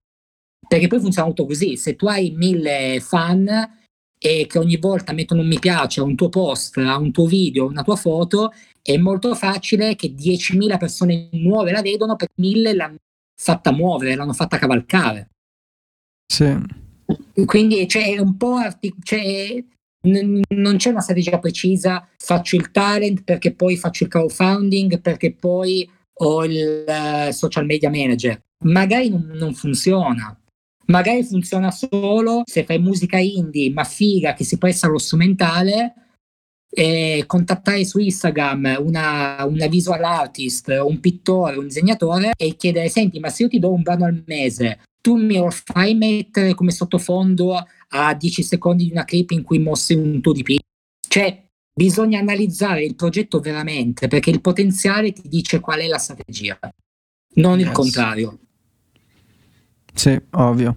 [0.67, 3.49] Perché poi funziona tutto così, se tu hai mille fan
[4.19, 7.27] e che ogni volta mettono un mi piace a un tuo post, a un tuo
[7.27, 12.35] video, a una tua foto, è molto facile che 10.000 persone nuove la vedono perché
[12.41, 12.97] 1.000 l'hanno
[13.37, 15.31] fatta muovere, l'hanno fatta cavalcare.
[16.27, 16.57] Sì.
[17.45, 19.63] Quindi c'è un po' artic- c'è,
[20.07, 25.35] n- non c'è una strategia precisa, faccio il talent perché poi faccio il crowdfunding, perché
[25.35, 25.89] poi
[26.19, 28.41] ho il uh, social media manager.
[28.65, 30.39] Magari non, non funziona.
[30.87, 35.95] Magari funziona solo se fai musica indie, ma figa, che si presta allo strumentale,
[36.77, 43.21] e contattare su Instagram una, una, visual artist, un pittore, un disegnatore e chiedere: Senti,
[43.21, 46.73] ma se io ti do un brano al mese, tu mi lo fai mettere come
[46.73, 50.59] sottofondo a 10 secondi di una clip in cui mostri un tuo DP.
[51.07, 56.59] Cioè, bisogna analizzare il progetto veramente perché il potenziale ti dice qual è la strategia,
[57.35, 57.69] non yes.
[57.69, 58.39] il contrario.
[59.95, 60.77] Sì, ovvio.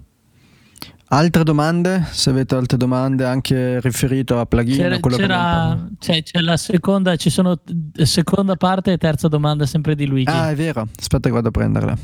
[1.10, 2.06] Altre domande?
[2.12, 7.16] Se avete altre domande anche riferito a plugin c'era, quello c'era, c'è, c'è, la seconda,
[7.16, 7.58] ci sono
[7.94, 10.30] seconda parte e terza domanda sempre di Luigi.
[10.30, 10.86] Ah, è vero.
[11.00, 11.98] Aspetta che vado a prenderla.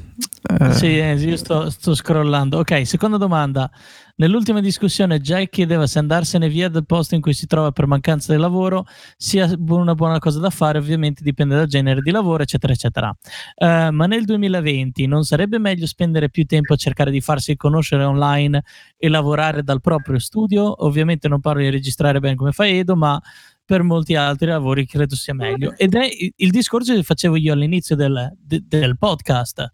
[0.57, 0.74] Eh.
[0.74, 2.59] Sì, eh, io sto, sto scrollando.
[2.59, 3.70] Ok, seconda domanda.
[4.16, 8.32] Nell'ultima discussione Jack chiedeva se andarsene via dal posto in cui si trova per mancanza
[8.32, 8.86] di lavoro
[9.18, 13.09] sia una buona cosa da fare, ovviamente dipende dal genere di lavoro, eccetera, eccetera.
[13.55, 18.03] Uh, ma nel 2020 non sarebbe meglio spendere più tempo a cercare di farsi conoscere
[18.03, 18.64] online
[18.97, 20.86] e lavorare dal proprio studio?
[20.86, 23.20] Ovviamente non parlo di registrare bene come fa Edo, ma
[23.66, 25.74] per molti altri lavori credo sia meglio.
[25.76, 29.72] Ed è il discorso che facevo io all'inizio del, de, del podcast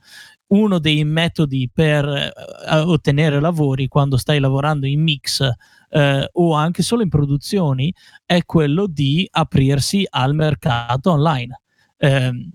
[0.50, 5.97] uno dei metodi per uh, ottenere lavori quando stai lavorando in mix uh,
[6.32, 7.93] o anche solo in produzioni
[8.26, 11.62] è quello di aprirsi al mercato online.
[11.97, 12.50] Uh,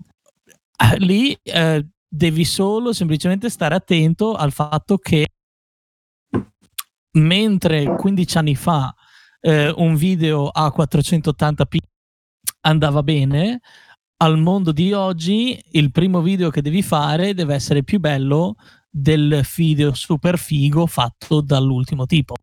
[0.97, 5.27] lì eh, devi solo semplicemente stare attento al fatto che
[7.11, 8.93] mentre 15 anni fa
[9.75, 11.77] un video a 480p
[12.61, 13.61] andava bene,
[14.17, 18.55] al mondo di oggi il primo video che devi fare deve essere più bello
[18.89, 22.35] del video super figo fatto dall'ultimo tipo.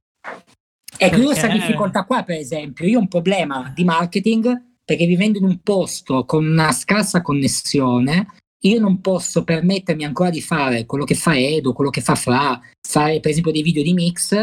[0.98, 5.38] Ecco, io questa difficoltà qua, per esempio, io ho un problema di marketing perché vivendo
[5.38, 8.26] in un posto con una scarsa connessione,
[8.60, 12.60] io non posso permettermi ancora di fare quello che fa Edo, quello che fa Fra,
[12.86, 14.36] fare per esempio dei video di mix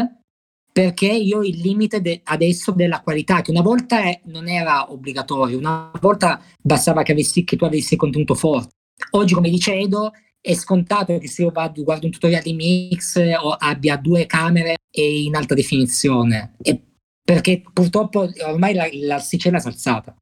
[0.72, 5.58] perché io il limite de- adesso della qualità, che una volta è, non era obbligatorio,
[5.58, 8.74] una volta bastava che, avessi, che tu avessi contenuto forte.
[9.10, 13.16] Oggi, come dice Edo, è scontato che se io vado, guardo un tutorial di mix
[13.40, 16.80] o abbia due camere e in alta definizione, e
[17.22, 20.14] perché purtroppo ormai la, l'asticella è alzata.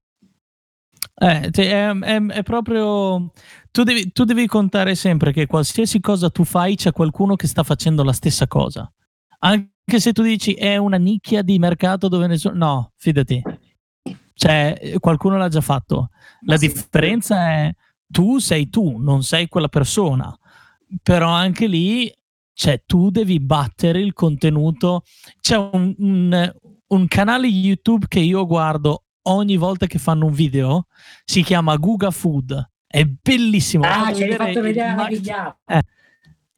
[1.20, 3.32] Eh, è, è, è, proprio.
[3.70, 7.62] Tu devi, tu devi contare sempre che qualsiasi cosa tu fai c'è qualcuno che sta
[7.62, 8.90] facendo la stessa cosa.
[9.40, 12.54] Anche anche se tu dici è una nicchia di mercato dove nessuno...
[12.54, 13.42] No, fidati.
[14.34, 16.10] Cioè, qualcuno l'ha già fatto.
[16.42, 17.74] La sì, differenza è
[18.06, 20.38] tu sei tu, non sei quella persona.
[21.02, 22.12] Però anche lì,
[22.52, 25.04] cioè, tu devi battere il contenuto.
[25.40, 26.54] C'è un, un,
[26.88, 30.86] un canale YouTube che io guardo ogni volta che fanno un video,
[31.24, 32.72] si chiama Guga Food.
[32.86, 33.84] È bellissimo.
[33.86, 35.58] Ah, ci hai fatto vedere la video.
[35.64, 35.82] Eh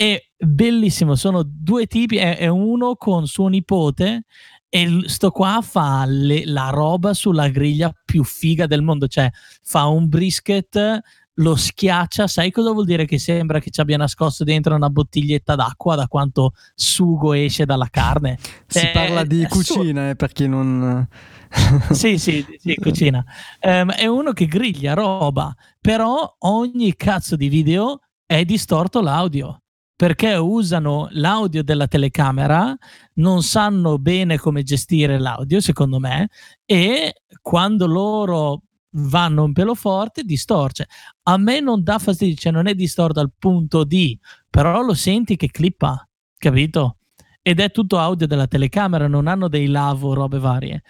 [0.01, 1.15] è bellissimo.
[1.15, 4.25] Sono due tipi, è, è uno con suo nipote
[4.67, 9.29] e sto qua fa le, la roba sulla griglia più figa del mondo, cioè
[9.63, 11.01] fa un brisket,
[11.35, 13.05] lo schiaccia, sai cosa vuol dire?
[13.05, 17.89] Che sembra che ci abbia nascosto dentro una bottiglietta d'acqua da quanto sugo esce dalla
[17.91, 18.39] carne.
[18.67, 21.07] si è, parla di cucina, eh, per chi non...
[21.91, 23.23] sì, sì, sì, cucina.
[23.61, 29.61] Um, è uno che griglia roba, però ogni cazzo di video è distorto l'audio
[30.01, 32.75] perché usano l'audio della telecamera,
[33.17, 36.31] non sanno bene come gestire l'audio, secondo me,
[36.65, 40.89] e quando loro vanno un pelo forte distorce.
[41.25, 45.37] A me non dà fastidio, cioè non è distorto al punto di, però lo senti
[45.37, 46.97] che clippa, capito?
[47.43, 50.83] Ed è tutto audio della telecamera, non hanno dei lavo, robe varie.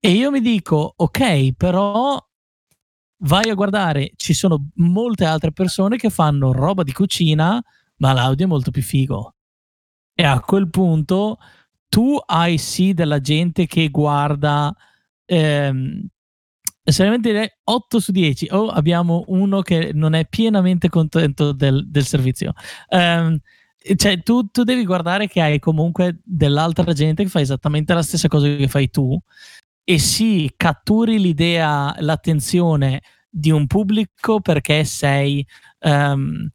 [0.00, 2.20] E io mi dico, ok, però
[3.18, 7.62] vai a guardare, ci sono molte altre persone che fanno roba di cucina,
[7.98, 9.34] ma l'audio è molto più figo.
[10.14, 11.38] E a quel punto
[11.88, 14.74] tu hai sì della gente che guarda
[15.24, 16.06] ehm,
[17.20, 22.52] direi 8 su 10 o abbiamo uno che non è pienamente contento del, del servizio.
[22.88, 23.38] Um,
[23.94, 28.28] cioè, tu, tu, devi guardare che hai comunque dell'altra gente che fa esattamente la stessa
[28.28, 29.18] cosa che fai tu
[29.90, 35.46] e sì, catturi l'idea, l'attenzione di un pubblico perché sei,
[35.80, 36.46] um,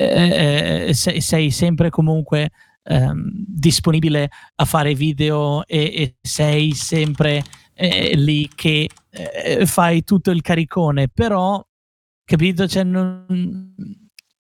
[0.00, 2.50] eh, eh, sei, sei, sempre comunque
[2.84, 7.42] um, disponibile a fare video e, e sei sempre
[7.74, 11.64] eh, lì che eh, fai tutto il caricone, però,
[12.24, 12.68] capito?
[12.68, 13.26] Cioè, non,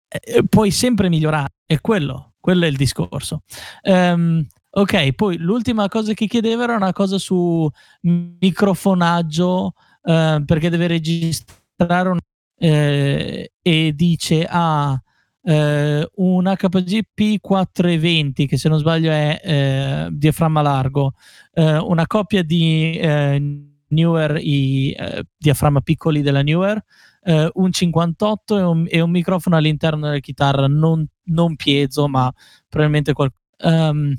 [0.08, 3.42] eh, puoi sempre migliorare, è quello, quello è il discorso.
[3.84, 7.68] Um, ok, poi l'ultima cosa che chiedeva era una cosa su
[8.02, 12.20] microfonaggio, uh, perché deve registrare un,
[12.60, 15.02] eh, e dice ah,
[15.42, 21.14] eh, un HPG P420 che se non sbaglio è eh, diaframma largo,
[21.54, 26.84] eh, una coppia di eh, Newer, i eh, diaframma piccoli della Newer,
[27.24, 32.32] eh, un 58 e un, e un, microfono all'interno della chitarra, non, non piezo, ma
[32.68, 33.38] probabilmente qualcosa.
[33.62, 34.16] Um,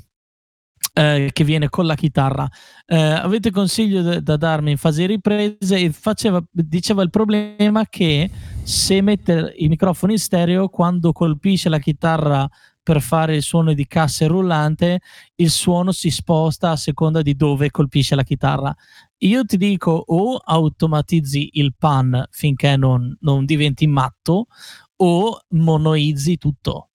[0.93, 2.47] eh, che viene con la chitarra.
[2.85, 5.77] Eh, avete consiglio da, da darmi in fase riprese?
[5.77, 8.29] E faceva, diceva il problema che
[8.63, 12.47] se mette i microfoni in stereo, quando colpisce la chitarra
[12.83, 15.01] per fare il suono di cassa rullante,
[15.35, 18.73] il suono si sposta a seconda di dove colpisce la chitarra.
[19.19, 24.47] Io ti dico o automatizzi il pan finché non, non diventi matto
[24.95, 26.90] o monoizzi tutto.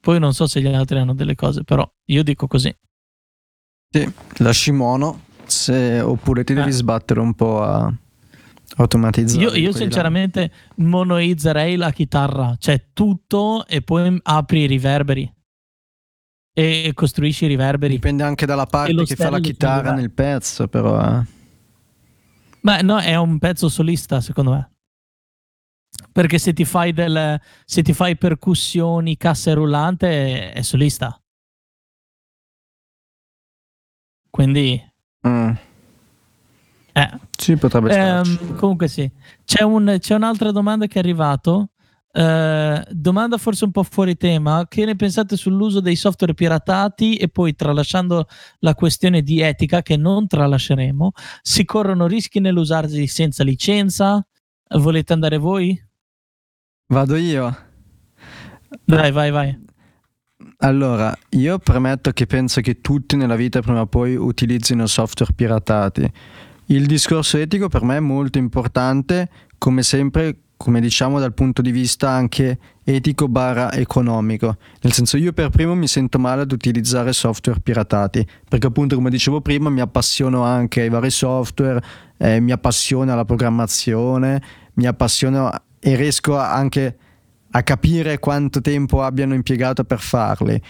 [0.00, 2.74] Poi non so se gli altri hanno delle cose, però io dico così.
[3.90, 6.72] Sì, lasci mono se, oppure ti devi eh.
[6.72, 7.92] sbattere un po' a
[8.76, 9.42] automatizzare.
[9.42, 10.84] Io, io sinceramente là.
[10.86, 15.32] monoizzerei la chitarra, cioè tutto e poi apri i riverberi
[16.52, 17.94] e costruisci i riverberi.
[17.94, 21.00] Dipende anche dalla parte che fa la chitarra nel pezzo, però.
[21.00, 22.82] Eh.
[22.82, 24.70] No, è un pezzo solista, secondo me.
[26.12, 31.20] Perché se ti fai, del, se ti fai percussioni, casse rullante, è solista.
[34.30, 34.80] Quindi...
[35.26, 35.50] Mm.
[36.92, 37.10] Eh.
[37.36, 39.08] Sì, potrebbe ehm, Comunque sì.
[39.44, 41.70] C'è, un, c'è, un'altra domanda che è arrivato.
[42.10, 44.66] Uh, domanda forse un po' fuori tema.
[44.68, 47.16] Che ne pensate sull'uso dei software piratati?
[47.16, 48.26] E poi, tralasciando
[48.60, 54.24] la questione di etica, che non tralasceremo, si corrono rischi nell'usarli senza licenza?
[54.70, 55.87] Volete andare voi?
[56.90, 57.54] Vado io.
[58.82, 59.66] Dai, vai, vai.
[60.60, 66.10] Allora, io premetto che penso che tutti nella vita prima o poi utilizzino software piratati.
[66.66, 69.28] Il discorso etico per me è molto importante,
[69.58, 74.56] come sempre, come diciamo dal punto di vista anche etico barra economico.
[74.80, 79.10] Nel senso io per primo mi sento male ad utilizzare software piratati, perché appunto come
[79.10, 81.82] dicevo prima mi appassiono anche ai vari software,
[82.16, 84.42] eh, mi appassiona la programmazione,
[84.74, 86.96] mi appassiona e riesco anche
[87.50, 90.60] a capire quanto tempo abbiano impiegato per farli.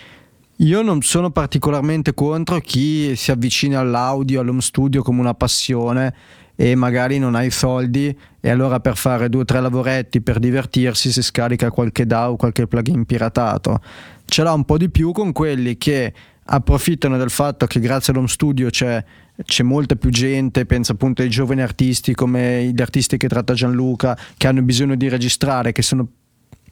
[0.61, 6.14] Io non sono particolarmente contro chi si avvicina all'audio, all'home studio come una passione
[6.56, 10.40] e magari non ha i soldi e allora per fare due o tre lavoretti per
[10.40, 13.80] divertirsi si scarica qualche DAO, qualche plugin piratato.
[14.24, 18.26] Ce l'ha un po' di più con quelli che approfittano del fatto che grazie all'home
[18.26, 19.04] studio c'è,
[19.45, 24.18] c'è molta più gente, penso appunto ai giovani artisti come gli artisti che tratta Gianluca,
[24.36, 26.07] che hanno bisogno di registrare, che sono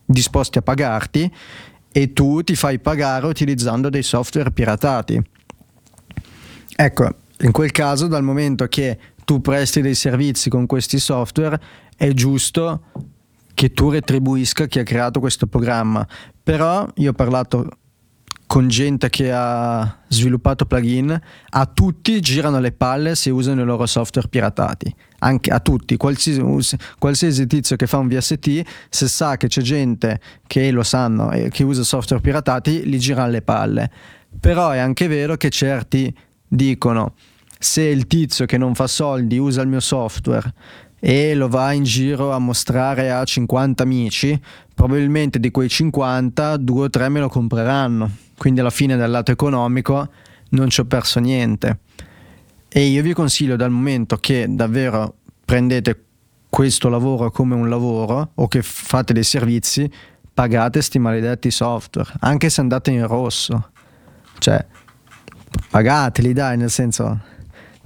[0.05, 1.31] disposti a pagarti
[1.93, 5.21] e tu ti fai pagare utilizzando dei software piratati.
[6.77, 11.59] Ecco, in quel caso dal momento che tu presti dei servizi con questi software
[11.97, 12.83] è giusto
[13.55, 16.07] che tu retribuisca chi ha creato questo programma.
[16.43, 17.69] Però io ho parlato
[18.47, 21.21] con gente che ha sviluppato plugin,
[21.51, 24.95] a tutti girano le palle se usano i loro software piratati.
[25.19, 30.21] Anche a tutti, qualsiasi, qualsiasi tizio che fa un VST, se sa che c'è gente
[30.47, 33.91] che lo sanno e che usa software piratati, gli girano le palle.
[34.39, 36.15] Però è anche vero che certi
[36.47, 37.15] dicono
[37.59, 40.53] se il tizio che non fa soldi usa il mio software
[41.01, 44.41] e lo va in giro a mostrare a 50 amici,
[44.75, 48.25] probabilmente di quei 50 due o tre me lo compreranno.
[48.37, 50.09] Quindi alla fine dal lato economico
[50.51, 51.79] non ci ho perso niente.
[52.69, 56.05] E io vi consiglio dal momento che davvero prendete
[56.49, 59.91] questo lavoro come un lavoro o che fate dei servizi,
[60.33, 63.71] pagate sti maledetti software, anche se andate in rosso.
[64.39, 64.65] Cioè,
[65.71, 67.21] pagateli, dai, nel senso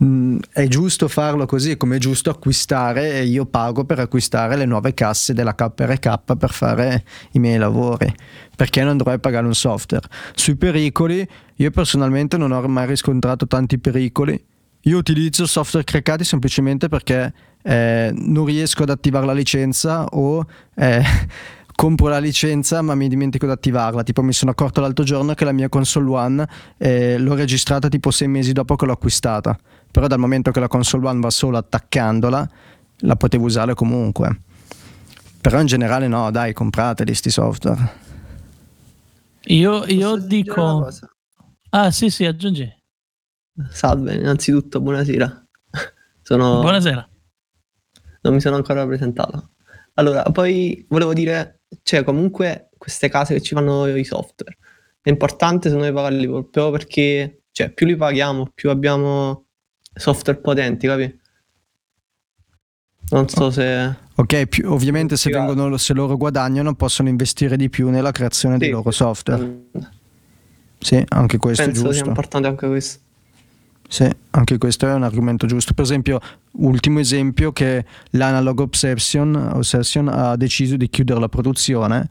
[0.02, 4.64] Mm, è giusto farlo così come è giusto acquistare e io pago per acquistare le
[4.64, 8.10] nuove casse della KRK per fare i miei lavori
[8.56, 13.78] perché non dovrei pagare un software sui pericoli io personalmente non ho mai riscontrato tanti
[13.78, 14.42] pericoli
[14.84, 20.46] io utilizzo software craccati semplicemente perché eh, non riesco ad attivare la licenza o
[20.76, 21.02] eh,
[21.76, 24.02] compro la licenza ma mi dimentico di attivarla.
[24.02, 26.48] Tipo mi sono accorto l'altro giorno che la mia console One
[26.78, 29.58] eh, l'ho registrata tipo sei mesi dopo che l'ho acquistata.
[29.90, 32.48] Però dal momento che la console One va solo attaccandola,
[32.98, 34.42] la potevo usare comunque.
[35.40, 37.92] Però in generale no, dai, comprateli sti software.
[39.44, 40.88] Io, io dico...
[41.70, 42.68] Ah sì sì, aggiungi.
[43.70, 45.46] Salve, innanzitutto buonasera.
[46.22, 46.60] Sono...
[46.60, 47.08] Buonasera.
[48.22, 49.50] Non mi sono ancora presentato.
[49.94, 54.56] Allora, poi volevo dire cioè comunque queste case che ci fanno i software
[55.02, 59.46] è importante se noi pagarli proprio perché cioè, più li paghiamo più abbiamo
[59.92, 61.18] software potenti capi?
[63.10, 67.88] non so se ok più, ovviamente se, vengono, se loro guadagnano possono investire di più
[67.90, 69.64] nella creazione sì, dei loro software.
[70.78, 71.98] sì anche questo penso è giusto.
[71.98, 73.00] sia importante anche questo.
[73.90, 75.74] Sì, anche questo è un argomento giusto.
[75.74, 76.20] Per esempio,
[76.52, 82.08] ultimo esempio che l'Analog Obsession, Obsession ha deciso di chiudere la produzione,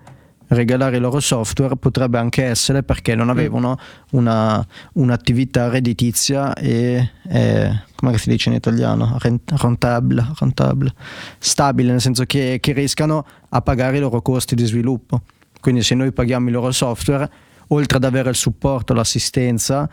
[0.49, 3.31] regalare il loro software potrebbe anche essere perché non mm.
[3.31, 3.79] avevano
[4.11, 9.17] una, un'attività redditizia e, e come si dice in italiano?
[9.19, 10.93] Rentable, rentable,
[11.37, 15.21] stabile, nel senso che, che riescano a pagare i loro costi di sviluppo.
[15.59, 17.29] Quindi se noi paghiamo il loro software,
[17.67, 19.89] oltre ad avere il supporto, l'assistenza,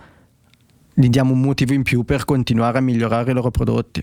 [0.95, 4.03] gli diamo un motivo in più per continuare a migliorare i loro prodotti.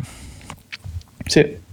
[1.25, 1.71] Sì.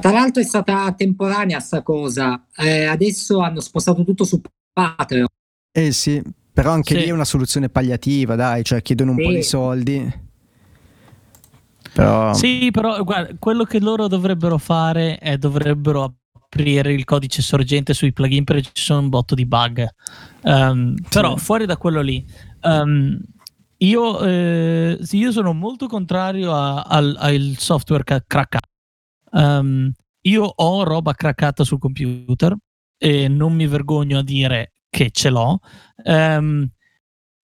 [0.00, 4.40] Tra l'altro è stata temporanea sta cosa, eh, adesso hanno spostato tutto su
[4.72, 5.26] Patreon.
[5.70, 6.20] Eh sì,
[6.52, 7.00] però anche sì.
[7.00, 9.22] lì è una soluzione palliativa, dai, cioè chiedono un sì.
[9.22, 10.20] po' di soldi.
[11.92, 12.32] Però...
[12.32, 18.12] Sì, però guarda, quello che loro dovrebbero fare è dovrebbero aprire il codice sorgente sui
[18.12, 19.86] plugin perché ci sono un botto di bug.
[20.42, 21.04] Um, sì.
[21.10, 22.24] Però fuori da quello lì,
[22.62, 23.18] um,
[23.76, 28.70] io, eh, sì, io sono molto contrario al software ca- craccato.
[29.32, 32.56] Um, io ho roba craccata sul computer
[32.96, 35.58] e non mi vergogno a dire che ce l'ho.
[36.04, 36.68] Um,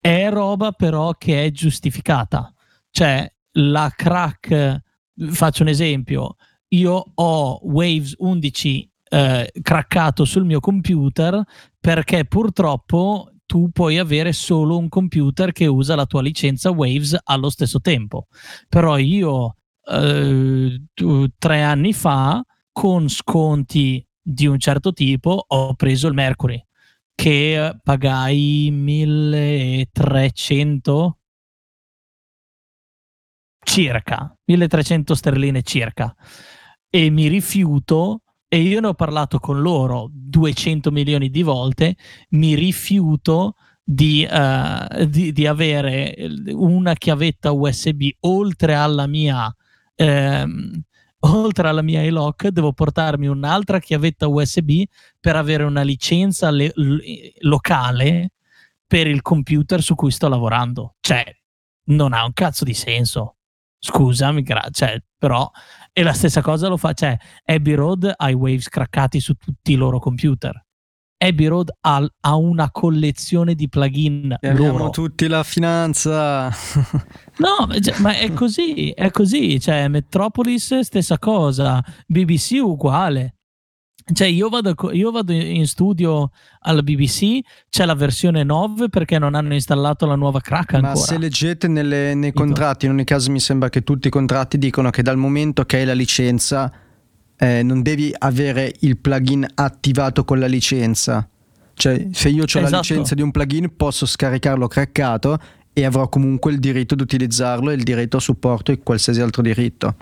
[0.01, 2.53] è roba però che è giustificata.
[2.91, 4.83] Cioè, la crack,
[5.31, 6.37] faccio un esempio,
[6.69, 11.43] io ho Waves 11 eh, craccato sul mio computer
[11.81, 17.49] perché purtroppo tu puoi avere solo un computer che usa la tua licenza Waves allo
[17.49, 18.27] stesso tempo.
[18.69, 19.57] Però io
[19.89, 20.83] eh,
[21.39, 26.61] tre anni fa, con sconti di un certo tipo, ho preso il Mercury
[27.15, 31.19] che pagai 1300
[33.65, 36.15] circa 1300 sterline circa.
[36.89, 41.97] E mi rifiuto e io ne ho parlato con loro 200 milioni di volte,
[42.31, 46.15] mi rifiuto di, uh, di, di avere
[46.53, 49.55] una chiavetta USB oltre alla mia
[49.99, 50.83] ehm,
[51.21, 54.83] oltre alla mia iLock devo portarmi un'altra chiavetta USB
[55.19, 56.73] per avere una licenza le-
[57.41, 58.31] locale
[58.87, 60.95] per il computer su cui sto lavorando.
[61.01, 61.25] Cioè,
[61.87, 63.37] non ha un cazzo di senso.
[63.81, 65.51] Scusami, gra- cioè, però
[65.93, 69.73] e la stessa cosa lo fa, cioè Abbey Road ha i waves craccati su tutti
[69.73, 70.65] i loro computer.
[71.19, 74.37] Abbey Road ha, ha una collezione di plugin.
[74.41, 76.49] Abbiamo tutti la finanza.
[77.39, 77.69] no,
[77.99, 79.59] ma è così, è così.
[79.59, 83.35] Cioè, Metropolis stessa cosa, BBC uguale.
[84.11, 86.31] Cioè, io vado, io vado, in studio
[86.61, 90.95] alla BBC, c'è la versione 9 perché non hanno installato la nuova crack ancora.
[90.95, 94.57] Ma se leggete nelle, nei contratti, in ogni caso mi sembra che tutti i contratti
[94.57, 96.73] dicono che dal momento che hai la licenza
[97.39, 101.29] eh, non devi avere il plugin attivato con la licenza.
[101.75, 102.71] Cioè, se io ho esatto.
[102.71, 105.39] la licenza di un plugin posso scaricarlo craccato
[105.73, 109.43] e avrò comunque il diritto di utilizzarlo e il diritto a supporto e qualsiasi altro
[109.43, 109.95] diritto.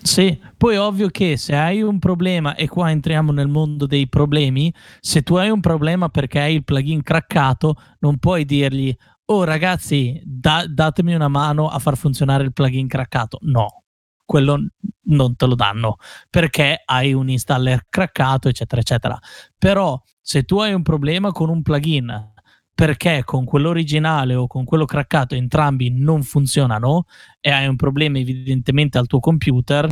[0.00, 4.08] Sì, poi è ovvio che se hai un problema, e qua entriamo nel mondo dei
[4.08, 8.94] problemi, se tu hai un problema perché hai il plugin craccato, non puoi dirgli,
[9.26, 13.38] oh ragazzi, da- datemi una mano a far funzionare il plugin craccato.
[13.42, 13.82] No,
[14.28, 14.58] quello
[15.04, 15.96] non te lo danno
[16.28, 19.18] perché hai un installer craccato, eccetera, eccetera.
[19.56, 22.34] Però se tu hai un problema con un plugin
[22.74, 27.06] perché con quello originale o con quello craccato entrambi non funzionano
[27.40, 29.88] e hai un problema evidentemente al tuo computer,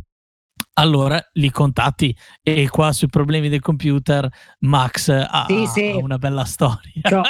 [0.74, 4.28] allora li contatti e qua sui problemi del computer
[4.60, 5.98] Max ha, sì, sì.
[5.98, 6.92] una bella storia.
[7.00, 7.22] Cioè,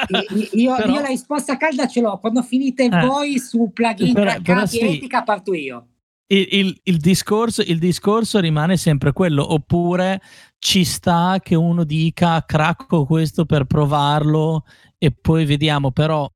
[0.55, 4.13] io, però, io, la risposta calda ce l'ho, quando finite eh, voi su plugin
[4.43, 5.87] però sì, etica parto io.
[6.29, 10.21] Il, il, il, discorso, il discorso rimane sempre quello, oppure
[10.59, 14.65] ci sta che uno dica cracco questo per provarlo
[14.99, 16.29] e poi vediamo, però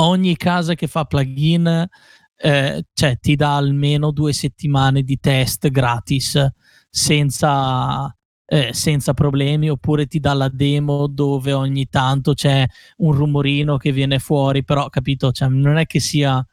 [0.00, 1.88] ogni casa che fa plugin
[2.40, 6.46] eh, cioè, ti dà almeno due settimane di test gratis
[6.88, 8.14] senza,
[8.44, 12.66] eh, senza problemi oppure ti dà la demo dove ogni tanto c'è
[12.98, 16.44] un rumorino che viene fuori però capito cioè, non è che sia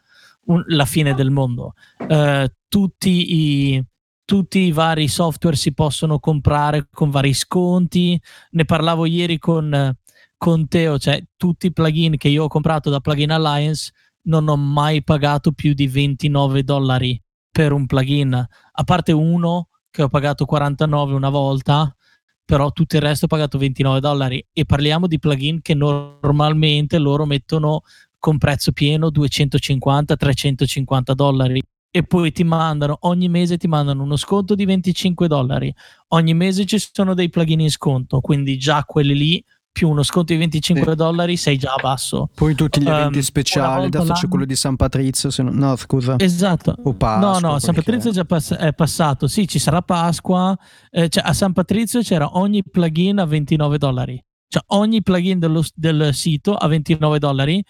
[0.46, 1.74] un, la fine del mondo.
[2.08, 3.84] Eh, tutti i
[4.26, 8.20] tutti i vari software si possono comprare con vari sconti.
[8.52, 9.96] Ne parlavo ieri con,
[10.36, 13.92] con Teo cioè tutti i plugin che io ho comprato da Plugin Alliance
[14.24, 20.04] non ho mai pagato più di 29 dollari per un plugin, a parte uno che
[20.04, 21.96] ho pagato 49 una volta,
[22.44, 24.46] però tutto il resto ho pagato 29 dollari.
[24.52, 27.84] E parliamo di plugin che normalmente loro mettono
[28.26, 31.62] con prezzo pieno 250-350 dollari
[31.92, 35.72] e poi ti mandano ogni mese ti mandano uno sconto di 25 dollari
[36.08, 40.34] ogni mese ci sono dei plugin in sconto quindi già quelli lì più uno sconto
[40.34, 40.96] di 25 sì.
[40.96, 42.30] dollari sei già a basso.
[42.34, 45.76] Poi tutti gli eventi um, speciali, adesso c'è quello di San Patrizio, se no, no
[45.76, 46.16] scusa.
[46.18, 46.74] Esatto.
[46.84, 50.58] O Pasqua, no, no, San Patrizio è già pass- è passato, sì, ci sarà Pasqua,
[50.90, 55.62] eh, cioè, a San Patrizio c'era ogni plugin a 29 dollari, cioè ogni plugin dello,
[55.74, 57.62] del sito a 29 dollari,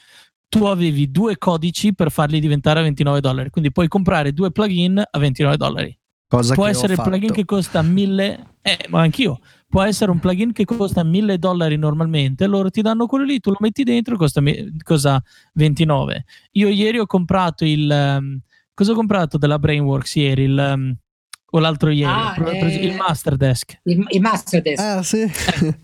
[0.47, 5.03] tu avevi due codici per farli diventare a 29 dollari, quindi puoi comprare due plugin
[5.09, 5.97] a 29 dollari.
[6.27, 9.39] Cosa Può essere il plugin che costa 1000, eh, ma anch'io
[9.75, 13.49] può essere un plugin che costa 1000 dollari normalmente, loro ti danno quello lì, tu
[13.49, 14.41] lo metti dentro, costa,
[14.83, 15.21] costa
[15.53, 16.25] 29.
[16.51, 17.89] Io ieri ho comprato il...
[17.89, 18.39] Um,
[18.73, 20.43] cosa ho comprato della Brainworks ieri?
[20.43, 20.95] Il, um,
[21.51, 22.09] o l'altro ieri?
[22.09, 23.79] Ah, eh, il Master Desk.
[23.83, 24.81] Il, il Master Desk.
[24.81, 25.21] Ah, sì.
[25.21, 25.79] Eh,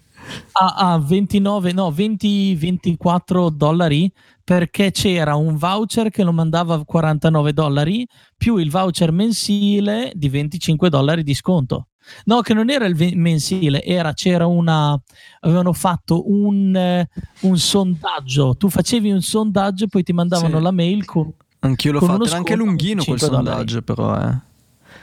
[0.54, 4.12] a, a 29, no, 20, 24 dollari
[4.44, 8.06] perché c'era un voucher che lo mandava a 49 dollari
[8.36, 11.88] più il voucher mensile di 25 dollari di sconto.
[12.26, 15.00] No, che non era il mensile, era, c'era una.
[15.42, 17.08] Avevano fatto un, eh,
[17.42, 18.56] un sondaggio.
[18.58, 20.64] Tu facevi un sondaggio e poi ti mandavano sì.
[20.64, 21.32] la mail con.
[21.60, 24.20] Anch'io l'ho fatto, era anche lunghino quel sondaggio, però.
[24.20, 24.50] Eh.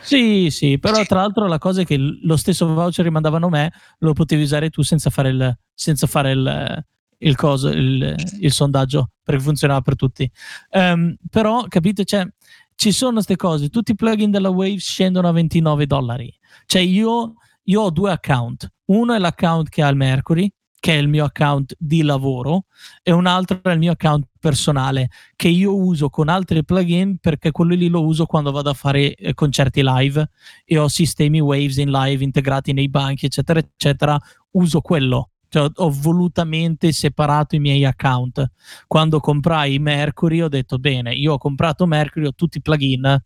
[0.08, 3.70] Sì, sì, però tra l'altro la cosa è che lo stesso voucher che mandavano me
[3.98, 6.84] lo potevi usare tu senza fare il, senza fare il,
[7.18, 10.30] il, coso, il, il sondaggio, perché funzionava per tutti.
[10.70, 12.26] Um, però, capite, cioè,
[12.74, 16.34] ci sono queste cose, tutti i plugin della Waves scendono a 29 dollari.
[16.64, 20.96] Cioè io, io ho due account, uno è l'account che ha il Mercury, che è
[20.96, 22.66] il mio account di lavoro,
[23.02, 27.50] e un altro è il mio account personale, che io uso con altri plugin perché
[27.50, 30.30] quello lì lo uso quando vado a fare eh, concerti live
[30.64, 34.18] e ho sistemi Waves in live integrati nei banchi, eccetera, eccetera.
[34.52, 38.50] Uso quello cioè, ho volutamente separato i miei account.
[38.86, 43.18] Quando comprai Mercury ho detto bene, io ho comprato Mercury, ho tutti i plugin,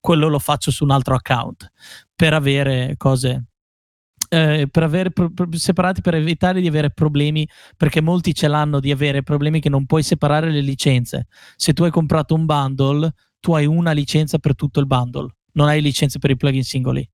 [0.00, 1.70] quello lo faccio su un altro account
[2.14, 3.51] per avere cose
[4.32, 7.46] eh, per avere pro- separati per evitare di avere problemi
[7.76, 11.26] perché molti ce l'hanno di avere problemi che non puoi separare le licenze
[11.56, 15.68] se tu hai comprato un bundle tu hai una licenza per tutto il bundle non
[15.68, 17.06] hai licenze per i plugin singoli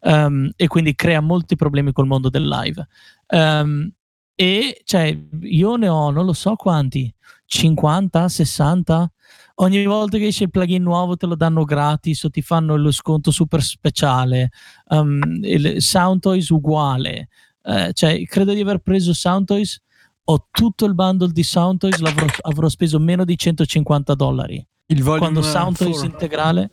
[0.00, 2.86] um, e quindi crea molti problemi col mondo del live.
[3.28, 3.90] Um,
[4.34, 9.12] e cioè, io ne ho non lo so quanti, 50, 60.
[9.56, 12.90] Ogni volta che esce il plugin nuovo te lo danno gratis o ti fanno lo
[12.90, 14.50] sconto super speciale.
[14.88, 17.28] Um, il Soundtoys uguale.
[17.62, 19.80] Uh, cioè, credo di aver preso Soundtoys.
[20.24, 24.64] Ho tutto il bundle di Soundtoys, l'avrò, avrò speso meno di 150 dollari.
[24.86, 26.70] Il Quando Soundtoys integrale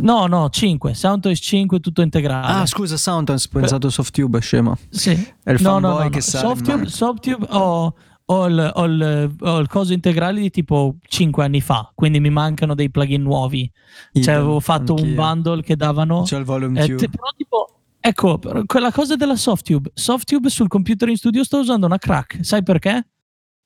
[0.00, 0.92] No, no, 5.
[0.92, 2.60] Soundtoys 5 tutto integrale.
[2.60, 4.76] Ah, scusa, Soundtoys, pensato Softtube, scema.
[4.90, 5.12] Sì.
[5.42, 6.40] È il no, no, no, che sa.
[6.40, 7.94] Softtube, Softtube ho,
[8.30, 12.28] ho, il, ho, il, ho, il, coso integrale di tipo 5 anni fa, quindi mi
[12.28, 13.70] mancano dei plugin nuovi.
[14.12, 15.06] Idem, cioè, avevo fatto anch'io.
[15.06, 16.22] un bundle che davano...
[16.22, 17.80] C'è il volume eh, te, però tipo...
[18.00, 19.90] Ecco, quella cosa della Softtube.
[19.94, 22.44] Softtube sul computer in studio sto usando una crack.
[22.44, 23.06] Sai perché?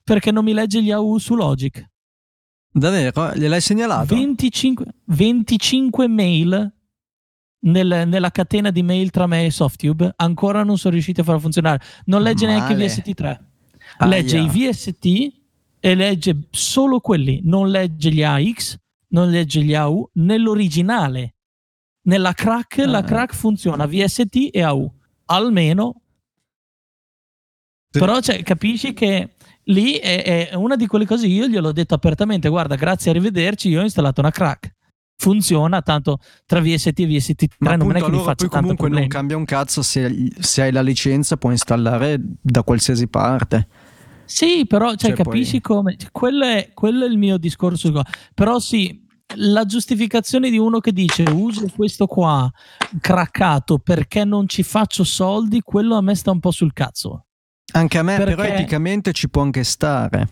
[0.04, 1.84] Perché non mi legge gli AU su Logic.
[2.70, 3.32] Davvero?
[3.34, 4.14] Gliel'hai segnalato?
[4.14, 6.72] 25, 25 mail
[7.64, 10.12] nel, nella catena di mail tra me e Softube.
[10.16, 11.80] Ancora non sono riusciti a farlo funzionare.
[12.06, 12.58] Non legge Male.
[12.58, 13.50] neanche VST3.
[14.00, 15.40] Legge i VST
[15.80, 17.40] e legge solo quelli.
[17.44, 18.76] Non legge gli AX,
[19.08, 21.34] non legge gli AU nell'originale.
[22.04, 22.86] Nella crack, ah.
[22.86, 24.92] la crack funziona VST e AU,
[25.26, 26.02] almeno.
[27.90, 27.98] Sì.
[27.98, 32.48] Però cioè, capisci che lì è, è, una di quelle cose, io gliel'ho detto apertamente,
[32.48, 34.74] guarda, grazie, arrivederci, io ho installato una crack.
[35.16, 38.60] Funziona tanto tra VST e VST3, Ma non appunto, è che allora mi faccia poi
[38.60, 43.68] comunque non cambia un cazzo se, se, hai la licenza, puoi installare da qualsiasi parte.
[44.32, 45.76] Sì, però cioè, cioè, capisci poi...
[45.76, 45.96] come...
[46.10, 47.92] Quello è, quello è il mio discorso.
[48.34, 49.06] Però sì,
[49.36, 52.50] la giustificazione di uno che dice uso questo qua
[52.98, 57.26] craccato perché non ci faccio soldi, quello a me sta un po' sul cazzo.
[57.74, 58.34] Anche a me, perché...
[58.34, 60.28] però eticamente ci può anche stare.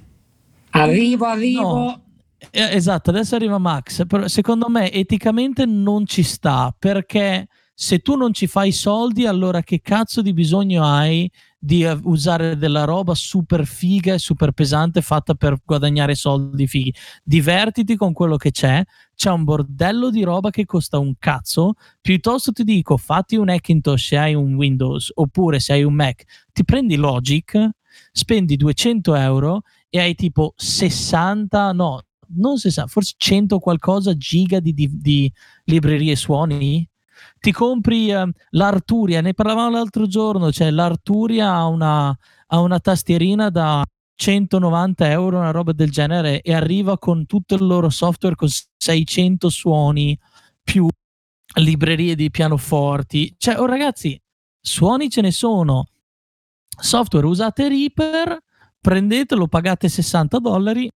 [0.71, 1.63] Arrivo, arrivo.
[1.63, 2.03] No.
[2.51, 4.07] Eh, esatto, adesso arriva Max.
[4.07, 9.63] Però secondo me eticamente non ci sta perché se tu non ci fai soldi, allora
[9.63, 11.31] che cazzo di bisogno hai
[11.63, 16.95] di usare della roba super figa e super pesante fatta per guadagnare soldi fighi.
[17.23, 18.83] Divertiti con quello che c'è.
[19.15, 21.75] C'è un bordello di roba che costa un cazzo.
[22.01, 26.25] Piuttosto ti dico, fatti un Hackintosh se hai un Windows oppure se hai un Mac,
[26.51, 27.69] ti prendi Logic,
[28.11, 29.61] spendi 200 euro
[29.91, 32.01] e hai tipo 60, no,
[32.37, 35.31] non 60, forse 100 qualcosa giga di, di, di
[35.65, 36.89] librerie suoni
[37.41, 43.49] ti compri eh, l'Arturia, ne parlavamo l'altro giorno, cioè l'Arturia ha una, ha una tastierina
[43.49, 43.83] da
[44.15, 49.49] 190 euro, una roba del genere, e arriva con tutto il loro software con 600
[49.49, 50.19] suoni
[50.63, 50.87] più
[51.55, 53.35] librerie di pianoforti.
[53.39, 54.21] Cioè, oh ragazzi,
[54.61, 55.87] suoni ce ne sono.
[56.69, 58.39] Software usate Reaper,
[58.79, 60.91] prendetelo, pagate 60 dollari,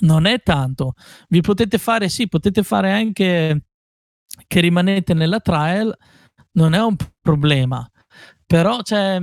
[0.00, 0.92] non è tanto.
[1.28, 3.62] Vi potete fare, sì, potete fare anche
[4.46, 5.96] che rimanete nella trial
[6.52, 7.88] non è un problema.
[8.46, 9.18] Però cioè,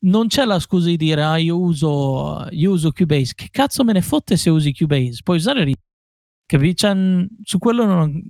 [0.00, 3.32] non c'è la scusa di dire ah, io, uso, io uso Cubase.
[3.34, 5.20] Che cazzo me ne fotte se usi Cubase?
[5.22, 5.84] Puoi usare Reaper.
[6.46, 6.76] Capisci?
[6.76, 8.22] Cioè, su quello non,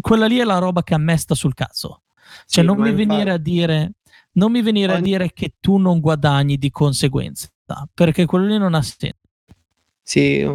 [0.00, 2.02] quella lì è la roba che a me sta sul cazzo.
[2.46, 3.94] Cioè, sì, non mi venire a dire
[4.34, 5.00] non mi venire ogni...
[5.00, 7.48] a dire che tu non guadagni di conseguenza,
[7.92, 9.18] perché quello lì non ha senso.
[10.02, 10.48] Sì,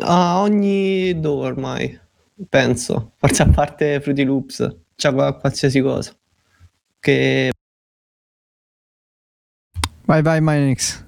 [0.00, 2.00] a ogni dove ormai
[2.48, 6.14] penso, forse a parte Fruity Loops, c'è qualsiasi cosa.
[7.00, 7.52] Che...
[10.04, 11.04] Vai, vai, Minix.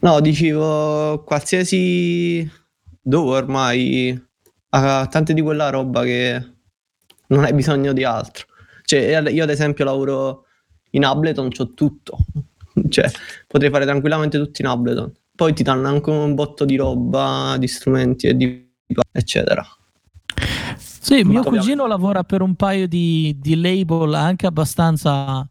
[0.00, 2.50] No, dicevo, qualsiasi
[3.00, 4.26] dove ormai
[4.70, 6.52] ha tante di quella roba che
[7.28, 8.46] non hai bisogno di altro.
[8.84, 10.46] Cioè, io ad esempio lavoro
[10.90, 12.18] in Ableton, ho tutto.
[12.88, 13.10] cioè,
[13.46, 15.12] potrei fare tranquillamente tutto in Ableton.
[15.34, 18.61] Poi ti danno anche un botto di roba, di strumenti e di
[19.10, 19.66] eccetera.
[20.76, 25.46] Sì, mio cugino lavora per un paio di, di label anche abbastanza,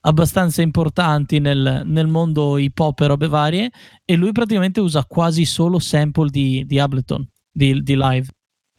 [0.00, 3.70] abbastanza importanti nel, nel, mondo hip hop e robe varie
[4.04, 8.26] e lui praticamente usa quasi solo sample di, di Ableton, di, di live,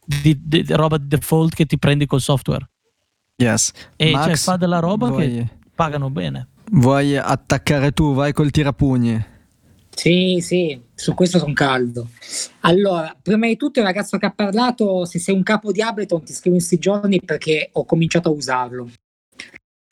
[0.04, 2.70] di, di, roba default che ti prendi col software.
[3.36, 3.72] Yes.
[3.96, 6.50] E cioè, Max, cioè fa della roba vuoi, che pagano bene.
[6.70, 9.30] Vuoi attaccare tu, vai col tirapugni.
[9.94, 12.08] Sì, sì, su questo sono caldo.
[12.60, 16.24] Allora, prima di tutto il ragazzo che ha parlato, se sei un capo di Ableton
[16.24, 18.90] ti scrivo in questi giorni perché ho cominciato a usarlo.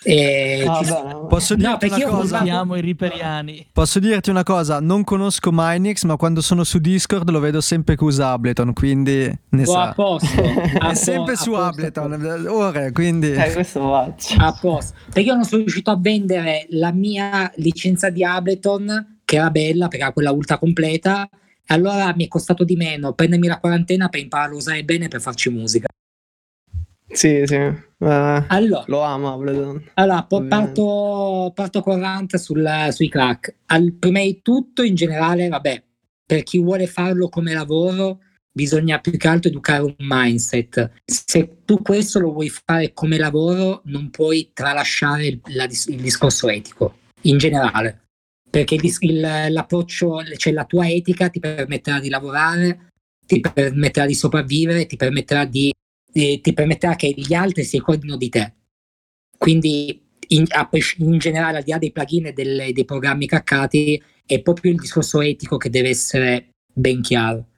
[0.02, 0.94] E ah, ci...
[1.28, 2.42] Posso dirti no, una cosa?
[2.42, 3.66] i riperiani.
[3.70, 4.80] Posso dirti una cosa?
[4.80, 9.30] Non conosco Minix, ma quando sono su Discord lo vedo sempre che usa Ableton, quindi
[9.50, 9.90] ne sa.
[9.90, 10.40] A posto.
[10.90, 13.32] È sempre su Ableton, ora, quindi...
[13.32, 14.36] Eh, questo faccio.
[14.38, 14.94] A posto.
[15.04, 19.86] Perché io non sono riuscito a vendere la mia licenza di Ableton che era bella
[19.86, 21.28] perché era quella ultra completa.
[21.64, 25.06] E allora mi è costato di meno prendermi la quarantena per imparare a usare bene
[25.06, 25.86] per farci musica.
[27.06, 27.54] Sì, sì.
[27.54, 29.34] Uh, allora, lo amo.
[29.94, 33.54] Allora, parto, parto con Rant sul, sui crack.
[33.66, 35.82] Al, prima di tutto, in generale, vabbè,
[36.26, 38.20] per chi vuole farlo come lavoro,
[38.50, 40.90] bisogna più che altro educare un mindset.
[41.04, 46.96] Se tu questo lo vuoi fare come lavoro, non puoi tralasciare la, il discorso etico,
[47.22, 48.09] in generale
[48.50, 52.90] perché il, l'approccio, cioè la tua etica ti permetterà di lavorare,
[53.24, 55.72] ti permetterà di sopravvivere, ti permetterà, di,
[56.12, 58.54] eh, ti permetterà che gli altri si ricordino di te.
[59.38, 60.44] Quindi in,
[60.98, 64.78] in generale, al di là dei plugin e delle, dei programmi caccati, è proprio il
[64.78, 67.50] discorso etico che deve essere ben chiaro.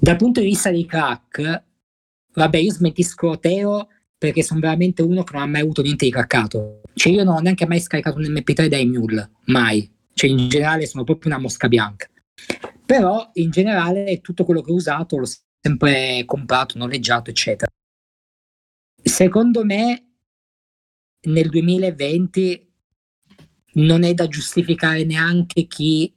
[0.00, 1.62] Dal punto di vista dei crack,
[2.34, 3.88] vabbè, io smentisco Teo
[4.18, 6.80] perché sono veramente uno che non ha mai avuto niente di craccato.
[6.92, 9.88] Cioè, io non ho neanche mai scaricato un MP3 da Emule, mai
[10.18, 12.08] cioè in generale sono proprio una mosca bianca.
[12.84, 15.28] Però in generale tutto quello che ho usato l'ho
[15.60, 17.70] sempre comprato, noleggiato, eccetera.
[19.00, 20.06] Secondo me
[21.28, 22.72] nel 2020
[23.74, 26.12] non è da giustificare neanche chi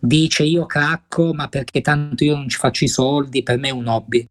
[0.00, 3.72] dice io cracco, ma perché tanto io non ci faccio i soldi, per me è
[3.72, 4.26] un hobby.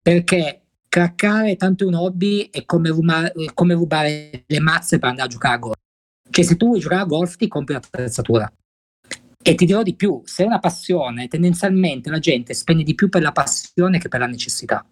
[0.00, 5.30] Perché craccare tanto un hobby è come rubare, come rubare le mazze per andare a
[5.30, 5.78] giocare a golf.
[6.30, 8.50] Cioè, se tu vuoi giocare a golf, ti compri l'attrezzatura.
[9.42, 13.08] E ti dirò di più, se è una passione, tendenzialmente la gente spende di più
[13.08, 14.86] per la passione che per la necessità.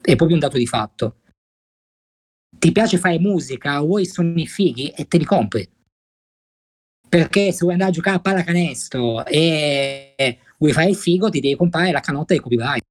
[0.00, 1.20] È proprio un dato di fatto.
[2.56, 5.68] Ti piace fare musica, vuoi suoni fighi e te li compri.
[7.08, 11.56] Perché se vuoi andare a giocare a pallacanestro e vuoi fare il figo, ti devi
[11.56, 12.84] comprare la canotta di copyright.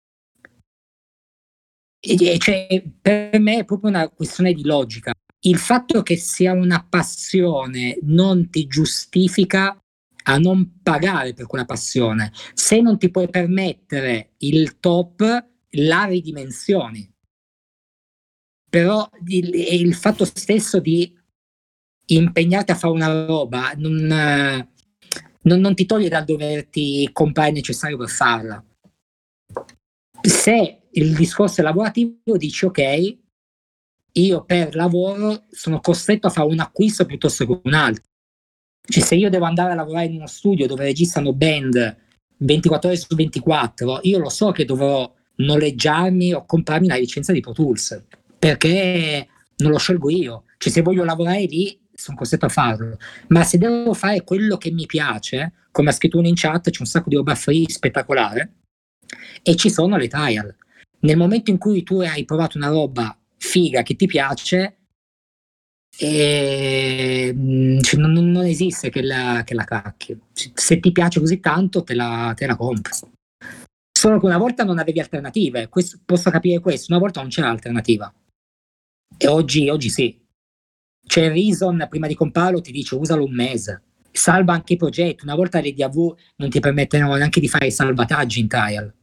[2.00, 5.14] E, cioè, per me è proprio una questione di logica.
[5.42, 9.80] Il fatto che sia una passione non ti giustifica
[10.24, 12.32] a non pagare per quella passione.
[12.54, 17.10] Se non ti puoi permettere il top, la ridimensioni.
[18.70, 21.16] Però il, il fatto stesso di
[22.08, 23.96] impegnarti a fare una roba non,
[25.42, 28.64] non, non ti toglie dal doverti comprare il necessario per farla.
[30.22, 33.18] Se il discorso è lavorativo, dici ok,
[34.20, 38.04] io per lavoro sono costretto a fare un acquisto piuttosto che un altro.
[38.90, 41.98] Cioè, se io devo andare a lavorare in uno studio dove registrano band
[42.38, 47.42] 24 ore su 24, io lo so che dovrò noleggiarmi o comprarmi una licenza di
[47.42, 48.04] Pro Tools
[48.40, 49.28] perché
[49.58, 50.44] non lo scelgo io.
[50.58, 52.98] Cioè, se voglio lavorare lì, sono costretto a farlo.
[53.30, 56.80] Ma se devo fare quello che mi piace, come ha scritto uno in chat, c'è
[56.80, 58.54] un sacco di roba free spettacolare
[59.42, 60.56] e ci sono le trial.
[61.00, 64.78] Nel momento in cui tu hai provato una roba figa che ti piace,
[66.00, 70.18] e, mm, cioè, non, non, esiste che la, che la cacchi.
[70.32, 72.94] Se ti piace così tanto, te la, te la compri.
[73.92, 75.70] Solo che una volta non avevi alternative.
[75.70, 78.14] Questo, posso capire questo, una volta non c'era alternativa.
[79.18, 80.24] E oggi, oggi sì.
[81.08, 83.82] C'è Reason, prima di comprarlo, ti dice usalo un mese.
[84.12, 85.24] Salva anche i progetti.
[85.24, 88.94] Una volta le DAV non ti permettono neanche di fare salvataggi in trial.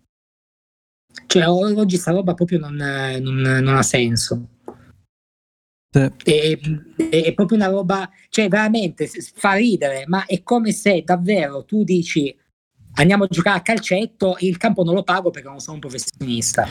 [1.26, 4.48] Cioè, oggi sta roba proprio non, non, non ha senso.
[5.90, 6.10] È,
[7.10, 12.36] è, proprio una roba, cioè veramente fa ridere, ma è come se davvero tu dici
[12.94, 16.66] andiamo a giocare a calcetto il campo non lo pago perché non sono un professionista.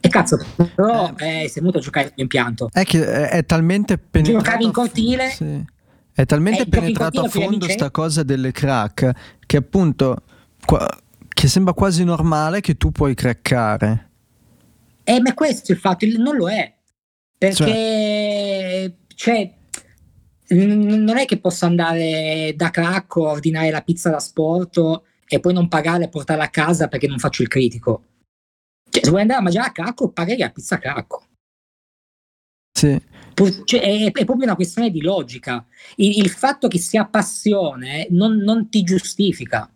[0.00, 0.38] E cazzo,
[0.74, 2.68] però eh, sei venuto a giocare impianto.
[2.72, 4.44] È che è, è talmente penetrato.
[4.44, 5.28] Giocavi in cortile.
[5.30, 5.64] Sì.
[6.12, 9.10] È talmente eh, penetrato a fondo sta cosa delle crack
[9.46, 10.16] che appunto
[10.64, 10.88] qua,
[11.38, 14.10] che sembra quasi normale che tu puoi craccare.
[15.04, 16.74] Eh, ma questo è il fatto, non lo è.
[17.38, 19.54] Perché, cioè,
[20.48, 24.80] cioè non è che posso andare da Cracco, ordinare la pizza da sport
[25.28, 28.02] e poi non pagare e portarla a casa perché non faccio il critico.
[28.90, 31.24] Cioè, se vuoi andare a mangiare a Cracco, paghi la pizza a Cracco.
[32.76, 33.00] Sì.
[33.64, 35.64] Cioè, è, è, proprio una questione di logica.
[35.94, 39.72] Il, il fatto che sia passione non, non, ti giustifica.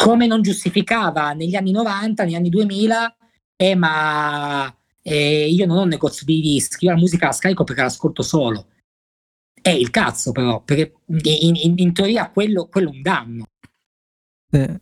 [0.00, 3.16] Come non giustificava negli anni 90, negli anni 2000,
[3.56, 7.64] eh, ma e io non ho un negozio di dischi, io la musica la scarico
[7.64, 8.66] perché l'ascolto solo.
[9.60, 13.44] È il cazzo però, perché in, in, in teoria quello, quello, è un danno.
[14.50, 14.80] Eh.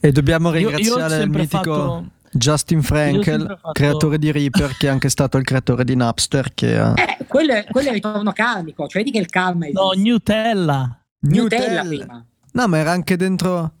[0.00, 2.10] E dobbiamo ringraziare io, io il mitico fatto...
[2.32, 3.72] Justin Frankel, fatto...
[3.72, 6.54] creatore di Reaper, che è anche stato il creatore di Napster.
[6.54, 6.94] Che ha...
[6.96, 9.82] eh, quello, è, quello è il ritorno karmico, cioè vedi che il karma esiste.
[9.82, 11.04] No, Nutella.
[11.20, 12.26] Nutella, Nutella prima.
[12.52, 13.72] No, ma era anche dentro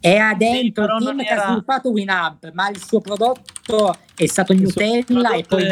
[0.00, 1.42] era dentro sì, il team che era...
[1.42, 5.66] ha sviluppato Winamp, ma il suo prodotto è stato Nutella e poi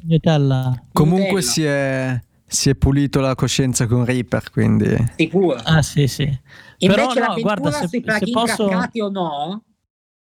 [0.00, 0.84] Nutella.
[0.92, 1.42] Comunque Nutella.
[1.42, 4.96] Si, è, si è pulito la coscienza con Reaper, quindi...
[5.16, 5.60] Sicuro.
[5.62, 6.24] Ah sì, sì.
[6.78, 8.66] Invece Però, no, guarda, se, sui plugin posso...
[8.66, 9.62] craccati o no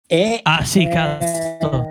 [0.06, 0.40] è...
[0.44, 1.88] Ah sì, eh, cazzo.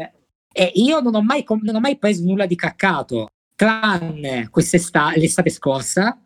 [0.52, 5.48] E io non ho, mai, non ho mai preso nulla di caccato, tranne quest'estate, l'estate
[5.48, 6.20] scorsa,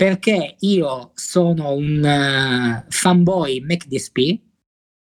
[0.00, 4.40] perché io sono un uh, fanboy MacDSP,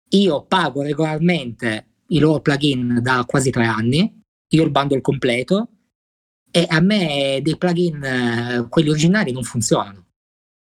[0.09, 5.68] io pago regolarmente i loro plugin da quasi tre anni, io il bundle completo,
[6.50, 10.09] e a me dei plugin, uh, quelli originali, non funzionano.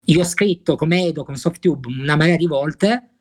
[0.06, 3.12] Io ho scritto come Edo con Softtube una marea di volte.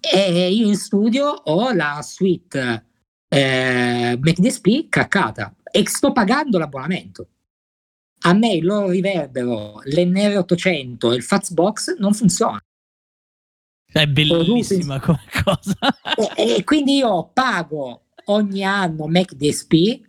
[0.00, 2.86] E io in studio ho la suite
[3.28, 5.54] eh, MacDSP craccata.
[5.70, 7.31] E sto pagando l'abbonamento
[8.22, 12.60] a me il loro riverbero, l'NR800 e il Fazbox non funzionano.
[13.92, 15.76] È bellissima come cosa.
[16.34, 20.00] E, e, quindi io pago ogni anno Mac DSP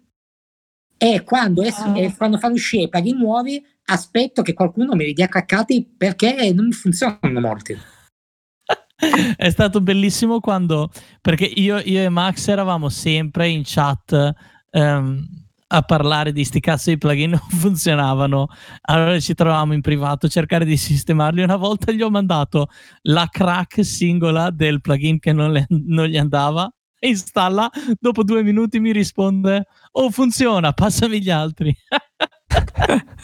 [0.98, 1.98] e quando, es- ah.
[1.98, 6.54] e quando fanno uscire i plugin nuovi aspetto che qualcuno me li dia craccati perché
[6.54, 7.78] non mi funzionano molti.
[9.36, 14.34] È stato bellissimo quando, perché io, io e Max eravamo sempre in chat
[14.72, 15.43] um,
[15.76, 18.48] a parlare di sti cazzo di plugin non funzionavano.
[18.82, 21.42] Allora ci trovavamo in privato a cercare di sistemarli.
[21.42, 22.70] Una volta gli ho mandato
[23.04, 27.70] la crack singola del plugin che non, le, non gli andava installa,
[28.00, 31.76] dopo due minuti mi risponde, oh funziona, passami gli altri.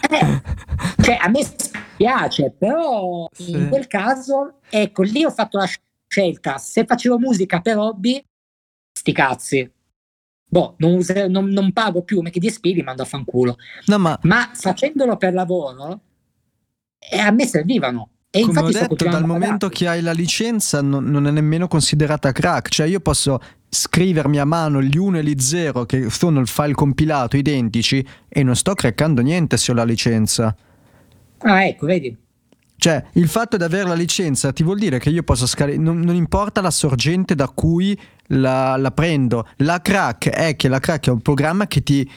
[0.09, 0.41] eh,
[1.01, 3.51] cioè, a me spiace, però sì.
[3.51, 5.69] in quel caso, ecco, lì ho fatto la
[6.07, 8.21] scelta, se facevo musica per hobby,
[8.91, 9.71] sti cazzi.
[10.51, 13.55] Boh, non, usa, non, non pago più me che DSP, li mando a fanculo.
[13.85, 14.17] No, ma...
[14.23, 16.01] ma facendolo per lavoro,
[16.97, 18.09] eh, a me servivano.
[18.31, 22.31] E Come ho detto, dal momento che hai la licenza non, non, è nemmeno considerata
[22.31, 26.47] crack, cioè io posso scrivermi a mano gli 1 e gli 0 che sono il
[26.47, 30.55] file compilato identici e non sto craccando niente se ho la licenza.
[31.39, 32.15] Ah, ecco, vedi.
[32.79, 35.99] Cioè, il fatto di avere la licenza ti vuol dire che io posso scaricare, non,
[35.99, 39.45] non, importa la sorgente da cui la, la prendo.
[39.57, 42.09] La crack è che la crack è un programma che ti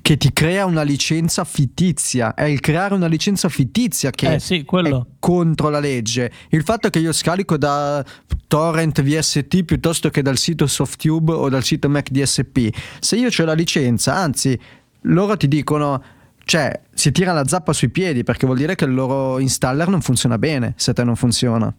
[0.00, 2.34] che ti crea una licenza fittizia.
[2.34, 6.30] È il creare una licenza fittizia che eh sì, è contro la legge.
[6.50, 8.04] Il fatto che io scarico da
[8.46, 12.68] torrent VST piuttosto che dal sito Softube o dal sito MacDSP,
[13.00, 14.58] se io ho la licenza, anzi,
[15.02, 16.02] loro ti dicono
[16.48, 20.00] cioè si tira la zappa sui piedi perché vuol dire che il loro installer non
[20.00, 21.70] funziona bene se te non funziona.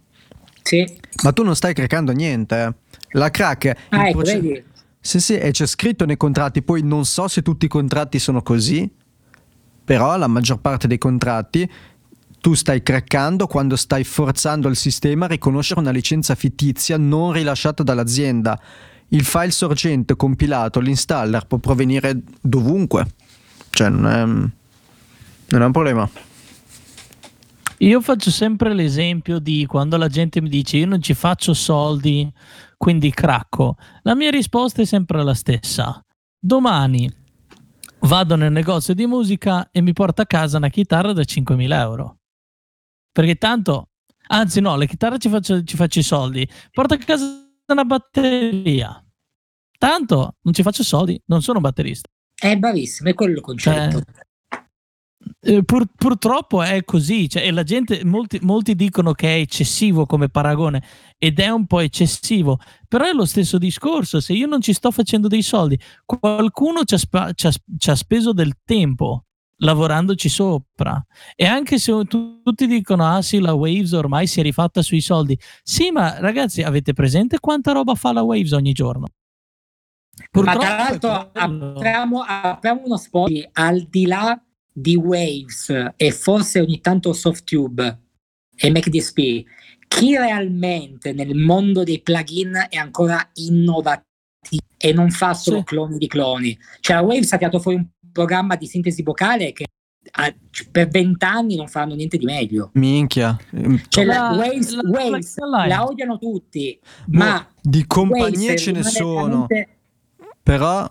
[0.61, 0.85] Sì.
[1.23, 2.63] Ma tu non stai craccando niente.
[2.63, 2.97] Eh.
[3.17, 3.75] La crack.
[3.89, 4.63] Ah, ecco, proce- vedi
[5.01, 8.43] sì, sì, e c'è scritto nei contratti, poi non so se tutti i contratti sono
[8.43, 8.87] così,
[9.83, 11.67] però la maggior parte dei contratti
[12.39, 17.81] tu stai craccando quando stai forzando il sistema a riconoscere una licenza fittizia non rilasciata
[17.81, 18.59] dall'azienda.
[19.07, 23.07] Il file sorgente compilato, l'installer può provenire dovunque,
[23.71, 24.58] cioè non è,
[25.49, 26.09] non è un problema.
[27.81, 32.29] Io faccio sempre l'esempio di quando la gente mi dice io non ci faccio soldi
[32.75, 33.75] quindi cracco.
[34.03, 36.03] La mia risposta è sempre la stessa.
[36.37, 37.09] Domani
[38.01, 42.19] vado nel negozio di musica e mi porto a casa una chitarra da 5.000 euro.
[43.11, 43.89] Perché tanto,
[44.27, 46.47] anzi no, le chitarre ci faccio, ci faccio i soldi.
[46.71, 47.25] Porto a casa
[47.67, 49.03] una batteria.
[49.77, 52.07] Tanto non ci faccio soldi, non sono un batterista.
[52.33, 54.01] È bravissimo, è quello il concetto.
[54.01, 54.27] Cioè,
[55.41, 60.05] eh, pur, purtroppo è così, cioè, e la gente, molti, molti, dicono che è eccessivo
[60.05, 60.83] come paragone
[61.17, 64.91] ed è un po' eccessivo, però è lo stesso discorso, se io non ci sto
[64.91, 69.25] facendo dei soldi, qualcuno ci ha, spa, ci ha, ci ha speso del tempo
[69.61, 71.03] lavorandoci sopra.
[71.35, 75.01] E anche se tu, tutti dicono ah sì la Waves ormai si è rifatta sui
[75.01, 75.37] soldi.
[75.63, 79.07] Sì ma ragazzi avete presente quanta roba fa la Waves ogni giorno?
[80.31, 84.41] Purtroppo ma tra l'altro apriamo, apriamo uno spot al di là
[84.71, 87.99] di Waves e forse ogni tanto Softtube
[88.55, 89.43] e MacDSP,
[89.87, 94.07] chi realmente nel mondo dei plugin è ancora innovativo
[94.77, 95.63] e non fa solo sì.
[95.63, 96.57] cloni di cloni.
[96.79, 99.65] Cioè la Waves ha tirato fuori un programma di sintesi vocale che
[100.11, 100.33] a,
[100.71, 102.69] per vent'anni non fanno niente di meglio.
[102.73, 103.37] Minchia.
[103.89, 108.83] Cioè la, la Waves, la, Waves la, la, odiano tutti, ma di compagnie ce ne
[108.83, 109.45] sono.
[109.47, 109.77] Veramente...
[110.41, 110.89] Però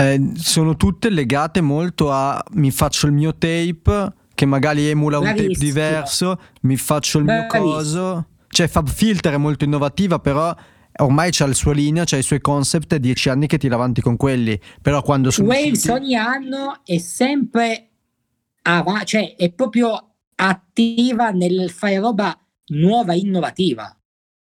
[0.00, 5.26] eh, sono tutte legate molto a mi faccio il mio tape che magari emula un
[5.26, 8.26] tape diverso, mi faccio il mio coso.
[8.48, 10.54] Cioè Fab Filter è molto innovativa, però
[10.96, 14.00] ormai c'ha il suo linea, c'ha i suoi concept, è dieci anni che tira avanti
[14.00, 14.58] con quelli.
[14.80, 15.90] Però quando sono Waves usciti...
[15.90, 17.90] ogni anno è sempre
[18.62, 22.36] av- cioè è proprio attiva nel fare roba
[22.68, 23.94] nuova, innovativa.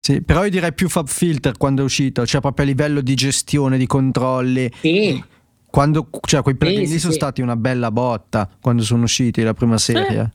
[0.04, 3.14] Sì, però io direi più Fab Filter quando è uscito, cioè proprio a livello di
[3.14, 4.68] gestione, di controlli.
[4.80, 5.22] Sì.
[5.64, 7.18] Quando, cioè, quei plugin sì, lì sì, sono sì.
[7.18, 10.32] stati una bella botta quando sono usciti la prima serie.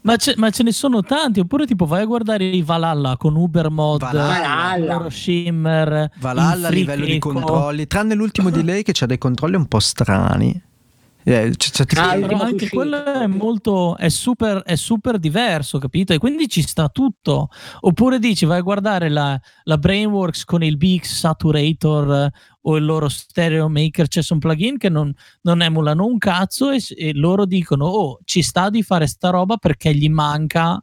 [0.00, 3.68] Ma, ma, ce ne sono tanti, oppure tipo vai a guardare i Valhalla con Uber
[3.68, 5.10] Mod, Valhalla.
[5.10, 9.66] Shimmer, Valhalla a livello di controlli, tranne l'ultimo di lei che ha dei controlli un
[9.66, 10.58] po' strani.
[11.24, 16.12] Eh, c- c- ah, però anche quello è molto è super, è super diverso, capito?
[16.12, 17.48] E quindi ci sta tutto.
[17.80, 22.30] Oppure dici vai a guardare la, la Brainworks con il BX Saturator
[22.62, 25.12] o il loro Stereo Maker, c'è un plugin che non,
[25.42, 29.56] non emulano un cazzo e, e, loro dicono oh ci sta di fare sta roba
[29.56, 30.82] perché gli manca.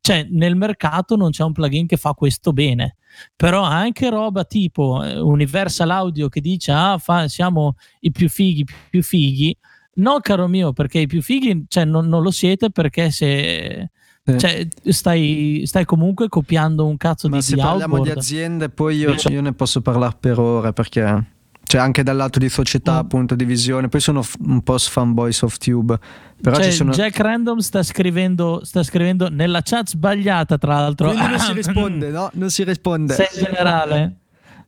[0.00, 2.96] Cioè nel mercato non c'è un plugin che fa questo bene.
[3.34, 8.64] Però anche roba tipo eh, Universal Audio che dice ah fa, siamo i più fighi
[8.90, 9.56] più fighi
[9.98, 13.90] No, caro mio, perché i più fighi cioè, non, non lo siete perché se...
[14.28, 18.12] Cioè, stai, stai, comunque copiando un cazzo Ma di se di parliamo outboard.
[18.12, 21.24] di aziende, poi io, cioè, io, ne posso parlare per ore perché
[21.68, 22.96] cioè anche dal lato di società, mm.
[22.96, 23.88] appunto, di visione.
[23.88, 25.98] Poi sono un po' fanboy SoftTube.
[26.40, 26.92] Però cioè, ci sono...
[26.92, 31.10] Jack Random sta scrivendo, sta scrivendo nella chat sbagliata, tra l'altro.
[31.10, 32.30] Quindi non si risponde, no?
[32.32, 33.12] Non si risponde.
[33.12, 34.16] Sei generale.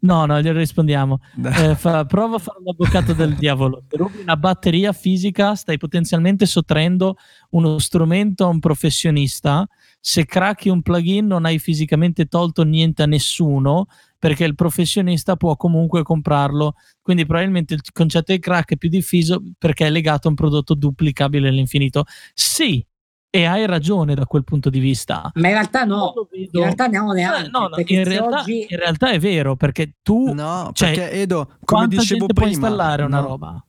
[0.03, 1.21] No, no, gli rispondiamo.
[1.45, 3.85] Eh, fa, prova a fare l'avvocato del diavolo.
[3.89, 7.17] Se rubi una batteria fisica, stai potenzialmente sottraendo
[7.51, 9.67] uno strumento a un professionista.
[10.03, 13.87] se cracchi un plugin non hai fisicamente tolto niente a nessuno
[14.19, 16.75] perché il professionista può comunque comprarlo.
[17.03, 20.75] Quindi probabilmente il concetto di crack è più diffuso perché è legato a un prodotto
[20.75, 22.05] duplicabile all'infinito.
[22.33, 22.85] Sì,
[23.31, 25.31] e hai ragione da quel punto di vista.
[25.35, 26.59] Ma in realtà no, vedo...
[26.59, 28.67] in realtà no, neanche, no, no, in, realtà, oggi...
[28.69, 30.33] in, realtà, è vero, perché tu...
[30.33, 32.41] No, cioè, perché Edo, come dicevo prima...
[32.41, 33.27] puoi installare una no.
[33.27, 33.65] roba?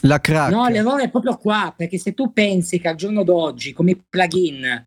[0.00, 0.50] La crack.
[0.50, 4.86] No, l'errore è proprio qua, perché se tu pensi che al giorno d'oggi, come plugin,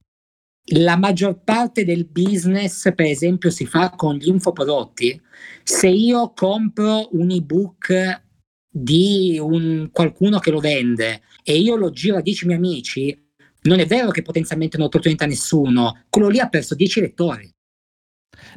[0.72, 5.20] la maggior parte del business, per esempio, si fa con gli infoprodotti.
[5.64, 8.24] Se io compro un ebook
[8.70, 13.27] di un, qualcuno che lo vende e io lo giro a 10 miei amici,
[13.68, 16.04] non è vero che potenzialmente non ho opportunità a nessuno.
[16.10, 17.56] Quello lì ha perso 10 lettori.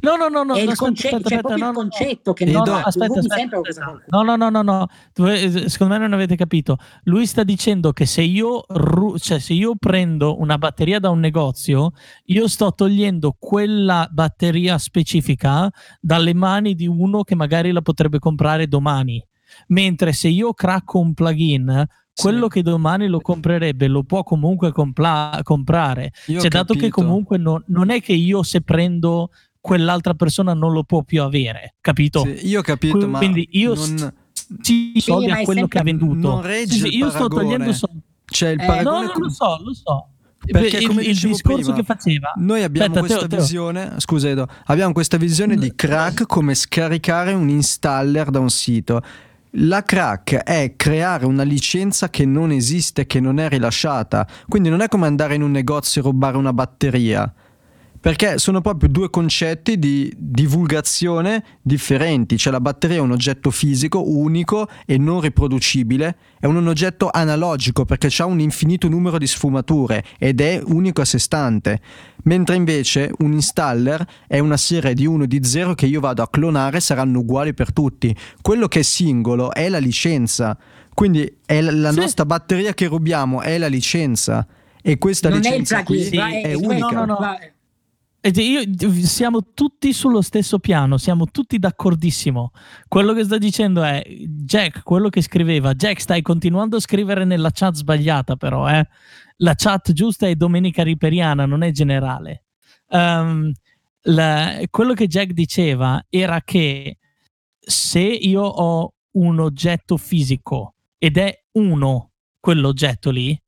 [0.00, 0.54] No, no, no, no.
[0.54, 4.02] È il concetto, aspetta, cioè aspetta, no, il concetto che no, no, aspetta, aspetta, aspetta.
[4.08, 4.86] No, no, no, no, no.
[5.68, 6.76] Secondo me non avete capito.
[7.04, 8.64] Lui sta dicendo che se io,
[9.18, 11.92] cioè, se io prendo una batteria da un negozio,
[12.24, 15.70] io sto togliendo quella batteria specifica
[16.00, 19.24] dalle mani di uno che magari la potrebbe comprare domani.
[19.68, 22.50] Mentre se io cracco un plugin, quello sì.
[22.50, 26.12] che domani lo comprerebbe lo può comunque compla- comprare.
[26.26, 29.30] Io cioè, dato che comunque no, non è che io se prendo
[29.60, 32.24] quell'altra persona non lo può più avere, capito?
[32.24, 34.14] Sì, io ho capito, Quindi, ma quindi io non...
[34.60, 36.28] sì, soldi a quello che ha venduto.
[36.28, 38.00] Non regge sì, io sto togliendo soldi.
[38.24, 40.06] Cioè, il eh, no, no, lo so, lo so.
[40.40, 44.00] Perché il, come il discorso prima, che faceva noi abbiamo Aspetta, questa teo, visione teo.
[44.00, 49.02] scusa Edo abbiamo questa visione di crack come scaricare un installer da un sito
[49.54, 54.26] la crack è creare una licenza che non esiste, che non è rilasciata.
[54.48, 57.32] Quindi non è come andare in un negozio e rubare una batteria
[58.00, 64.08] perché sono proprio due concetti di divulgazione differenti, cioè la batteria è un oggetto fisico
[64.08, 70.02] unico e non riproducibile, è un oggetto analogico perché ha un infinito numero di sfumature
[70.18, 71.80] ed è unico a sé stante,
[72.24, 76.22] mentre invece un installer è una serie di 1 e di 0 che io vado
[76.22, 80.56] a clonare saranno uguali per tutti, quello che è singolo è la licenza,
[80.94, 81.98] quindi è la sì.
[81.98, 84.46] nostra batteria che rubiamo è la licenza
[84.82, 86.90] e questa non licenza è qui sì, è, è unica.
[86.90, 87.38] No, no, no.
[88.22, 88.62] Io,
[89.02, 92.50] siamo tutti sullo stesso piano, siamo tutti d'accordissimo.
[92.86, 97.50] Quello che sta dicendo è Jack, quello che scriveva, Jack stai continuando a scrivere nella
[97.50, 98.86] chat sbagliata però, eh?
[99.36, 102.44] la chat giusta è domenica riperiana, non è generale.
[102.88, 103.52] Um,
[104.02, 106.98] la, quello che Jack diceva era che
[107.58, 113.38] se io ho un oggetto fisico ed è uno quell'oggetto lì,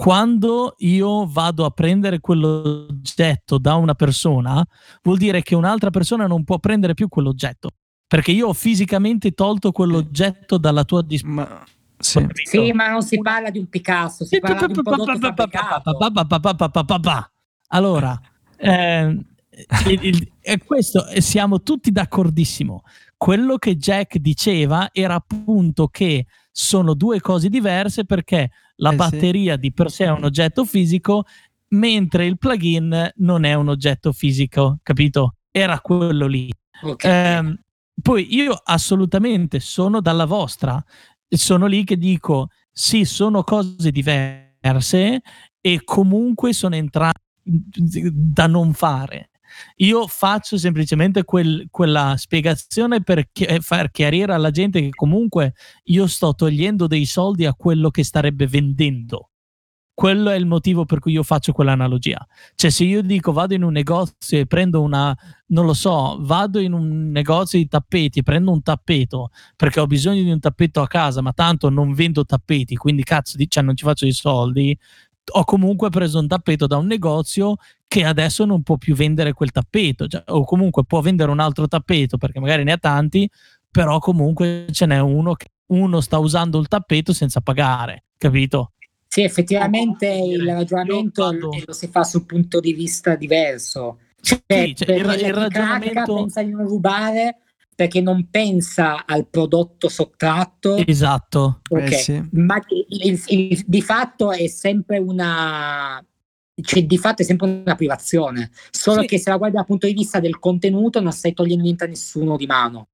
[0.00, 4.66] quando io vado a prendere quell'oggetto da una persona,
[5.02, 7.72] vuol dire che un'altra persona non può prendere più quell'oggetto.
[8.06, 11.66] Perché io ho fisicamente tolto quell'oggetto dalla tua disponibilità.
[11.98, 12.26] Sì.
[12.32, 12.72] sì.
[12.72, 15.34] ma non si parla di un Picasso, si parla di un prodotto
[17.68, 18.18] Allora,
[18.56, 19.18] eh,
[20.64, 22.84] questo siamo tutti d'accordissimo.
[23.18, 29.54] Quello che Jack diceva era appunto che sono due cose diverse perché la eh batteria
[29.54, 29.60] sì.
[29.60, 31.24] di per sé è un oggetto fisico,
[31.68, 35.36] mentre il plugin non è un oggetto fisico, capito?
[35.50, 36.52] Era quello lì.
[36.82, 37.38] Okay.
[37.38, 37.58] Eh,
[38.00, 40.82] poi io assolutamente sono dalla vostra,
[41.28, 45.20] sono lì che dico sì, sono cose diverse
[45.60, 49.29] e comunque sono entrambe da non fare.
[49.76, 55.54] Io faccio semplicemente quel, quella spiegazione per chi- eh, far chiarire alla gente che comunque
[55.84, 59.30] io sto togliendo dei soldi a quello che starebbe vendendo.
[60.00, 62.26] Quello è il motivo per cui io faccio quell'analogia.
[62.54, 65.14] Cioè, se io dico vado in un negozio e prendo una,
[65.48, 70.22] non lo so, vado in un negozio di tappeti prendo un tappeto perché ho bisogno
[70.22, 73.84] di un tappeto a casa, ma tanto non vendo tappeti, quindi cazzo, cioè non ci
[73.84, 74.74] faccio i soldi,
[75.32, 77.56] ho comunque preso un tappeto da un negozio
[77.86, 81.66] che adesso non può più vendere quel tappeto, cioè, o comunque può vendere un altro
[81.66, 83.28] tappeto perché magari ne ha tanti,
[83.70, 88.72] però comunque ce n'è uno che uno sta usando il tappeto senza pagare, capito?
[89.06, 91.50] Sì, effettivamente il ragionamento quando...
[91.66, 93.98] lo si fa sul punto di vista diverso.
[94.20, 97.38] Cioè, sì, cioè, il, il ragionamento pensa di non rubare
[97.80, 100.76] perché non pensa al prodotto sottratto.
[100.86, 101.62] Esatto.
[101.66, 101.86] Okay.
[101.86, 102.28] Eh sì.
[102.32, 106.04] Ma il, il, il, di fatto è sempre una.
[106.62, 108.50] Cioè, di fatto è sempre una privazione.
[108.70, 109.06] Solo sì.
[109.06, 111.86] che se la guardi dal punto di vista del contenuto, non stai togliendo niente a
[111.86, 112.88] nessuno di mano.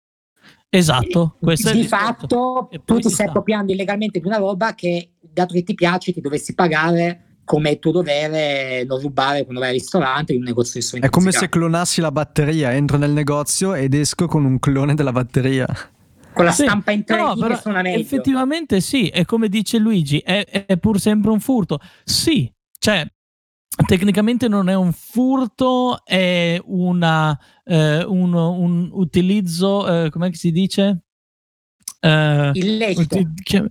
[0.69, 1.35] Esatto.
[1.41, 5.75] Questo di fatto, tu ti stai appropriando illegalmente di una roba che, dato che ti
[5.75, 10.41] piace, ti dovessi pagare come è tuo dovere non rubare quando vai al ristorante in
[10.41, 14.45] un negozio di È come se clonassi la batteria, entro nel negozio ed esco con
[14.45, 15.65] un clone della batteria.
[16.35, 18.01] Con la sì, stampa in 3D no, che suona meglio.
[18.01, 21.79] Effettivamente sì, è come dice Luigi, è, è pur sempre un furto.
[22.03, 23.09] Sì, cioè
[23.87, 31.05] tecnicamente non è un furto, è una, eh, un, un, utilizzo, eh, come si dice?
[32.01, 33.19] Eh, Illecito.
[33.19, 33.71] Uti-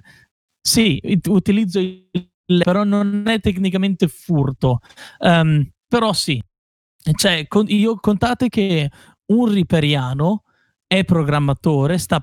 [0.62, 2.08] sì, utilizzo il,
[2.46, 4.80] però non è tecnicamente furto.
[5.20, 6.42] Um, però sì,
[7.14, 8.90] cioè, con, io contate che
[9.28, 10.44] un riperiano
[10.88, 12.22] è programmatore, sta,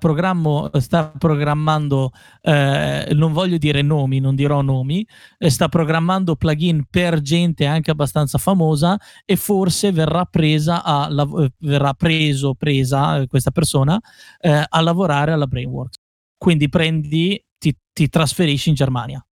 [0.79, 5.07] sta programmando, eh, non voglio dire nomi, non dirò nomi,
[5.39, 11.53] eh, sta programmando plugin per gente anche abbastanza famosa e forse verrà presa a, eh,
[11.59, 14.01] verrà preso, presa eh, questa persona
[14.41, 15.99] eh, a lavorare alla Brainworks.
[16.37, 19.25] Quindi prendi, ti, ti trasferisci in Germania,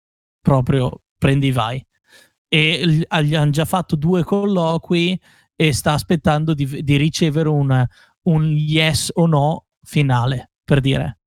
[0.41, 1.84] proprio prendi vai.
[2.48, 5.20] E gli hanno già fatto due colloqui
[5.56, 7.88] e sta aspettando di, di ricevere un
[8.30, 11.20] un yes o no finale, per dire.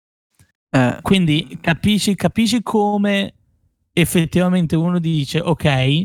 [0.71, 0.99] Eh.
[1.03, 3.35] Quindi capisci, capisci come
[3.93, 6.03] effettivamente uno dice, ok,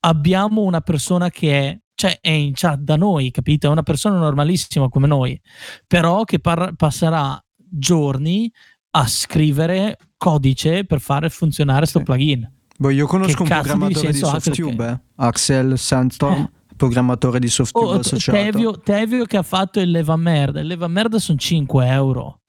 [0.00, 3.66] abbiamo una persona che è, cioè è in chat da noi, capito?
[3.66, 5.40] È una persona normalissima come noi,
[5.86, 8.52] però che par- passerà giorni
[8.96, 12.04] a scrivere codice per fare funzionare questo sì.
[12.04, 12.50] plugin.
[12.78, 15.00] Boh, io conosco un programmatore di, di SoftTube, eh?
[15.16, 16.34] Axel Sandstorm.
[16.34, 18.36] Eh programmatore di software oh, associato.
[18.36, 20.60] Tevio, Tevio, che ha fatto il leva merda.
[20.60, 22.42] Il leva merda sono 5 euro.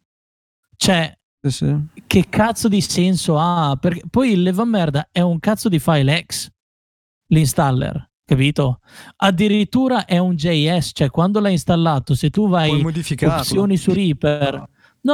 [0.75, 1.75] Cioè, sì, sì.
[2.05, 3.77] che cazzo di senso ha?
[3.79, 6.49] Perché poi il leva merda è un cazzo di file X,
[7.27, 8.81] l'installer, capito?
[9.15, 12.83] Addirittura è un JS, cioè quando l'hai installato, se tu vai
[13.23, 14.69] opzioni su Reaper No,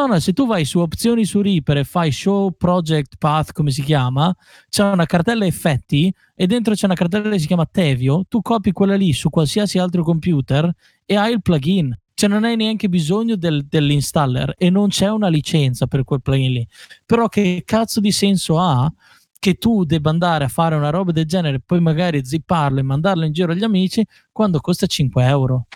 [0.08, 3.84] no, se tu vai su opzioni su Reaper e fai show project path, come si
[3.84, 4.36] chiama,
[4.70, 8.72] c'è una cartella effetti e dentro c'è una cartella che si chiama Tevio, tu copi
[8.72, 10.72] quella lì su qualsiasi altro computer
[11.06, 11.96] e hai il plugin.
[12.16, 16.52] Cioè non hai neanche bisogno del, dell'installer e non c'è una licenza per quel plugin
[16.52, 16.68] lì.
[17.06, 18.92] Però che cazzo di senso ha
[19.40, 23.26] che tu debba andare a fare una roba del genere, poi magari zipparlo e mandarlo
[23.26, 25.68] in giro agli amici quando costa 5 euro?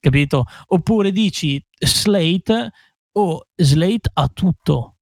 [0.00, 0.44] Capito?
[0.66, 2.72] Oppure dici Slate
[3.14, 4.96] oh, Slate ha tutto.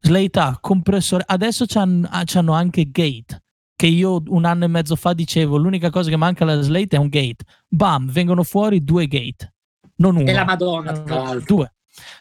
[0.00, 1.24] Slate ha compressore.
[1.26, 3.42] Adesso c'hanno, c'hanno anche Gate.
[3.74, 6.98] Che io un anno e mezzo fa dicevo l'unica cosa che manca alla Slate è
[6.98, 7.44] un gate.
[7.68, 9.54] Bam, vengono fuori due gate.
[9.96, 10.28] Non uno.
[10.28, 11.56] E la Madonna, tra l'altro.
[11.56, 11.72] Due.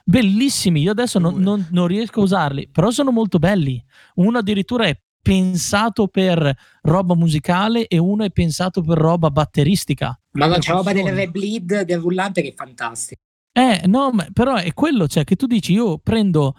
[0.03, 3.83] Bellissimi, io adesso non, non, non riesco a usarli, però sono molto belli.
[4.15, 10.19] Uno addirittura è pensato per roba musicale e uno è pensato per roba batteristica.
[10.33, 13.21] Ma non c'è roba del bleed del rullante che è fantastico.
[13.55, 16.55] Eh, no, ma, però è quello, cioè che tu dici io prendo,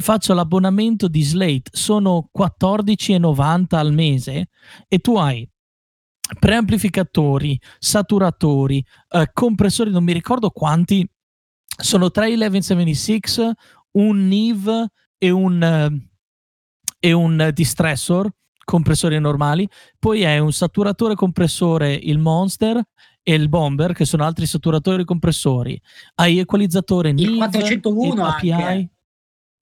[0.00, 4.48] faccio l'abbonamento di Slate, sono 14,90 al mese
[4.86, 5.48] e tu hai
[6.38, 11.06] preamplificatori, saturatori, eh, compressori, non mi ricordo quanti,
[11.76, 13.52] sono tre 1176,
[13.92, 14.86] un NIV
[15.18, 16.08] e un, eh,
[17.00, 18.30] e un distressor,
[18.64, 22.80] compressori normali, poi hai un saturatore compressore, il Monster,
[23.22, 25.80] e il Bomber, che sono altri saturatori compressori,
[26.16, 28.52] hai equalizzatore NIV, il 401 API.
[28.52, 28.88] Anche.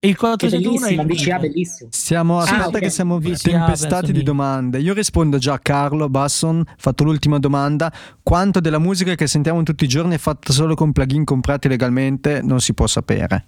[0.02, 1.90] E il 401 è VCA bellissimo.
[1.92, 2.80] Siamo, aspetta ah, okay.
[2.80, 4.78] che siamo VCA tempestati di domande.
[4.78, 7.92] Io rispondo già a Carlo Basson, fatto l'ultima domanda.
[8.22, 12.40] Quanto della musica che sentiamo tutti i giorni è fatta solo con plugin comprati legalmente
[12.42, 13.44] non si può sapere.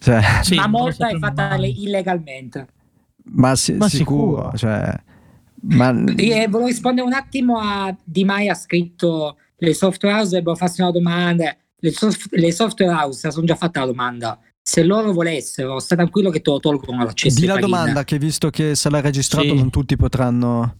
[0.00, 1.80] Cioè, sì, ma molta è fatta mai.
[1.84, 2.66] illegalmente.
[3.30, 4.56] Ma, si, ma sicuro, sicuro.
[4.56, 5.00] Cioè,
[5.62, 5.90] ma...
[5.90, 10.80] Eh, volevo rispondere un attimo a Di Mai ha scritto le software house dovrebbero farsi
[10.80, 11.56] una domanda.
[11.80, 14.38] Le, soft- le software house sono già fatte la domanda.
[14.62, 17.40] Se loro volessero, sta tranquillo che te lo tolgono l'accesso.
[17.40, 19.54] Di la domanda che visto che sarà registrato sì.
[19.54, 20.76] non tutti potranno...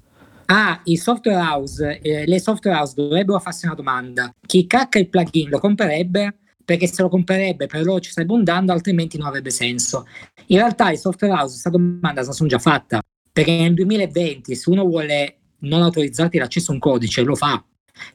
[0.50, 4.32] Ah, i software house, eh, le software house dovrebbero farsi una domanda.
[4.46, 6.38] Chi cacca il plugin lo comprerebbe?
[6.64, 10.06] Perché se lo comprerebbe per loro ci sarebbe un danno, altrimenti non avrebbe senso.
[10.46, 13.00] In realtà i software house, questa domanda la sono già fatta.
[13.38, 17.62] Perché nel 2020 se uno vuole non autorizzarti l'accesso a un codice lo fa.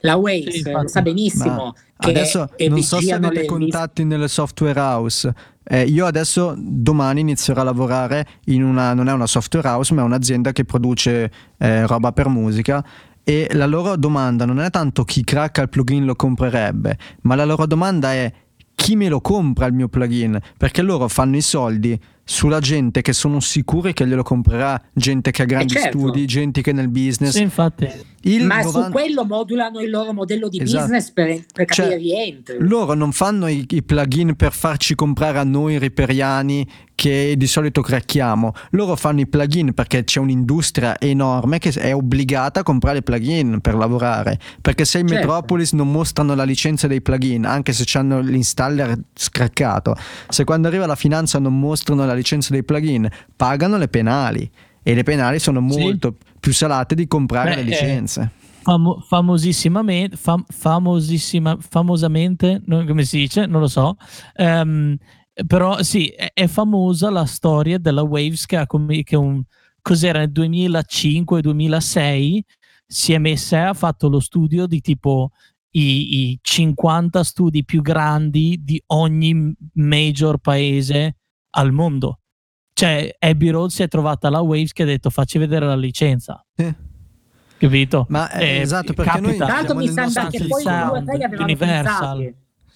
[0.00, 4.78] La Waze sì, lo sa benissimo che adesso non so se avete contatti nelle software
[4.78, 5.32] house.
[5.62, 10.02] Eh, io adesso domani inizierò a lavorare in una, non è una software house, ma
[10.02, 12.84] è un'azienda che produce eh, roba per musica
[13.22, 17.46] e la loro domanda non è tanto chi cracca il plugin lo comprerebbe, ma la
[17.46, 18.30] loro domanda è
[18.74, 23.12] chi me lo compra il mio plugin, perché loro fanno i soldi sulla gente che
[23.12, 25.98] sono sicuri che glielo comprerà, gente che ha grandi eh certo.
[25.98, 27.34] studi, gente che è nel business.
[27.34, 27.88] Sì, infatti.
[28.22, 28.84] Il Ma 90...
[28.86, 30.80] su quello modulano il loro modello di esatto.
[30.80, 32.56] business per, per capire cioè, rientro.
[32.60, 37.80] Loro non fanno i, i, plugin per farci comprare a noi riperiani che di solito
[37.80, 38.52] cracchiamo.
[38.70, 43.74] Loro fanno i plugin perché c'è un'industria enorme che è obbligata a comprare plugin per
[43.74, 44.38] lavorare.
[44.60, 45.14] Perché se i certo.
[45.14, 49.96] Metropolis non mostrano la licenza dei plugin, anche se hanno l'installer scraccato,
[50.28, 54.50] se quando arriva la finanza non mostrano la licenza dei plugin, pagano le penali
[54.82, 56.32] e le penali sono molto sì.
[56.38, 58.30] più salate di comprare Beh, le licenze.
[58.62, 63.96] famo- famosissimamente, fam- famosissima, famosamente, come si dice, non lo so,
[64.36, 64.96] um,
[65.46, 69.42] però sì, è, è, famosa la storia della Waves che, ha come, che un,
[69.82, 72.38] cos'era nel 2005-2006
[72.86, 75.30] si è messa e ha fatto lo studio di tipo
[75.70, 81.16] i, i 50 studi più grandi di ogni major paese
[81.50, 82.20] al mondo.
[82.72, 86.44] Cioè, Abbey Road si è trovata la Waves che ha detto facci vedere la licenza.
[86.54, 86.74] Eh.
[87.56, 88.06] Capito?
[88.08, 91.08] Ma eh, esatto, perché capita, noi Tanto mi sembra che poi sound,
[91.38, 92.34] Universal.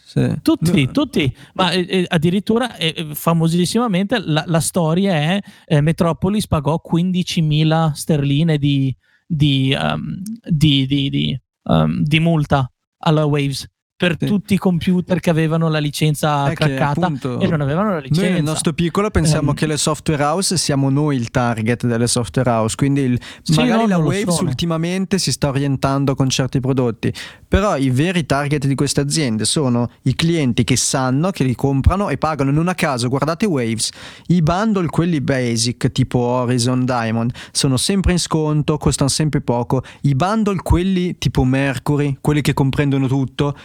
[0.08, 0.38] Sì.
[0.40, 0.90] Tutti, no.
[0.90, 7.90] tutti, ma eh, eh addirittura eh, famosissimamente la, la, storia è eh, Metropolis pagò 15.000
[7.92, 10.16] sterline di, di, um,
[10.48, 13.68] di, di um, multa alla Waves
[13.98, 14.26] per sì.
[14.26, 18.22] tutti i computer che avevano la licenza è craccata appunto, e non avevano la licenza.
[18.22, 22.06] Noi nel nostro piccolo pensiamo um, che le software house siamo noi il target delle
[22.06, 26.60] software house, quindi il, sì, magari no, la Waves ultimamente si sta orientando con certi
[26.60, 27.12] prodotti,
[27.48, 32.08] però i veri target di queste aziende sono i clienti che sanno, che li comprano
[32.08, 33.90] e pagano non a caso, guardate Waves,
[34.28, 40.14] i bundle quelli basic tipo Horizon Diamond sono sempre in sconto, costano sempre poco, i
[40.14, 43.56] bundle quelli tipo Mercury, quelli che comprendono tutto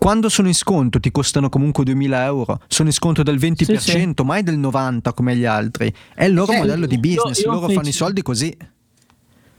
[0.00, 3.90] quando sono in sconto ti costano comunque 2000 euro, sono in sconto del 20%, sì,
[3.90, 4.14] sì.
[4.24, 5.92] mai del 90% come gli altri.
[6.14, 7.74] È il loro cioè, modello di business, io, io loro feci...
[7.74, 8.56] fanno i soldi così.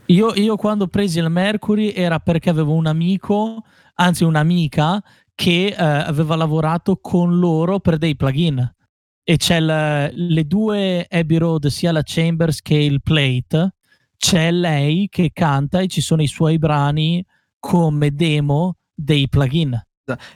[0.06, 3.62] Io, io quando presi il Mercury era perché avevo un amico,
[3.94, 5.00] anzi un'amica,
[5.32, 8.74] che eh, aveva lavorato con loro per dei plugin.
[9.22, 13.74] E c'è le, le due Abbey Road, sia la Chambers che il Plate,
[14.16, 17.24] c'è lei che canta e ci sono i suoi brani
[17.60, 19.80] come demo dei plugin.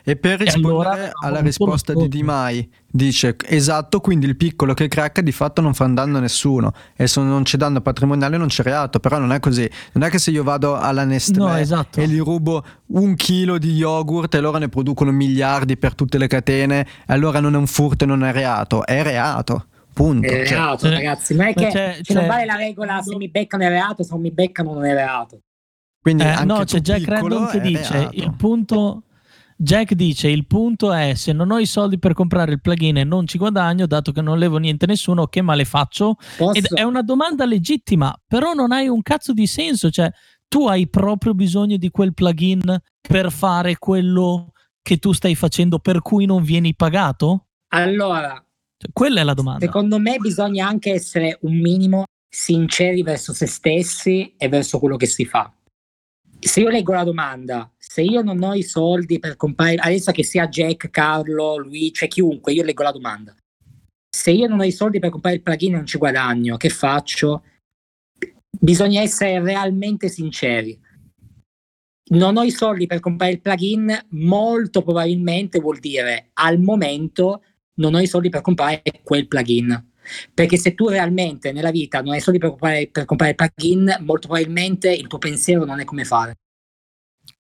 [0.05, 5.23] E per rispondere allora, alla risposta di Dimai, dice esatto, quindi il piccolo che cracca
[5.23, 8.63] di fatto non fa danno a nessuno e se non c'è danno patrimoniale non c'è
[8.63, 12.01] reato, però non è così, non è che se io vado alla Nestlé no, esatto.
[12.01, 16.29] e gli rubo un chilo di yogurt e loro ne producono miliardi per tutte le
[16.29, 19.67] catene, e allora non è un furto e non è reato, è reato.
[19.93, 20.29] Punto.
[20.29, 21.35] È cioè, reato, ragazzi.
[21.35, 24.11] Non è che c'è, c'è, non vale la regola se mi beccano è reato, se
[24.13, 25.41] non mi beccano non è reato.
[26.03, 28.15] Quindi eh, no, c'è Jack Random che dice reato.
[28.15, 29.03] il punto
[29.57, 33.05] Jack dice: Il punto è se non ho i soldi per comprare il plugin e
[33.05, 36.17] non ci guadagno, dato che non levo niente a nessuno, che male faccio?
[36.37, 36.59] Posso?
[36.59, 39.91] Ed è una domanda legittima, però non hai un cazzo di senso.
[39.91, 40.11] Cioè,
[40.47, 44.53] tu hai proprio bisogno di quel plugin per fare quello
[44.83, 47.47] che tu stai facendo, per cui non vieni pagato?
[47.69, 48.33] Allora,
[48.77, 49.65] cioè, quella è la domanda.
[49.65, 55.07] Secondo me bisogna anche essere un minimo sinceri verso se stessi e verso quello che
[55.07, 55.51] si fa
[56.47, 60.23] se io leggo la domanda, se io non ho i soldi per comprare, adesso che
[60.23, 63.35] sia Jack, Carlo, lui, cioè chiunque, io leggo la domanda.
[64.09, 66.69] Se io non ho i soldi per comprare il plugin e non ci guadagno, che
[66.69, 67.43] faccio?
[68.59, 70.79] Bisogna essere realmente sinceri.
[72.09, 77.43] Non ho i soldi per comprare il plugin, molto probabilmente vuol dire al momento
[77.75, 79.93] non ho i soldi per comprare quel plugin.
[80.33, 84.29] Perché se tu realmente nella vita non hai soldi per comprare, per comprare plugin, molto
[84.29, 86.35] probabilmente il tuo pensiero non è come fare.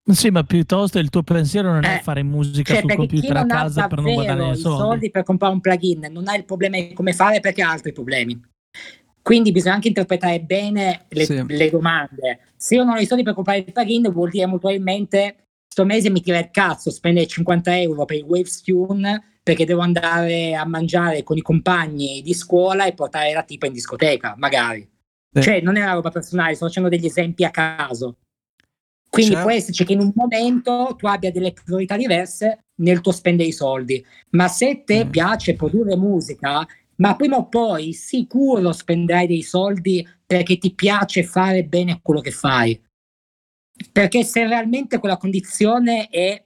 [0.09, 3.47] Sì, ma piuttosto il tuo pensiero non eh, è fare musica cioè, sul computer a
[3.47, 4.79] casa per non guadagnare soldi.
[4.79, 7.93] soldi per comprare un plugin, non hai il problema di come fare perché ha altri
[7.93, 8.41] problemi.
[9.21, 11.45] Quindi bisogna anche interpretare bene le, sì.
[11.45, 12.39] le, domande.
[12.57, 15.85] Se io non ho i soldi per comprare il plugin, vuol dire molto probabilmente sto
[15.85, 20.57] mese mi tira il cazzo spendere 50 euro per il Waves Tune perché devo andare
[20.57, 24.85] a mangiare con i compagni di scuola e portare la tipa in discoteca, magari.
[25.33, 25.41] Eh.
[25.41, 28.17] Cioè, non è una roba personale, sto facendo degli esempi a caso.
[29.09, 29.47] Quindi certo.
[29.47, 33.53] può esserci che in un momento tu abbia delle priorità diverse nel tuo spendere i
[33.53, 35.11] soldi, ma se te mm.
[35.11, 36.67] piace produrre musica,
[36.97, 42.33] ma prima o poi sicuro spenderai dei soldi perché ti piace fare bene quello che
[42.33, 42.83] fai.
[43.93, 46.45] Perché se realmente quella condizione è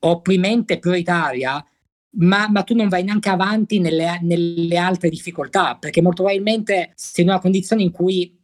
[0.00, 1.64] opprimente prioritaria,
[2.18, 7.24] ma, ma, tu non vai neanche avanti nelle, nelle, altre difficoltà, perché molto probabilmente sei
[7.24, 8.38] in una condizione in cui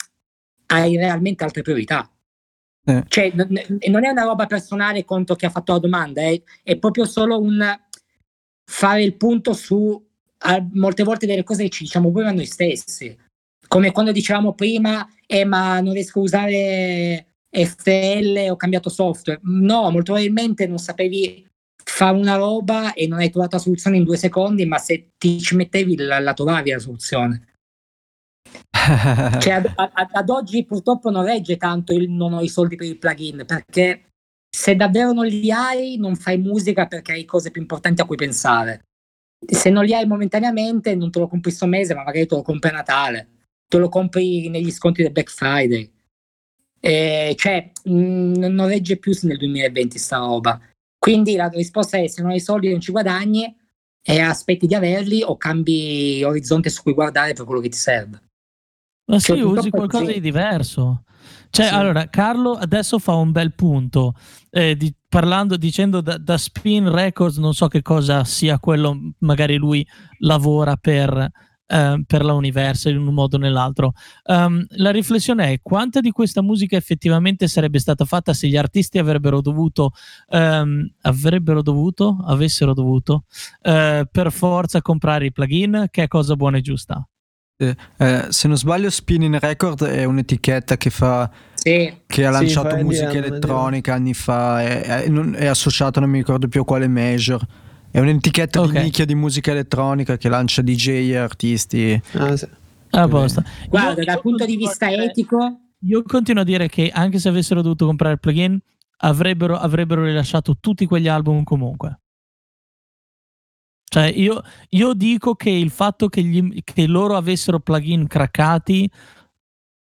[0.66, 2.10] hai realmente altre priorità.
[2.84, 3.04] Eh.
[3.06, 7.04] Cioè, non, è una roba personale contro chi ha fatto la domanda, è, è proprio
[7.04, 7.64] solo un
[8.64, 10.02] fare il punto su
[10.38, 13.16] a, molte volte delle cose che ci diciamo pure a noi stessi.
[13.68, 19.40] Come quando dicevamo prima, eh, ma non riesco a usare FL, ho cambiato software.
[19.44, 21.46] No, molto probabilmente non sapevi
[22.02, 25.40] fa una roba e non hai trovato la soluzione in due secondi, ma se ti
[25.40, 27.46] ci mettevi la, la trovavi la soluzione.
[29.38, 32.88] cioè, ad, ad, ad, oggi purtroppo non regge tanto il non ho i soldi per
[32.88, 34.08] il plugin, perché
[34.50, 38.16] se davvero non li hai, non fai musica perché hai cose più importanti a cui
[38.16, 38.82] pensare.
[39.46, 42.42] Se non li hai momentaneamente, non te lo compri sto mese, ma magari te lo
[42.42, 43.28] compri a Natale,
[43.68, 45.88] te lo compri negli sconti del Black Friday.
[46.80, 50.60] Eh, cioè, mh, non regge più nel 2020 sta roba.
[51.02, 53.52] Quindi la risposta è se non hai soldi non ci guadagni
[54.00, 58.22] e aspetti di averli o cambi orizzonte su cui guardare per quello che ti serve.
[59.06, 61.02] Ma sì, cioè, usi qualcosa di diverso.
[61.50, 61.74] Cioè, sì.
[61.74, 64.14] allora, Carlo adesso fa un bel punto,
[64.50, 69.56] eh, di, parlando, dicendo da, da, Spin Records, non so che cosa sia quello, magari
[69.56, 69.84] lui
[70.18, 71.28] lavora per,
[71.72, 73.92] eh, per la Universal in un modo o nell'altro.
[74.24, 78.98] Um, la riflessione è quanta di questa musica effettivamente sarebbe stata fatta se gli artisti
[78.98, 79.92] avrebbero dovuto,
[80.28, 83.24] um, avrebbero dovuto, avessero dovuto,
[83.62, 87.06] uh, per forza comprare i plugin, che è cosa buona e giusta.
[87.56, 91.30] Eh, se non sbaglio, Spinning Record è un'etichetta che fa.
[91.54, 92.00] Sì.
[92.06, 94.62] Che ha lanciato sì, musica elettronica anni fa.
[94.62, 97.40] È, è, è, associata, non mi ricordo più a quale major.
[97.92, 98.72] È un'etichetta okay.
[98.72, 102.02] di nicchia di musica elettronica che lancia DJ e artisti.
[102.14, 102.48] Ah, sì.
[102.88, 105.60] Ah, Guarda, io, dal punto di vista etico.
[105.80, 108.58] Io continuo a dire che anche se avessero dovuto comprare il plugin,
[108.98, 112.00] avrebbero, avrebbero rilasciato tutti quegli album comunque.
[113.84, 118.90] Cioè, io, io dico che il fatto che, gli, che loro avessero plugin craccati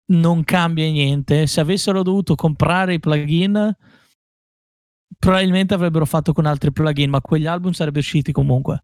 [0.10, 1.48] non cambia niente.
[1.48, 3.76] Se avessero dovuto comprare i plugin,
[5.18, 8.84] probabilmente avrebbero fatto con altri plugin, ma quegli album sarebbero usciti comunque.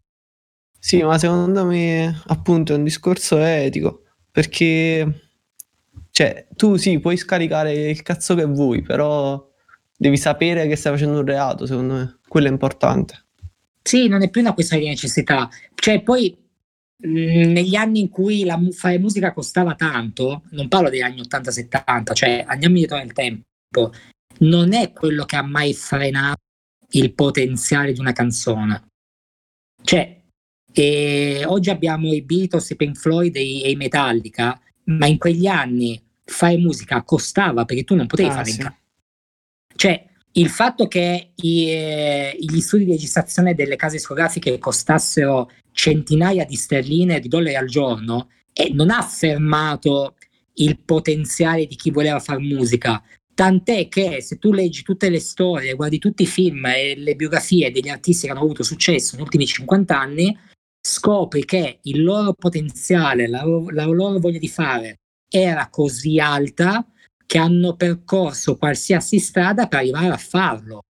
[0.78, 5.30] Sì, ma secondo me appunto è un discorso etico, perché
[6.12, 9.50] cioè, tu sì, puoi scaricare il cazzo che vuoi, però
[9.96, 12.18] devi sapere che stai facendo un reato, secondo me.
[12.28, 13.24] Quello è importante.
[13.82, 15.48] Sì, non è più una questione di necessità.
[15.74, 16.36] Cioè, poi
[16.98, 22.12] mh, negli anni in cui la, fare musica costava tanto, non parlo degli anni 80-70,
[22.12, 23.92] cioè andiamo indietro nel tempo,
[24.38, 26.40] non è quello che ha mai frenato
[26.90, 28.88] il potenziale di una canzone.
[29.82, 30.20] Cioè,
[30.72, 36.02] e oggi abbiamo i Beatles, i Pink Floyd e i Metallica, ma in quegli anni
[36.24, 38.60] fare musica costava perché tu non potevi ah, fare sì.
[38.60, 38.74] in
[39.74, 46.44] Cioè, il fatto che i, eh, gli studi di registrazione delle case discografiche costassero centinaia
[46.44, 50.16] di sterline di dollari al giorno eh, non ha fermato
[50.54, 53.02] il potenziale di chi voleva fare musica.
[53.34, 57.70] Tant'è che se tu leggi tutte le storie, guardi tutti i film e le biografie
[57.70, 60.38] degli artisti che hanno avuto successo negli ultimi 50 anni,
[60.80, 64.96] scopri che il loro potenziale, la, la loro voglia di fare
[65.32, 66.86] era così alta
[67.24, 70.82] che hanno percorso qualsiasi strada per arrivare a farlo.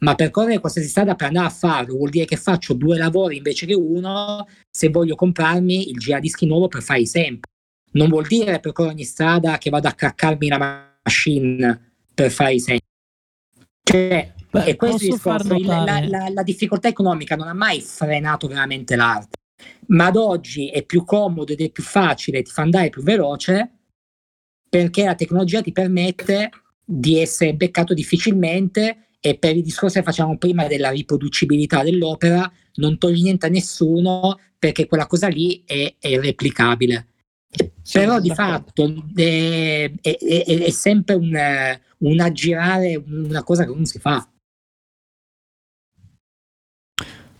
[0.00, 3.64] Ma percorrere qualsiasi strada per andare a farlo vuol dire che faccio due lavori invece
[3.64, 7.50] che uno se voglio comprarmi il giradischi nuovo per fare i sempre.
[7.92, 10.58] Non vuol dire percorrere ogni strada che vado a craccarmi la
[11.04, 12.86] machine per fare i sempre.
[13.82, 18.46] Cioè, Beh, e questo discorso, il, la, la, la difficoltà economica non ha mai frenato
[18.46, 19.36] veramente l'arte,
[19.88, 23.70] ma ad oggi è più comodo ed è più facile, ti fa andare più veloce
[24.68, 26.50] perché la tecnologia ti permette
[26.84, 32.98] di essere beccato difficilmente e per i discorsi che facciamo prima della riproducibilità dell'opera non
[32.98, 37.13] togli niente a nessuno perché quella cosa lì è, è replicabile.
[37.92, 41.36] Però di fatto è, è, è sempre un,
[41.98, 44.26] un, aggirare una cosa che non si fa.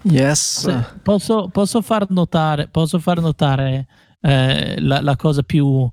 [0.03, 0.69] Yes.
[1.03, 3.87] Posso, posso, far notare, posso far notare
[4.21, 5.89] eh, la, la, cosa più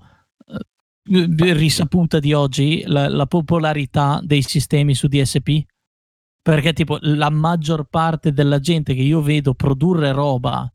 [1.03, 5.63] risaputa di oggi la, la, popolarità dei sistemi su DSP?
[6.41, 10.69] Perché tipo la maggior parte della gente che io vedo produrre roba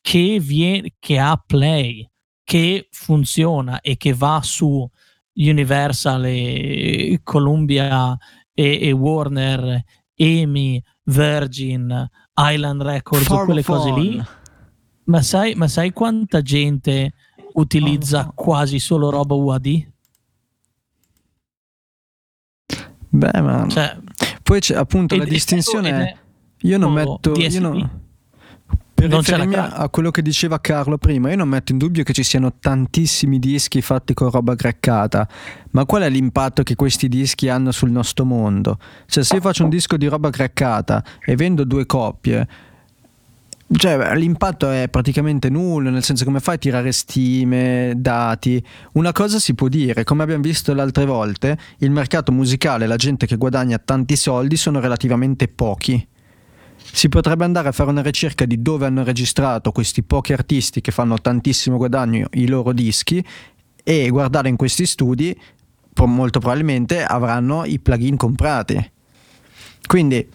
[0.00, 2.08] che, viene, che ha play,
[2.48, 4.90] che funziona e che va su
[5.34, 8.16] Universal e Columbia
[8.54, 9.84] e, e Warner,
[10.14, 14.24] EMI, Virgin, Island Records, Far quelle cose lì.
[15.04, 17.12] Ma sai, ma sai quanta gente
[17.52, 18.32] utilizza oh.
[18.34, 19.92] quasi solo roba UAD?
[23.10, 23.94] Beh, ma cioè,
[24.42, 26.18] poi c'è appunto la distinzione.
[26.62, 27.34] Io non metto.
[27.34, 28.07] Io non,
[28.98, 32.12] per non riferirmi a quello che diceva Carlo prima, io non metto in dubbio che
[32.12, 35.28] ci siano tantissimi dischi fatti con roba craccata,
[35.70, 38.76] ma qual è l'impatto che questi dischi hanno sul nostro mondo?
[39.06, 42.48] Cioè, se io faccio un disco di roba craccata e vendo due coppie,
[43.70, 48.60] cioè, l'impatto è praticamente nullo, nel senso come fai a tirare stime, dati.
[48.94, 52.96] Una cosa si può dire, come abbiamo visto le altre volte, il mercato musicale, la
[52.96, 56.04] gente che guadagna tanti soldi sono relativamente pochi.
[56.90, 60.90] Si potrebbe andare a fare una ricerca di dove hanno registrato questi pochi artisti che
[60.90, 63.24] fanno tantissimo guadagno i loro dischi
[63.84, 65.38] e guardare in questi studi,
[66.06, 68.92] molto probabilmente avranno i plugin comprati.
[69.86, 70.28] Quindi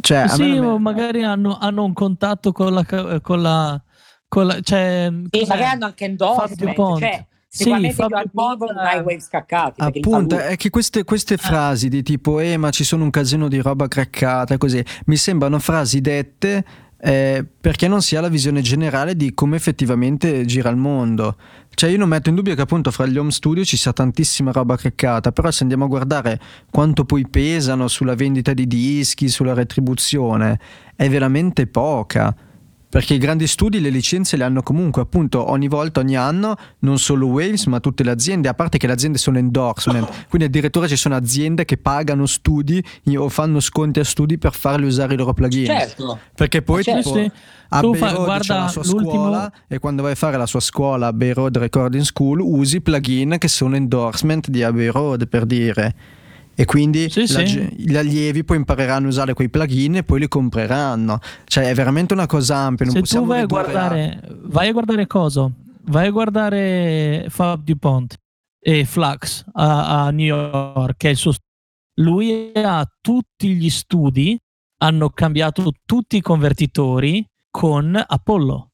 [0.00, 3.82] cioè, sì, o magari hanno, hanno, un contatto con la, con la,
[4.28, 9.00] con la cioè, sì, magari hanno anche endorsement, cioè, Sicuramente sì, al mondo non hai
[9.00, 9.80] waves craccati.
[9.80, 13.58] Appunto, è che queste, queste frasi di tipo, eh, ma ci sono un casino di
[13.58, 16.64] roba craccata, così, mi sembrano frasi dette
[17.02, 21.36] eh, perché non si ha la visione generale di come effettivamente gira il mondo.
[21.74, 24.52] Cioè io non metto in dubbio che appunto fra gli home studio ci sia tantissima
[24.52, 26.38] roba craccata, però se andiamo a guardare
[26.70, 30.60] quanto poi pesano sulla vendita di dischi, sulla retribuzione,
[30.94, 32.32] è veramente poca.
[32.90, 36.98] Perché i grandi studi le licenze le hanno comunque appunto ogni volta, ogni anno, non
[36.98, 40.88] solo Waves ma tutte le aziende, a parte che le aziende sono endorsement, quindi addirittura
[40.88, 42.84] ci sono aziende che pagano studi
[43.16, 45.66] o fanno sconti a studi per farli usare i loro plugin.
[45.66, 46.18] Certo.
[46.34, 47.12] Perché poi certo.
[47.12, 47.32] tipo,
[47.68, 51.06] a Bay Road c'è la sua scuola e quando vai a fare la sua scuola
[51.06, 55.94] a Bay Road Recording School usi plugin che sono endorsement di Abbey Road per dire
[56.54, 57.68] e quindi sì, la, sì.
[57.76, 61.18] gli allievi poi impareranno a usare quei plugin e poi li compreranno.
[61.44, 62.86] Cioè è veramente una cosa ampia.
[62.86, 65.50] Non Se tu vai a, guardare, vai a guardare cosa?
[65.84, 68.16] Vai a guardare Fab DuPont
[68.60, 71.32] e Flux a, a New York, che è il suo
[72.00, 74.38] lui ha tutti gli studi,
[74.78, 78.70] hanno cambiato tutti i convertitori con Apollo.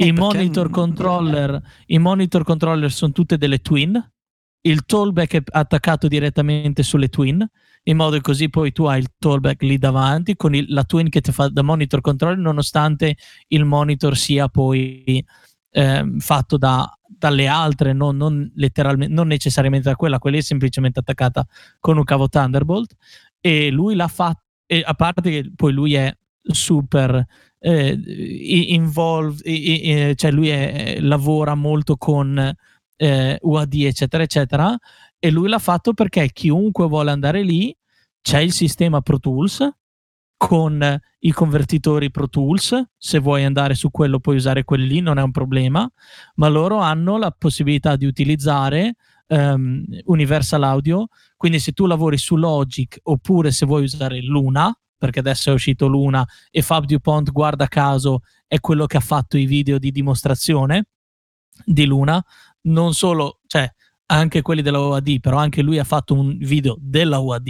[0.00, 4.00] I monitor, controller, I monitor controller sono tutte delle twin
[4.68, 7.46] il tollback è attaccato direttamente sulle twin
[7.84, 11.08] in modo che così poi tu hai il tollback lì davanti con il, la twin
[11.08, 13.16] che ti fa da monitor controller nonostante
[13.48, 15.24] il monitor sia poi
[15.70, 21.46] eh, fatto da, dalle altre non, non, non necessariamente da quella quella è semplicemente attaccata
[21.78, 22.94] con un cavo Thunderbolt.
[23.40, 27.24] E lui l'ha fatto e a parte che poi lui è super
[27.58, 27.98] eh,
[28.68, 32.54] involved eh, cioè lui è, lavora molto con
[32.98, 34.76] eh, UAD, eccetera, eccetera.
[35.18, 37.74] E lui l'ha fatto perché chiunque vuole andare lì
[38.20, 39.66] c'è il sistema Pro Tools
[40.36, 42.80] con i convertitori Pro Tools.
[42.96, 45.88] Se vuoi andare su quello, puoi usare quelli lì, non è un problema.
[46.34, 48.94] Ma loro hanno la possibilità di utilizzare
[49.28, 51.06] um, Universal Audio.
[51.36, 55.86] Quindi, se tu lavori su Logic oppure se vuoi usare Luna, perché adesso è uscito
[55.86, 60.86] Luna e Fab DuPont, guarda caso, è quello che ha fatto i video di dimostrazione
[61.64, 62.22] di Luna,
[62.62, 63.70] non solo, cioè
[64.06, 67.48] anche quelli della UAD, però anche lui ha fatto un video della UAD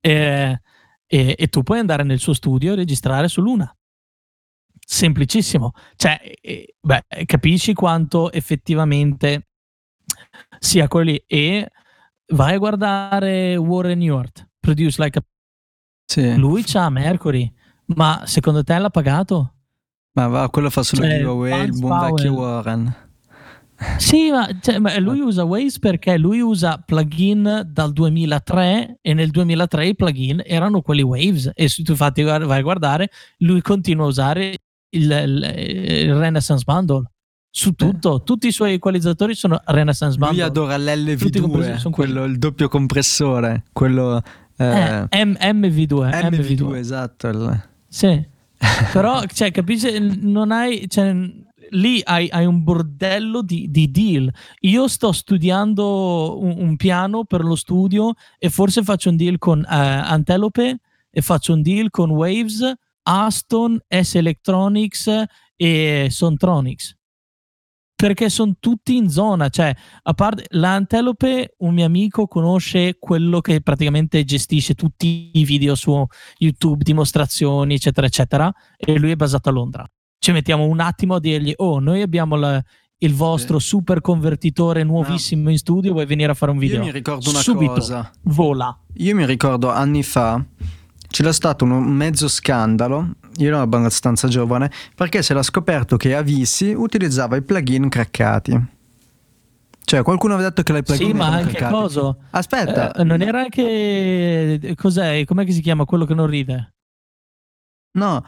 [0.00, 0.60] e,
[1.06, 3.74] e, e tu puoi andare nel suo studio e registrare su Luna.
[4.78, 5.72] Semplicissimo.
[5.96, 9.48] Cioè, eh, beh, capisci quanto effettivamente
[10.58, 11.24] sia quello lì.
[11.26, 11.70] E
[12.28, 15.24] vai a guardare Warren Ewart, Produce Like a...
[16.04, 16.34] Sì.
[16.36, 17.52] Lui c'ha Mercury,
[17.96, 19.54] ma secondo te l'ha pagato?
[20.12, 22.14] Ma va, quello fa solo cioè, giveaway, il buon Powell.
[22.14, 23.09] vecchio Warren.
[23.96, 29.30] Sì, ma, cioè, ma, lui usa Waze perché lui usa plugin dal 2003 e nel
[29.30, 34.04] 2003 i plugin erano quelli Waves e se tu infatti vai a guardare, lui continua
[34.04, 34.58] a usare
[34.90, 37.04] il, il, il Renaissance Bundle
[37.52, 38.22] su tutto, eh.
[38.22, 40.36] tutti i suoi equalizzatori sono Renaissance Bundle.
[40.36, 44.22] Lui adora l'LV2, sono quello, il doppio compressore, quello
[44.56, 46.76] eh, eh, M- MV2, MV2, MV2.
[46.76, 47.62] esatto.
[47.88, 48.28] Sì.
[48.92, 51.16] Però, cioè, capisci, non hai cioè,
[51.70, 54.32] lì hai, hai un bordello di, di, deal.
[54.60, 59.60] Io sto studiando un, un, piano per lo studio e forse faccio un deal con
[59.60, 60.80] uh, Antelope
[61.10, 62.72] e faccio un deal con Waves,
[63.02, 65.24] Aston, S Electronics
[65.56, 66.96] e Sontronics.
[67.94, 73.60] Perché sono tutti in zona, cioè a parte l'Antelope, un mio amico conosce quello che
[73.60, 76.06] praticamente gestisce tutti i video su
[76.38, 79.90] YouTube, dimostrazioni, eccetera, eccetera, e lui è basato a Londra
[80.20, 82.62] ci mettiamo un attimo a dirgli, oh, noi abbiamo la,
[82.98, 83.68] il vostro sì.
[83.68, 85.50] super convertitore nuovissimo no.
[85.50, 86.78] in studio, vuoi venire a fare un video?
[86.78, 88.10] Io mi ricordo una Subito, cosa.
[88.24, 88.78] Vola.
[88.98, 90.44] Io mi ricordo anni fa
[91.10, 96.72] c'era stato un mezzo scandalo, io ero abbastanza giovane, perché si era scoperto che Avisi
[96.72, 98.78] utilizzava i plugin craccati.
[99.82, 101.72] Cioè, qualcuno aveva detto che l'hai plugin Sì, ma anche craccati.
[101.72, 102.16] cosa?
[102.30, 102.92] Aspetta.
[102.92, 104.74] Eh, non era anche...
[104.76, 105.24] Cos'è?
[105.24, 106.74] Com'è che si chiama quello che non ride?
[107.92, 108.24] No,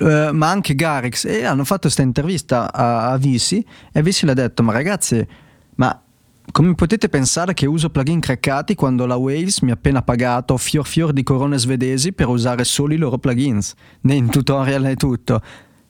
[0.00, 4.32] eh, ma anche Garrix e hanno fatto questa intervista a, a Visi e Visi le
[4.32, 5.26] ha detto ma ragazzi
[5.74, 6.02] ma
[6.50, 10.86] come potete pensare che uso plugin craccati quando la Waves mi ha appena pagato fior
[10.86, 13.74] fior di corone svedesi per usare solo i loro plugins?
[14.02, 15.40] Nei tutorial e tutto.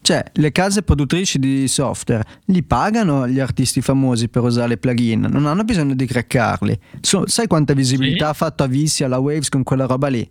[0.00, 5.28] Cioè le case produttrici di software li pagano gli artisti famosi per usare i plugin
[5.30, 6.78] non hanno bisogno di craccarli.
[7.00, 8.30] So, sai quanta visibilità sì.
[8.30, 10.28] ha fatto a Visi alla Waves con quella roba lì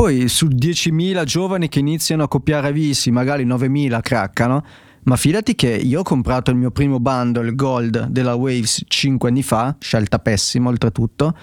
[0.00, 4.64] poi su 10.000 giovani che iniziano a copiare Visi, magari 9.000 craccano,
[5.02, 9.42] ma fidati che io ho comprato il mio primo bundle gold della Waves 5 anni
[9.42, 11.36] fa, scelta pessima oltretutto,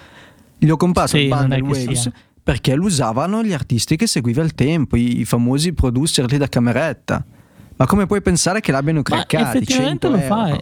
[0.58, 2.12] gli ho comprato sì, il bundle Waves sia.
[2.42, 6.48] perché lo usavano gli artisti che seguiva il tempo, i, i famosi producer lì da
[6.48, 7.24] cameretta.
[7.76, 9.36] Ma come puoi pensare che l'abbiano craccati?
[9.36, 10.60] Ma effettivamente lo fai.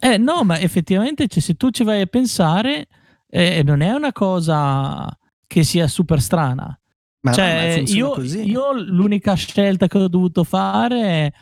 [0.00, 2.88] Eh no, ma effettivamente cioè, se tu ci vai a pensare,
[3.30, 5.08] eh, non è una cosa
[5.54, 6.76] che sia super strana.
[7.20, 11.32] Ma cioè, no, io, io, l'unica scelta che ho dovuto fare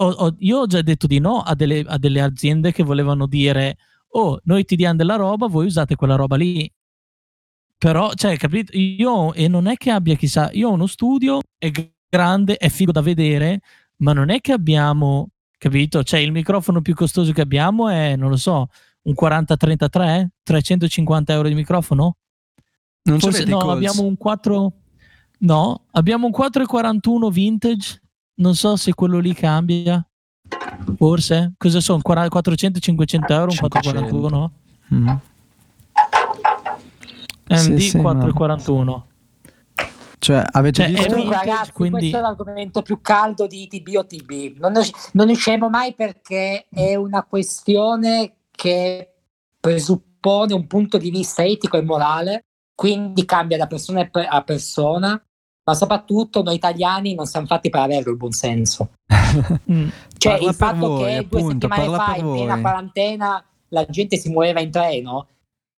[0.00, 3.26] ho, ho, io ho già detto di no a delle, a delle aziende che volevano
[3.26, 3.76] dire
[4.12, 6.70] oh, noi ti diamo della roba, voi usate quella roba lì.
[7.76, 8.76] Però, cioè, capito?
[8.76, 11.70] Io, e non è che abbia chissà, io ho uno studio, è
[12.08, 13.60] grande, è figo da vedere,
[13.98, 15.28] ma non è che abbiamo,
[15.58, 16.02] capito?
[16.02, 18.68] Cioè, il microfono più costoso che abbiamo è, non lo so,
[19.02, 22.16] un 4033, 350 euro di microfono?
[23.02, 23.72] Non Forse, no, calls.
[23.72, 24.72] abbiamo un 4
[25.40, 28.02] No, abbiamo un 441 vintage.
[28.34, 30.04] Non so se quello lì cambia.
[30.96, 31.54] Forse?
[31.56, 32.00] Cosa sono?
[32.04, 34.52] 400-500 euro un 441?
[34.94, 35.08] Mm.
[37.48, 38.84] MD sì, sì, 441.
[38.84, 39.06] No.
[40.18, 41.14] Cioè, avete cioè, visto?
[41.14, 41.98] Vintage, ragazzi, quindi...
[41.98, 44.58] questo è l'argomento più caldo di TB o TB.
[44.58, 44.72] Non,
[45.12, 49.14] non usciamo mai perché è una questione che
[49.60, 52.46] presuppone un punto di vista etico e morale,
[52.78, 55.20] quindi cambia da persona a persona,
[55.64, 58.90] ma soprattutto noi italiani non siamo fatti per averlo il buonsenso.
[59.68, 59.88] mm.
[60.16, 64.16] Cioè, parla il fatto voi, che appunto, due settimane fa, in piena quarantena, la gente
[64.16, 65.26] si muoveva in treno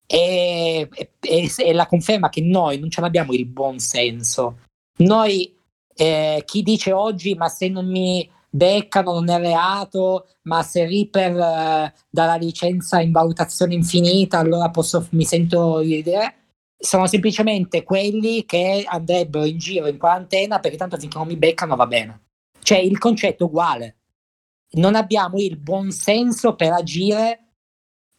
[0.06, 0.90] e,
[1.22, 4.58] e, e, la conferma che noi non ce l'abbiamo il buon senso.
[4.98, 5.58] Noi,
[5.96, 11.32] eh, chi dice oggi, ma se non mi beccano non è reato, ma se Reaper
[11.32, 16.34] eh, dà la licenza in valutazione infinita, allora posso, mi sento dire
[16.82, 21.76] sono semplicemente quelli che andrebbero in giro in quarantena perché tanto finché non mi beccano
[21.76, 22.28] va bene.
[22.62, 23.98] Cioè il concetto è uguale.
[24.72, 27.50] Non abbiamo il buon senso per agire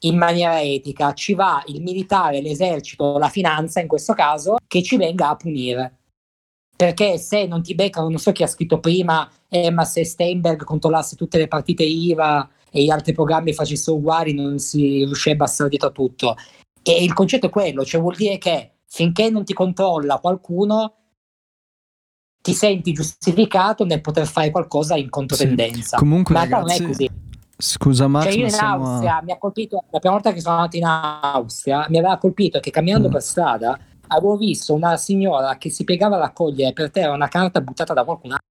[0.01, 1.15] in maniera etica.
[1.15, 5.99] Ci va il militare, l'esercito, la finanza in questo caso che ci venga a punire.
[6.77, 10.65] Perché se non ti beccano, non so chi ha scritto prima, eh, ma se Steinberg
[10.65, 15.47] controllasse tutte le partite IVA e gli altri programmi facessero uguali non si riuscirebbe a
[15.47, 16.37] stare dietro a tutto.
[16.83, 20.95] E il concetto è quello, cioè vuol dire che finché non ti controlla qualcuno,
[22.41, 25.97] ti senti giustificato nel poter fare qualcosa in controtendenza.
[25.97, 26.03] Sì.
[26.03, 27.11] Comunque, Ma ragazzi, non è così.
[27.61, 29.23] Scusa Max, cioè io in Austria a...
[29.23, 32.71] mi ha colpito la prima volta che sono andato in Austria mi aveva colpito che
[32.71, 33.13] camminando mm.
[33.13, 37.61] per strada avevo visto una signora che si piegava a raccogliere per terra una carta
[37.61, 38.47] buttata da qualcun altro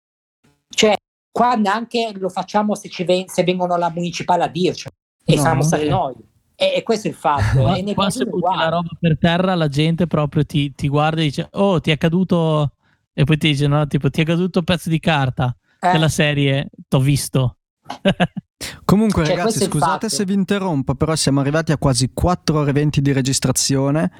[0.75, 0.95] cioè
[1.31, 4.89] qua neanche lo facciamo se, ci ven- se vengono alla municipale a dirci
[5.23, 6.13] e no, siamo stati noi
[6.59, 7.61] e, e, questo è il fatto.
[7.61, 11.25] Ma, e quando butti la roba per terra, la gente proprio ti, ti, guarda e
[11.25, 12.71] dice: Oh, ti è caduto.
[13.13, 15.91] E poi ti dice: No, tipo, ti è caduto un pezzo di carta eh.
[15.91, 16.69] della serie.
[16.87, 17.57] T'ho visto.
[18.85, 22.73] Comunque, cioè, ragazzi, scusate se vi interrompo, però siamo arrivati a quasi 4 ore e
[22.73, 24.11] 20 di registrazione.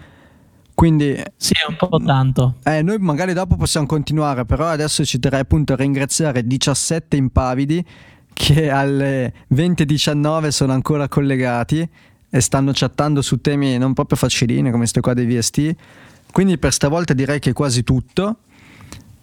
[0.75, 2.57] Quindi, sì, è un po' tanto.
[2.65, 7.83] Eh, noi magari dopo possiamo continuare, però adesso ci terrei appunto a ringraziare 17 impavidi
[8.31, 11.89] che alle 20.19 sono ancora collegati
[12.29, 15.75] e stanno chattando su temi non proprio facilini come queste qua dei VST.
[16.31, 18.37] Quindi per stavolta direi che è quasi tutto.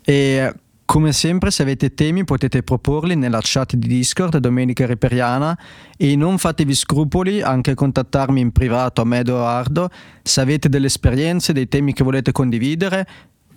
[0.02, 0.52] E
[0.86, 5.58] come sempre, se avete temi potete proporli nella chat di Discord Domenica Riperiana
[5.96, 9.88] e non fatevi scrupoli anche contattarmi in privato a me Edoardo
[10.22, 13.06] se avete delle esperienze, dei temi che volete condividere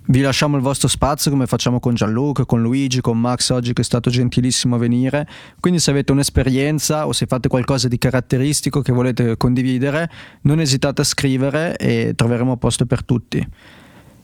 [0.07, 3.81] vi lasciamo il vostro spazio come facciamo con Gianluca, con Luigi, con Max oggi che
[3.81, 5.27] è stato gentilissimo a venire.
[5.59, 10.09] Quindi se avete un'esperienza o se fate qualcosa di caratteristico che volete condividere,
[10.43, 13.45] non esitate a scrivere e troveremo posto per tutti.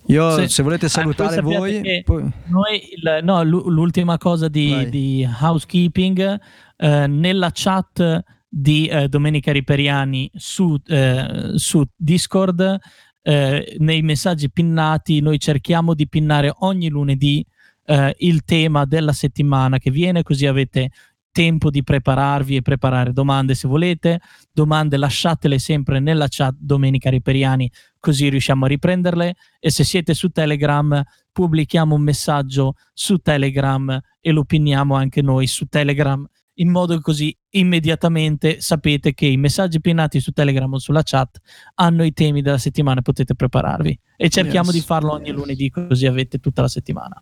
[0.07, 0.47] Io, sì.
[0.49, 2.29] se volete ah, salutare ah, voi, poi...
[2.47, 6.39] noi, il, no, l'ultima cosa di, di housekeeping
[6.75, 12.79] eh, nella chat di eh, Domenica Riperiani su, eh, su Discord
[13.23, 17.43] eh, nei messaggi pinnati noi cerchiamo di pinnare ogni lunedì
[17.85, 20.91] eh, il tema della settimana che viene, così avete
[21.31, 24.19] tempo di prepararvi e preparare domande se volete.
[24.51, 27.69] Domande lasciatele sempre nella chat Domenica Riperiani,
[27.99, 29.35] così riusciamo a riprenderle.
[29.59, 31.01] E se siete su Telegram,
[31.31, 36.25] pubblichiamo un messaggio su Telegram e lo pinniamo anche noi su Telegram
[36.55, 41.39] in modo che così immediatamente sapete che i messaggi pinnati su Telegram o sulla chat
[41.75, 43.99] hanno i temi della settimana e potete prepararvi.
[44.17, 44.79] E cerchiamo yes.
[44.79, 47.21] di farlo ogni lunedì così avete tutta la settimana.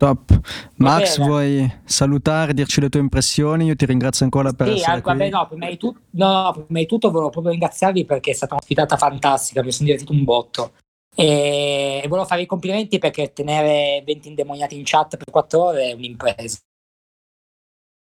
[0.00, 0.40] Top.
[0.76, 3.66] Max, vuoi salutare, dirci le tue impressioni?
[3.66, 6.86] Io ti ringrazio ancora per sì, essere vabbè, no, prima di, tu- no, prima di
[6.86, 10.72] tutto volevo proprio ringraziarvi perché è stata una sfidata fantastica, mi sono divertito un botto.
[11.14, 15.92] E volevo fare i complimenti perché tenere 20 indemoniati in chat per 4 ore è
[15.92, 16.56] un'impresa.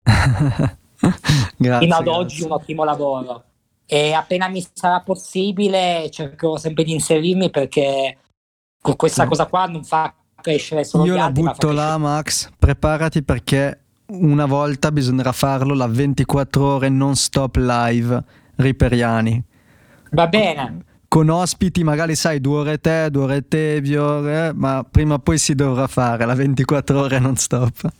[1.56, 3.44] grazie, fino ad oggi un ottimo lavoro
[3.86, 8.18] e appena mi sarà possibile cercherò sempre di inserirmi perché
[8.80, 13.82] con questa cosa qua non fa crescere solo io la butto là Max preparati perché
[14.06, 18.22] una volta bisognerà farlo la 24 ore non stop live
[18.56, 19.42] riperiani.
[20.10, 20.84] Va bene.
[21.08, 25.38] Con ospiti, magari sai, due ore te, due ore Tevio, eh, ma prima o poi
[25.38, 27.92] si dovrà fare la 24 ore non stop.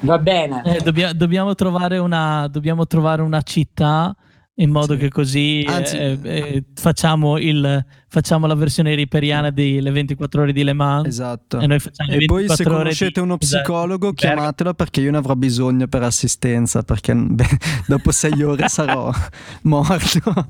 [0.00, 0.62] Va bene.
[0.64, 4.14] Eh, dobbia, dobbiamo, trovare una, dobbiamo trovare una città
[4.54, 4.98] in modo sì.
[4.98, 10.62] che così Anzi, eh, eh, facciamo, il, facciamo, la versione riperiana delle 24 ore di
[10.64, 11.06] Le Mans.
[11.06, 11.58] Esatto.
[11.58, 13.20] E, e poi se conoscete di...
[13.20, 14.26] uno psicologo esatto.
[14.26, 17.58] chiamatelo perché io ne avrò bisogno per assistenza perché beh,
[17.88, 19.10] dopo sei ore sarò
[19.62, 20.48] morto.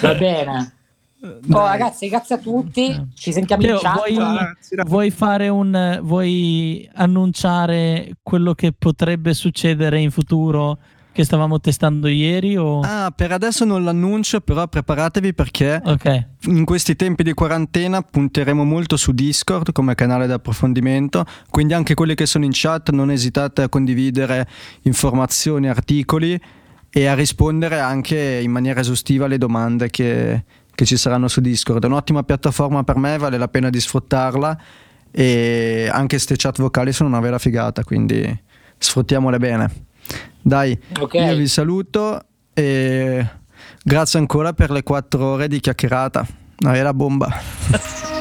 [0.00, 0.77] Va bene.
[1.20, 3.08] Oh, ragazzi, grazie a tutti.
[3.14, 3.94] Ci sentiamo Teo, in chat.
[3.96, 10.78] Vuoi, vuoi, fare un vuoi annunciare quello che potrebbe succedere in futuro
[11.18, 12.56] che stavamo testando ieri?
[12.56, 12.78] O...
[12.78, 16.24] Ah, per adesso non l'annuncio, però preparatevi perché okay.
[16.42, 21.94] in questi tempi di quarantena punteremo molto su Discord come canale di approfondimento, quindi anche
[21.94, 24.46] quelli che sono in chat non esitate a condividere
[24.82, 26.40] informazioni, articoli
[26.88, 30.44] e a rispondere anche in maniera esaustiva alle domande che,
[30.78, 31.82] che ci saranno su Discord.
[31.82, 34.60] È un'ottima piattaforma per me, vale la pena di sfruttarla
[35.10, 38.42] e anche queste chat vocali sono una vera figata, quindi
[38.78, 39.86] sfruttiamole bene.
[40.40, 41.30] Dai, okay.
[41.30, 43.28] io vi saluto e
[43.82, 46.24] grazie ancora per le quattro ore di chiacchierata.
[46.60, 47.28] Una vera bomba.